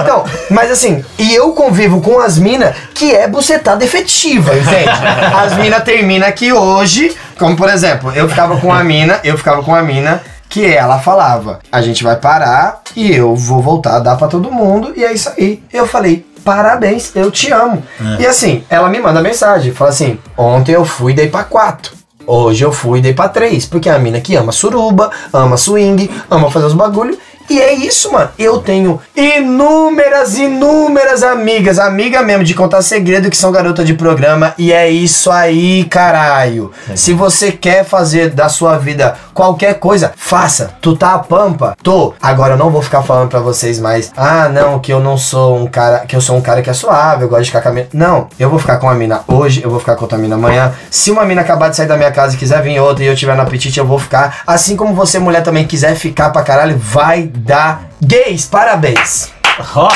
Então, 0.02 0.24
mas 0.50 0.70
assim, 0.70 1.04
e 1.18 1.34
eu 1.34 1.52
convivo 1.52 2.00
com 2.00 2.18
as 2.18 2.38
minas 2.38 2.74
que 2.94 3.14
é 3.14 3.26
bucetada 3.28 3.84
efetiva, 3.84 4.56
entende? 4.56 4.88
As 5.36 5.54
minas 5.56 5.82
terminam 5.82 6.26
aqui 6.26 6.52
hoje, 6.52 7.14
como 7.38 7.56
por 7.56 7.68
exemplo, 7.68 8.12
eu 8.12 8.28
ficava 8.28 8.58
com 8.60 8.72
a 8.72 8.82
mina, 8.84 9.20
eu 9.24 9.36
ficava 9.36 9.62
com 9.62 9.74
a 9.74 9.82
mina 9.82 10.22
que 10.48 10.64
ela 10.64 11.00
falava, 11.00 11.58
a 11.72 11.82
gente 11.82 12.04
vai 12.04 12.14
parar 12.16 12.80
e 12.94 13.12
eu 13.12 13.34
vou 13.34 13.60
voltar 13.60 13.96
a 13.96 13.98
dar 13.98 14.16
pra 14.16 14.28
todo 14.28 14.52
mundo 14.52 14.92
e 14.96 15.04
é 15.04 15.12
isso 15.12 15.32
aí. 15.36 15.60
Eu 15.72 15.86
falei, 15.86 16.24
parabéns, 16.44 17.10
eu 17.16 17.30
te 17.30 17.50
amo. 17.50 17.82
E 18.20 18.26
assim, 18.26 18.62
ela 18.70 18.88
me 18.88 19.00
manda 19.00 19.20
mensagem, 19.20 19.72
fala 19.72 19.90
assim, 19.90 20.18
ontem 20.36 20.72
eu 20.72 20.84
fui 20.84 21.12
dei 21.12 21.28
pra 21.28 21.42
quatro. 21.42 21.92
Hoje 22.26 22.64
eu 22.64 22.72
fui 22.72 23.00
e 23.00 23.02
dei 23.02 23.12
pra 23.12 23.28
três, 23.28 23.66
porque 23.66 23.88
é 23.88 23.92
a 23.92 23.98
mina 23.98 24.20
que 24.20 24.34
ama 24.34 24.52
suruba, 24.52 25.10
ama 25.32 25.56
swing, 25.56 26.10
ama 26.30 26.50
fazer 26.50 26.66
os 26.66 26.72
bagulho. 26.72 27.18
E 27.48 27.60
é 27.60 27.72
isso, 27.72 28.12
mano. 28.12 28.30
Eu 28.38 28.58
tenho 28.58 29.00
inúmeras, 29.14 30.36
inúmeras 30.38 31.22
amigas, 31.22 31.78
amiga 31.78 32.22
mesmo 32.22 32.44
de 32.44 32.54
contar 32.54 32.82
segredo 32.82 33.30
que 33.30 33.36
são 33.36 33.52
garota 33.52 33.84
de 33.84 33.94
programa. 33.94 34.54
E 34.56 34.72
é 34.72 34.88
isso 34.90 35.30
aí, 35.30 35.84
caralho. 35.84 36.72
Se 36.94 37.12
você 37.12 37.52
quer 37.52 37.84
fazer 37.84 38.30
da 38.30 38.48
sua 38.48 38.78
vida 38.78 39.16
qualquer 39.32 39.74
coisa, 39.74 40.12
faça. 40.16 40.74
Tu 40.80 40.96
tá 40.96 41.14
a 41.14 41.18
pampa? 41.18 41.76
Tô. 41.82 42.14
Agora 42.20 42.54
eu 42.54 42.58
não 42.58 42.70
vou 42.70 42.82
ficar 42.82 43.02
falando 43.02 43.28
pra 43.28 43.40
vocês 43.40 43.78
mais. 43.78 44.10
Ah, 44.16 44.48
não, 44.48 44.78
que 44.78 44.92
eu 44.92 45.00
não 45.00 45.16
sou 45.16 45.58
um 45.58 45.66
cara. 45.66 46.00
Que 46.00 46.16
eu 46.16 46.20
sou 46.20 46.36
um 46.36 46.40
cara 46.40 46.62
que 46.62 46.70
é 46.70 46.72
suave, 46.72 47.24
eu 47.24 47.28
gosto 47.28 47.42
de 47.42 47.50
ficar 47.50 47.60
com 47.60 47.68
a 47.68 47.72
mina. 47.72 47.88
Não, 47.92 48.28
eu 48.38 48.48
vou 48.48 48.58
ficar 48.58 48.78
com 48.78 48.86
uma 48.86 48.94
mina 48.94 49.20
hoje, 49.28 49.62
eu 49.62 49.70
vou 49.70 49.80
ficar 49.80 49.96
com 49.96 50.02
outra 50.02 50.18
mina 50.18 50.34
amanhã. 50.34 50.72
Se 50.90 51.10
uma 51.10 51.24
mina 51.24 51.42
acabar 51.42 51.68
de 51.68 51.76
sair 51.76 51.86
da 51.86 51.96
minha 51.96 52.10
casa 52.10 52.34
e 52.34 52.38
quiser 52.38 52.62
vir 52.62 52.78
outra 52.78 53.04
e 53.04 53.06
eu 53.06 53.16
tiver 53.16 53.36
no 53.36 53.42
apetite, 53.42 53.78
eu 53.78 53.86
vou 53.86 53.98
ficar. 53.98 54.38
Assim 54.46 54.76
como 54.76 54.94
você, 54.94 55.18
mulher, 55.18 55.42
também 55.42 55.66
quiser 55.66 55.94
ficar 55.94 56.30
pra 56.30 56.42
caralho, 56.42 56.78
vai 56.78 57.30
dar. 57.36 57.88
Gays, 58.02 58.46
parabéns. 58.46 59.28
Ó, 59.74 59.88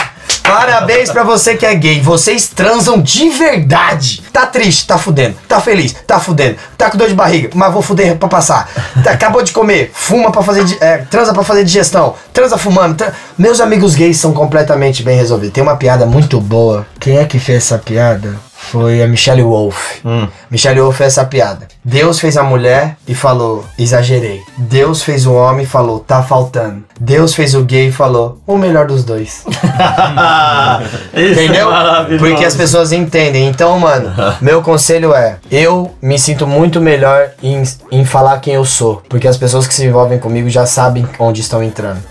Parabéns 0.43 1.11
pra 1.11 1.25
você 1.25 1.57
que 1.57 1.67
é 1.67 1.75
gay. 1.75 2.01
Vocês 2.01 2.49
transam 2.49 3.03
de 3.03 3.29
verdade. 3.29 4.23
Tá 4.33 4.47
triste, 4.47 4.87
tá 4.87 4.97
fudendo. 4.97 5.37
Tá 5.47 5.61
feliz, 5.61 5.95
tá 6.07 6.19
fudendo. 6.19 6.57
Tá 6.77 6.91
com 6.91 6.97
dor 6.97 7.07
de 7.09 7.15
barriga, 7.15 7.51
mas 7.55 7.71
vou 7.71 7.83
fuder 7.83 8.17
pra 8.17 8.29
passar. 8.31 8.67
Tá- 9.05 9.11
acabou 9.11 9.43
de 9.43 9.53
comer, 9.53 9.91
fuma 9.93 10.31
pra 10.33 10.43
fazer. 10.43 10.65
é, 10.81 10.99
transa 10.99 11.35
pra 11.35 11.43
fazer 11.43 11.65
digestão. 11.65 12.15
Transa 12.33 12.57
fumando. 12.57 12.97
tra- 12.97 13.13
Meus 13.37 13.61
amigos 13.61 13.95
gays 13.95 14.17
são 14.19 14.33
completamente 14.33 15.03
bem 15.03 15.19
resolvidos. 15.19 15.53
Tem 15.53 15.63
uma 15.63 15.77
piada 15.77 16.07
muito 16.07 16.41
boa. 16.41 16.87
Quem 16.99 17.19
é 17.19 17.25
que 17.27 17.39
fez 17.39 17.65
essa 17.65 17.77
piada? 17.77 18.37
Foi 18.61 19.03
a 19.03 19.07
Michelle 19.07 19.43
Wolf. 19.43 20.01
Michelle 20.51 20.81
Wolf 20.81 20.99
fez 20.99 21.13
essa 21.13 21.25
piada. 21.25 21.69
Deus 21.83 22.21
fez 22.21 22.37
a 22.37 22.43
mulher 22.43 22.97
e 23.07 23.15
falou, 23.15 23.65
exagerei. 23.79 24.43
Deus 24.59 25.03
fez 25.03 25.25
o 25.27 25.33
homem 25.33 25.65
e 25.65 25.67
falou, 25.67 26.01
tá 26.01 26.23
faltando. 26.23 26.85
Deus 27.01 27.35
fez 27.35 27.55
o 27.55 27.63
gay 27.63 27.89
e 27.89 27.93
falou, 27.93 28.43
o 28.47 28.59
melhor 28.59 28.87
dos 28.87 29.05
dois. 29.05 29.47
Entendeu? 31.15 31.69
é 31.69 31.73
maravilhoso. 31.73 32.25
Porque 32.25 32.45
as 32.45 32.55
pessoas 32.55 32.93
entendem. 32.93 33.49
Então, 33.49 33.79
mano, 33.79 34.13
meu 34.43 34.61
conselho 34.61 35.15
é: 35.15 35.39
eu 35.51 35.95
me 36.03 36.19
sinto 36.19 36.47
muito 36.47 36.79
melhor 36.81 37.31
em, 37.43 37.63
em 37.91 38.05
falar 38.05 38.39
quem 38.41 38.55
eu 38.55 38.65
sou. 38.65 39.03
Porque 39.09 39.29
as 39.29 39.39
pessoas 39.39 39.67
que 39.67 39.73
se 39.73 39.87
envolvem 39.87 40.19
comigo 40.19 40.51
já 40.51 40.67
sabem 40.67 41.09
onde 41.19 41.41
estão 41.41 41.63
entrando. 41.63 42.03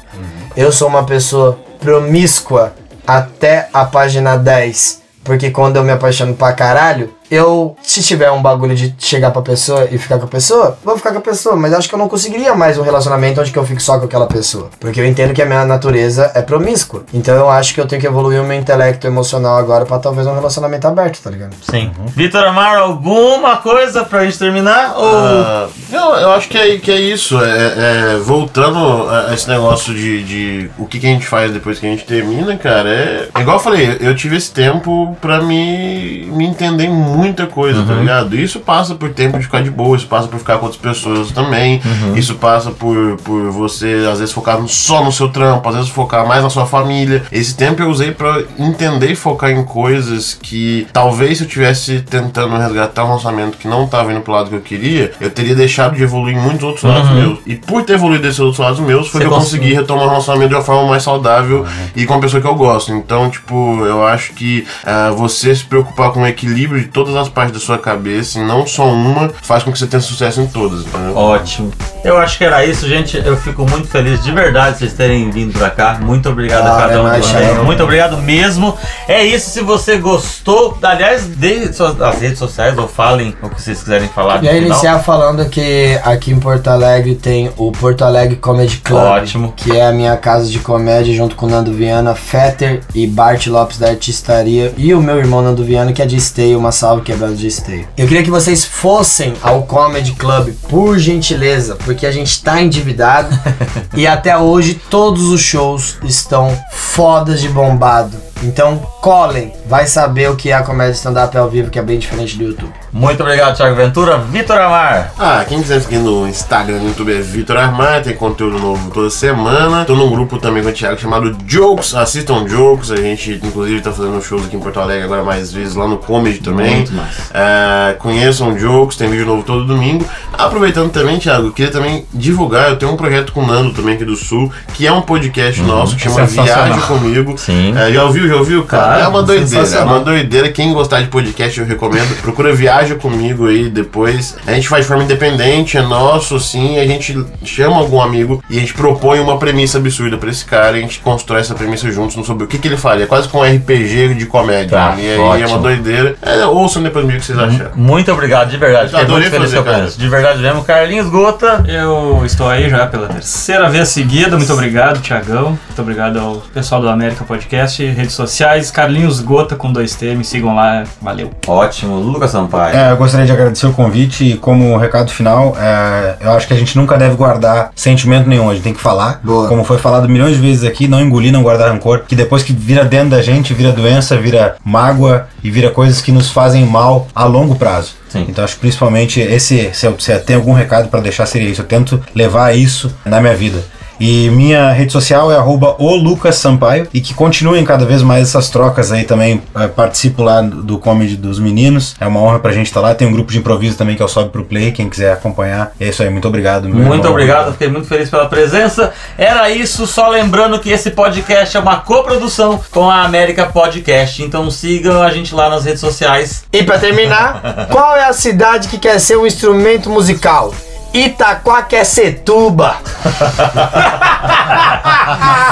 Eu 0.55 0.71
sou 0.71 0.87
uma 0.87 1.03
pessoa 1.03 1.59
promíscua 1.79 2.73
até 3.05 3.69
a 3.71 3.85
página 3.85 4.35
10. 4.35 5.06
Porque 5.27 5.51
quando 5.51 5.75
eu 5.75 5.83
me 5.83 5.91
apaixono 5.91 6.33
pra 6.35 6.53
caralho, 6.53 7.13
eu, 7.29 7.75
se 7.81 8.01
tiver 8.01 8.31
um 8.31 8.41
bagulho 8.41 8.75
de 8.75 8.95
chegar 8.97 9.31
pra 9.31 9.41
pessoa 9.41 9.87
e 9.91 9.97
ficar 9.97 10.17
com 10.17 10.25
a 10.25 10.29
pessoa, 10.29 10.77
vou 10.83 10.97
ficar 10.97 11.11
com 11.11 11.17
a 11.19 11.21
pessoa. 11.21 11.55
Mas 11.55 11.73
acho 11.73 11.89
que 11.89 11.95
eu 11.95 11.99
não 11.99 12.07
conseguiria 12.07 12.55
mais 12.55 12.77
um 12.77 12.81
relacionamento 12.81 13.41
onde 13.41 13.51
que 13.51 13.59
eu 13.59 13.65
fico 13.65 13.81
só 13.81 13.99
com 13.99 14.05
aquela 14.05 14.27
pessoa. 14.27 14.69
Porque 14.79 14.99
eu 14.99 15.05
entendo 15.05 15.33
que 15.33 15.41
a 15.41 15.45
minha 15.45 15.65
natureza 15.65 16.31
é 16.33 16.41
promíscua. 16.41 17.03
Então 17.13 17.35
eu 17.35 17.49
acho 17.49 17.73
que 17.73 17.81
eu 17.81 17.87
tenho 17.87 18.01
que 18.01 18.07
evoluir 18.07 18.41
o 18.41 18.45
meu 18.45 18.57
intelecto 18.57 19.07
emocional 19.07 19.57
agora 19.57 19.85
pra 19.85 19.99
talvez 19.99 20.27
um 20.27 20.33
relacionamento 20.33 20.87
aberto, 20.87 21.21
tá 21.21 21.29
ligado? 21.29 21.55
Sim. 21.69 21.91
Vitor 22.15 22.43
Amaro, 22.43 22.83
alguma 22.83 23.57
coisa 23.57 24.03
pra 24.05 24.23
gente 24.25 24.39
terminar? 24.39 24.95
Ou. 24.97 25.17
Ah, 25.17 25.69
não, 25.89 26.15
eu 26.15 26.31
acho 26.31 26.47
que 26.47 26.57
é, 26.57 26.77
que 26.77 26.91
é 26.91 26.99
isso. 26.99 27.37
É, 27.43 28.13
é, 28.13 28.17
voltando 28.17 29.09
a 29.09 29.33
esse 29.33 29.47
negócio 29.49 29.93
de, 29.93 30.23
de 30.23 30.71
o 30.77 30.85
que, 30.85 30.99
que 30.99 31.07
a 31.07 31.09
gente 31.09 31.25
faz 31.25 31.51
depois 31.51 31.79
que 31.79 31.85
a 31.85 31.89
gente 31.89 32.05
termina, 32.05 32.55
cara, 32.57 32.89
é. 32.89 33.29
Igual 33.39 33.57
eu 33.57 33.63
falei, 33.63 33.97
eu 33.99 34.15
tive 34.15 34.37
esse 34.37 34.51
tempo 34.51 35.15
pra 35.21 35.41
me, 35.41 36.25
me 36.25 36.45
entender 36.45 36.85
em 36.85 37.16
muita 37.17 37.47
coisa, 37.47 37.83
tá 37.83 37.93
ligado? 37.95 38.35
Isso 38.35 38.59
passa 38.59 38.93
por 38.93 39.09
tempo 39.09 39.37
de 39.37 39.45
ficar 39.45 39.63
de 39.63 39.71
boa, 39.71 39.97
isso 39.97 40.07
passa 40.07 40.27
por 40.27 40.37
ficar 40.39 40.57
com 40.57 40.65
outras 40.67 40.81
pessoas 40.81 41.31
também, 41.31 41.81
isso 42.15 42.35
passa 42.35 42.69
por, 42.69 43.17
por 43.17 43.49
você, 43.51 44.07
às 44.11 44.19
vezes, 44.19 44.33
focar 44.33 44.61
só 44.67 45.03
no 45.03 45.11
seu 45.11 45.29
trampo, 45.29 45.67
às 45.69 45.75
vezes 45.75 45.89
focar 45.89 46.27
mais 46.27 46.43
na 46.43 46.49
sua 46.49 46.65
família. 46.65 47.23
Esse 47.31 47.55
tempo 47.55 47.81
eu 47.81 47.89
usei 47.89 48.11
pra 48.11 48.43
entender 48.59 49.11
e 49.11 49.15
focar 49.15 49.49
em 49.49 49.63
coisas 49.63 50.37
que 50.41 50.87
talvez 50.93 51.39
se 51.39 51.43
eu 51.43 51.47
tivesse 51.47 52.01
tentando 52.01 52.55
resgatar 52.57 53.05
um 53.05 53.11
lançamento 53.11 53.57
que 53.57 53.67
não 53.67 53.87
tava 53.87 54.11
indo 54.11 54.21
pro 54.21 54.33
lado 54.33 54.49
que 54.49 54.55
eu 54.55 54.61
queria, 54.61 55.11
eu 55.19 55.29
teria 55.29 55.55
deixado 55.55 55.95
de 55.95 56.03
evoluir 56.03 56.37
em 56.37 56.39
muitos 56.39 56.63
outros 56.63 56.83
lados 56.83 57.11
meus. 57.11 57.39
E 57.45 57.55
por 57.55 57.83
ter 57.83 57.93
evoluído 57.93 58.23
desses 58.23 58.39
outros 58.39 58.59
lados 58.59 58.79
meus, 58.79 59.07
foi 59.07 59.21
Você 59.21 59.27
que 59.27 59.33
eu 59.33 59.37
consegui 59.37 59.73
retomar 59.73 60.05
o 60.05 60.09
relacionamento 60.09 60.49
de 60.49 60.55
uma 60.55 60.63
forma 60.63 60.89
mais 60.89 61.03
saudável 61.03 61.65
e 61.95 62.05
com 62.05 62.13
a 62.13 62.19
pessoa 62.19 62.41
que 62.41 62.47
eu 62.47 62.55
gosto. 62.55 62.91
Então, 62.91 63.29
tipo, 63.29 63.85
eu 63.85 64.05
acho 64.05 64.33
que 64.33 64.65
ah, 64.85 65.11
você 65.11 65.55
se 65.55 65.63
preocupar 65.65 66.11
com 66.11 66.21
o 66.21 66.27
equilíbrio 66.27 66.81
de 66.81 66.87
todas 67.07 67.21
as 67.21 67.29
partes 67.29 67.53
da 67.53 67.59
sua 67.59 67.77
cabeça 67.77 68.39
e 68.39 68.43
não 68.43 68.65
só 68.67 68.85
uma, 68.85 69.29
faz 69.41 69.63
com 69.63 69.71
que 69.71 69.79
você 69.79 69.87
tenha 69.87 70.01
sucesso 70.01 70.41
em 70.41 70.47
todas, 70.47 70.81
entendeu? 70.81 71.15
Ótimo. 71.15 71.71
Eu 72.03 72.17
acho 72.17 72.37
que 72.37 72.43
era 72.45 72.63
isso, 72.65 72.87
gente. 72.87 73.17
Eu 73.17 73.35
fico 73.37 73.65
muito 73.69 73.87
feliz 73.87 74.23
de 74.23 74.31
verdade 74.31 74.77
vocês 74.77 74.93
terem 74.93 75.29
vindo 75.29 75.57
pra 75.57 75.69
cá. 75.69 75.97
Muito 75.99 76.29
obrigado 76.29 76.65
a 76.67 76.75
Ah, 76.77 76.87
cada 76.87 77.01
um 77.01 77.07
é 77.07 77.11
de 77.15 77.19
mais 77.19 77.25
vocês. 77.25 77.47
chato. 77.49 77.63
Muito 77.65 77.83
obrigado 77.83 78.17
mesmo. 78.17 78.77
É 79.07 79.23
isso. 79.25 79.49
Se 79.49 79.61
você 79.61 79.97
gostou, 79.97 80.77
aliás, 80.81 81.25
dê 81.27 81.71
suas 81.73 81.99
as 82.01 82.19
redes 82.21 82.39
sociais 82.39 82.77
ou 82.77 82.87
falem 82.87 83.35
o 83.41 83.49
que 83.49 83.61
vocês 83.61 83.79
quiserem 83.79 84.07
falar. 84.09 84.43
E 84.43 84.47
aí 84.47 84.55
final. 84.61 84.69
iniciar 84.69 84.99
falando 84.99 85.49
que 85.49 85.99
aqui 86.03 86.31
em 86.31 86.39
Porto 86.39 86.67
Alegre 86.69 87.15
tem 87.15 87.51
o 87.57 87.71
Porto 87.71 88.03
Alegre 88.03 88.35
Comedy 88.37 88.77
Club. 88.77 89.01
Ótimo. 89.01 89.53
Que 89.55 89.75
é 89.77 89.87
a 89.87 89.91
minha 89.91 90.15
casa 90.17 90.47
de 90.49 90.59
comédia 90.59 91.13
junto 91.13 91.35
com 91.35 91.45
o 91.45 91.49
Nando 91.49 91.73
Viana, 91.73 92.15
Fetter 92.15 92.81
e 92.95 93.05
Bart 93.07 93.47
Lopes 93.47 93.77
da 93.79 93.89
Artistaria. 93.89 94.73
E 94.77 94.93
o 94.93 95.01
meu 95.01 95.17
irmão 95.17 95.41
Nando 95.41 95.63
Viana, 95.63 95.91
que 95.91 96.01
é 96.01 96.05
de 96.05 96.15
Esteio, 96.15 96.57
uma 96.57 96.71
salve 96.97 97.01
quebrada 97.03 97.35
de 97.35 97.47
Esteio. 97.47 97.87
Eu 97.97 98.07
queria 98.07 98.23
que 98.23 98.29
vocês 98.29 98.65
fossem 98.65 99.33
ao 99.41 99.63
Comedy 99.63 100.13
Club, 100.13 100.53
por 100.69 100.97
gentileza, 100.97 101.75
porque 101.75 102.05
a 102.05 102.11
gente 102.11 102.41
tá 102.43 102.61
endividado. 102.61 103.29
e 103.95 104.07
até 104.07 104.37
hoje 104.37 104.75
todos 104.89 105.29
os 105.29 105.41
shows 105.41 105.97
estão 106.03 106.57
fodas 106.71 107.41
de 107.41 107.49
bombado. 107.49 108.17
Então 108.43 108.77
colhem, 109.01 109.53
vai 109.67 109.87
saber 109.87 110.29
o 110.29 110.35
que 110.35 110.49
é 110.49 110.53
a 110.53 110.63
comédia 110.63 110.93
stand-up 110.93 111.35
ao 111.37 111.49
vivo, 111.49 111.69
que 111.69 111.79
é 111.79 111.81
bem 111.81 111.97
diferente 111.97 112.37
do 112.37 112.43
YouTube. 112.43 112.73
Muito 112.91 113.21
obrigado, 113.21 113.55
Thiago 113.55 113.75
Ventura. 113.75 114.17
Vitor 114.17 114.57
Amar. 114.57 115.11
Ah, 115.19 115.45
quem 115.47 115.61
quiser 115.61 115.81
seguir 115.81 115.97
no 115.97 116.27
Instagram, 116.27 116.79
no 116.79 116.87
YouTube 116.89 117.15
é 117.15 117.21
Vitor 117.21 117.57
Armar, 117.57 118.01
tem 118.01 118.15
conteúdo 118.15 118.57
novo 118.57 118.89
toda 118.91 119.09
semana. 119.09 119.85
Tô 119.85 119.95
num 119.95 120.09
grupo 120.09 120.37
também 120.37 120.63
com 120.63 120.69
o 120.69 120.71
Thiago 120.71 120.99
chamado 120.99 121.35
Jokes, 121.45 121.93
assistam 121.95 122.47
Jokes, 122.47 122.91
a 122.91 122.97
gente 122.97 123.39
inclusive 123.43 123.81
tá 123.81 123.91
fazendo 123.91 124.21
shows 124.21 124.45
aqui 124.45 124.55
em 124.55 124.59
Porto 124.59 124.79
Alegre 124.79 125.03
agora 125.03 125.23
mais 125.23 125.51
vezes, 125.51 125.75
lá 125.75 125.87
no 125.87 125.97
Comedy 125.97 126.39
também. 126.39 126.77
Muito 126.77 126.93
massa. 126.93 127.31
É, 127.33 127.93
conheçam 127.99 128.57
Jokes, 128.57 128.97
tem 128.97 129.09
vídeo 129.09 129.25
novo 129.25 129.43
todo 129.43 129.65
domingo. 129.65 130.05
Aproveitando 130.33 130.91
também, 130.91 131.19
Thiago, 131.19 131.47
eu 131.47 131.51
queria 131.51 131.71
também 131.71 132.05
divulgar, 132.13 132.69
eu 132.69 132.77
tenho 132.77 132.91
um 132.91 132.97
projeto 132.97 133.31
com 133.31 133.41
o 133.41 133.47
Nando 133.47 133.73
também 133.73 133.95
aqui 133.95 134.05
do 134.05 134.15
Sul, 134.15 134.51
que 134.73 134.87
é 134.87 134.91
um 134.91 135.01
podcast 135.01 135.61
nosso 135.61 135.95
que 135.95 136.03
chama. 136.03 136.25
Viagem 136.25 136.81
Comigo. 136.81 137.37
Sim. 137.37 137.73
É, 137.77 137.91
já 137.91 138.03
ouviu 138.03 138.27
já 138.27 138.35
ouviu, 138.35 138.63
cara? 138.63 138.83
Claro, 138.83 139.01
é 139.01 139.07
uma 139.07 139.23
doideira, 139.23 139.67
é 139.67 139.83
uma 139.83 139.99
doideira. 139.99 140.49
Quem 140.49 140.73
gostar 140.73 141.01
de 141.01 141.07
podcast, 141.07 141.59
eu 141.59 141.65
recomendo. 141.65 142.15
Procura 142.21 142.53
Comigo 142.95 143.47
aí 143.47 143.69
depois. 143.69 144.35
A 144.45 144.53
gente 144.53 144.67
faz 144.67 144.83
de 144.83 144.87
forma 144.87 145.03
independente, 145.03 145.77
é 145.77 145.81
nosso, 145.81 146.39
sim. 146.39 146.79
A 146.79 146.85
gente 146.85 147.17
chama 147.43 147.77
algum 147.77 148.01
amigo 148.01 148.43
e 148.49 148.57
a 148.57 148.59
gente 148.59 148.73
propõe 148.73 149.19
uma 149.19 149.37
premissa 149.37 149.77
absurda 149.77 150.17
pra 150.17 150.29
esse 150.29 150.45
cara. 150.45 150.77
E 150.77 150.79
a 150.79 150.81
gente 150.81 150.99
constrói 150.99 151.41
essa 151.41 151.55
premissa 151.55 151.91
juntos 151.91 152.25
sobre 152.25 152.43
o 152.43 152.47
que, 152.47 152.57
que 152.57 152.67
ele 152.67 152.77
faria. 152.77 153.03
É 153.03 153.07
quase 153.07 153.27
com 153.27 153.39
um 153.39 153.43
RPG 153.43 154.15
de 154.15 154.25
comédia. 154.25 154.77
Tá, 154.77 154.95
e 154.97 155.01
aí 155.01 155.15
é 155.15 155.19
ótimo. 155.19 155.49
uma 155.49 155.59
doideira. 155.59 156.15
É, 156.21 156.45
ouçam 156.45 156.81
depois 156.81 157.03
comigo 157.03 157.17
o 157.17 157.21
que 157.21 157.25
vocês 157.25 157.39
acharam. 157.39 157.71
Muito 157.75 158.11
obrigado, 158.11 158.49
de 158.49 158.57
verdade. 158.57 158.89
Fiquei 158.89 159.03
Adorei 159.03 159.29
muito 159.29 159.31
feliz 159.31 159.51
fazer, 159.51 159.63
que 159.63 159.69
eu 159.69 159.73
cara. 159.73 159.87
De 159.89 160.09
verdade 160.09 160.41
mesmo. 160.41 160.63
Carlinhos 160.63 161.09
Gota. 161.09 161.63
Eu 161.67 162.23
estou 162.25 162.49
aí 162.49 162.69
já 162.69 162.87
pela 162.87 163.07
terceira 163.07 163.69
vez 163.69 163.89
seguida. 163.89 164.37
Muito 164.37 164.53
obrigado, 164.53 165.01
Tiagão. 165.01 165.49
Muito 165.49 165.81
obrigado 165.81 166.19
ao 166.19 166.35
pessoal 166.53 166.81
do 166.81 166.89
América 166.89 167.23
Podcast, 167.23 167.83
redes 167.85 168.13
sociais, 168.13 168.71
Carlinhos 168.71 169.19
Gota 169.19 169.55
com 169.55 169.71
2T. 169.71 170.15
Me 170.15 170.23
sigam 170.23 170.55
lá. 170.55 170.83
Valeu. 171.01 171.31
Ótimo. 171.47 171.95
Lucas 171.95 172.31
Sampaio. 172.31 172.66
É, 172.75 172.91
eu 172.91 172.97
gostaria 172.97 173.25
de 173.25 173.31
agradecer 173.31 173.67
o 173.67 173.73
convite 173.73 174.23
e 174.23 174.37
como 174.37 174.77
recado 174.77 175.11
final, 175.11 175.55
é, 175.59 176.15
eu 176.21 176.31
acho 176.31 176.47
que 176.47 176.53
a 176.53 176.57
gente 176.57 176.77
nunca 176.77 176.97
deve 176.97 177.15
guardar 177.15 177.71
sentimento 177.75 178.27
nenhum, 178.27 178.49
a 178.49 178.53
gente 178.53 178.63
tem 178.63 178.73
que 178.73 178.81
falar. 178.81 179.19
Boa. 179.23 179.47
Como 179.47 179.63
foi 179.63 179.77
falado 179.77 180.09
milhões 180.09 180.35
de 180.35 180.41
vezes 180.41 180.63
aqui, 180.63 180.87
não 180.87 181.01
engolir, 181.01 181.31
não 181.31 181.43
guardar 181.43 181.71
rancor, 181.71 182.03
que 182.07 182.15
depois 182.15 182.43
que 182.43 182.53
vira 182.53 182.83
dentro 182.83 183.09
da 183.09 183.21
gente, 183.21 183.53
vira 183.53 183.71
doença, 183.71 184.17
vira 184.17 184.55
mágoa 184.63 185.27
e 185.43 185.51
vira 185.51 185.69
coisas 185.69 186.01
que 186.01 186.11
nos 186.11 186.29
fazem 186.29 186.65
mal 186.65 187.07
a 187.13 187.25
longo 187.25 187.55
prazo. 187.55 187.95
Sim. 188.09 188.25
Então 188.29 188.43
acho 188.43 188.55
que 188.55 188.61
principalmente 188.61 189.19
esse, 189.19 189.69
se, 189.73 189.85
eu, 189.85 189.99
se 189.99 190.11
eu 190.11 190.19
tenho 190.19 190.39
algum 190.39 190.53
recado 190.53 190.89
pra 190.89 190.99
deixar 190.99 191.25
seria 191.25 191.49
isso, 191.49 191.61
eu 191.61 191.65
tento 191.65 192.01
levar 192.15 192.55
isso 192.55 192.93
na 193.05 193.19
minha 193.19 193.35
vida. 193.35 193.63
E 193.99 194.29
minha 194.29 194.71
rede 194.71 194.91
social 194.91 195.31
é 195.31 195.35
arroba 195.35 195.75
o 195.79 195.95
Lucas 195.95 196.35
Sampaio 196.35 196.87
e 196.93 197.01
que 197.01 197.13
continuem 197.13 197.63
cada 197.65 197.85
vez 197.85 198.01
mais 198.01 198.29
essas 198.29 198.49
trocas 198.49 198.91
aí 198.91 199.03
também. 199.03 199.41
eh, 199.55 199.67
participo 199.67 200.21
lá 200.23 200.41
do 200.41 200.77
comedy 200.77 201.15
dos 201.15 201.39
meninos. 201.39 201.95
É 201.99 202.05
uma 202.07 202.19
honra 202.21 202.39
pra 202.39 202.51
gente 202.51 202.67
estar 202.67 202.79
lá. 202.81 202.93
Tem 202.93 203.07
um 203.07 203.11
grupo 203.11 203.31
de 203.31 203.37
improviso 203.39 203.77
também 203.77 203.95
que 203.95 204.01
é 204.01 204.05
o 204.05 204.07
Sobe 204.07 204.29
pro 204.29 204.43
Play, 204.45 204.71
quem 204.71 204.89
quiser 204.89 205.13
acompanhar. 205.13 205.71
E 205.79 205.85
é 205.85 205.89
isso 205.89 206.01
aí, 206.03 206.09
muito 206.09 206.27
obrigado. 206.27 206.63
meu 206.69 206.75
Muito 206.75 206.93
irmão. 206.95 207.11
obrigado, 207.11 207.51
fiquei 207.53 207.67
muito 207.69 207.87
feliz 207.87 208.09
pela 208.09 208.27
presença. 208.27 208.91
Era 209.17 209.49
isso, 209.49 209.87
só 209.87 210.07
lembrando 210.09 210.59
que 210.59 210.69
esse 210.69 210.91
podcast 210.91 211.55
é 211.57 211.59
uma 211.59 211.77
coprodução 211.77 212.59
com 212.71 212.89
a 212.89 213.03
América 213.03 213.45
Podcast. 213.47 214.21
Então 214.23 214.49
sigam 214.51 215.01
a 215.01 215.09
gente 215.11 215.33
lá 215.33 215.49
nas 215.49 215.65
redes 215.65 215.79
sociais. 215.81 216.45
E 216.53 216.63
pra 216.63 216.77
terminar, 216.79 217.67
qual 217.71 217.95
é 217.95 218.05
a 218.05 218.13
cidade 218.13 218.67
que 218.67 218.77
quer 218.77 218.99
ser 218.99 219.17
um 219.17 219.25
instrumento 219.25 219.89
musical? 219.89 220.53
Itaquaquecetuba. 220.93 222.77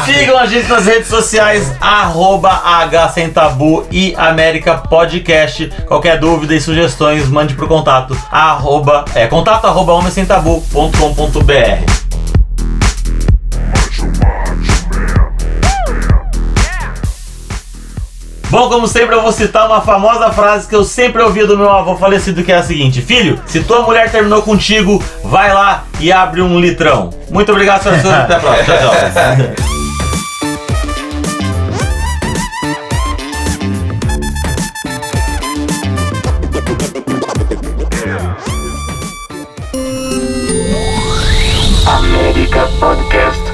Sigam 0.05 0.37
a 0.37 0.45
gente 0.45 0.67
nas 0.67 0.85
redes 0.85 1.07
sociais, 1.07 1.73
arroba 1.79 2.51
e 3.91 4.13
América 4.17 4.77
Podcast. 4.77 5.71
Qualquer 5.87 6.19
dúvida 6.19 6.53
e 6.55 6.61
sugestões, 6.61 7.27
mande 7.27 7.55
pro 7.55 7.67
contato, 7.67 8.15
arroba, 8.31 9.05
é, 9.15 9.27
contato 9.27 9.65
arroba. 9.65 12.04
Bom, 18.55 18.69
como 18.69 18.87
sempre, 18.87 19.13
eu 19.13 19.21
vou 19.21 19.33
citar 19.33 19.67
uma 19.67 19.81
famosa 19.81 20.31
frase 20.31 20.65
que 20.65 20.73
eu 20.73 20.85
sempre 20.85 21.21
ouvia 21.21 21.45
do 21.45 21.57
meu 21.57 21.69
avô 21.69 21.97
falecido, 21.97 22.41
que 22.41 22.53
é 22.53 22.55
a 22.55 22.63
seguinte: 22.63 23.01
Filho, 23.01 23.37
se 23.45 23.61
tua 23.61 23.81
mulher 23.81 24.09
terminou 24.09 24.41
contigo, 24.43 25.03
vai 25.25 25.53
lá 25.53 25.83
e 25.99 26.09
abre 26.09 26.41
um 26.41 26.57
litrão. 26.57 27.09
Muito 27.29 27.51
obrigado, 27.51 27.83
senhor. 27.83 28.13
Até 28.13 28.35
a 28.35 28.39
próxima. 28.39 28.63
Tchau, 28.63 28.77
tchau. 28.77 29.75
Podcast. 42.79 43.44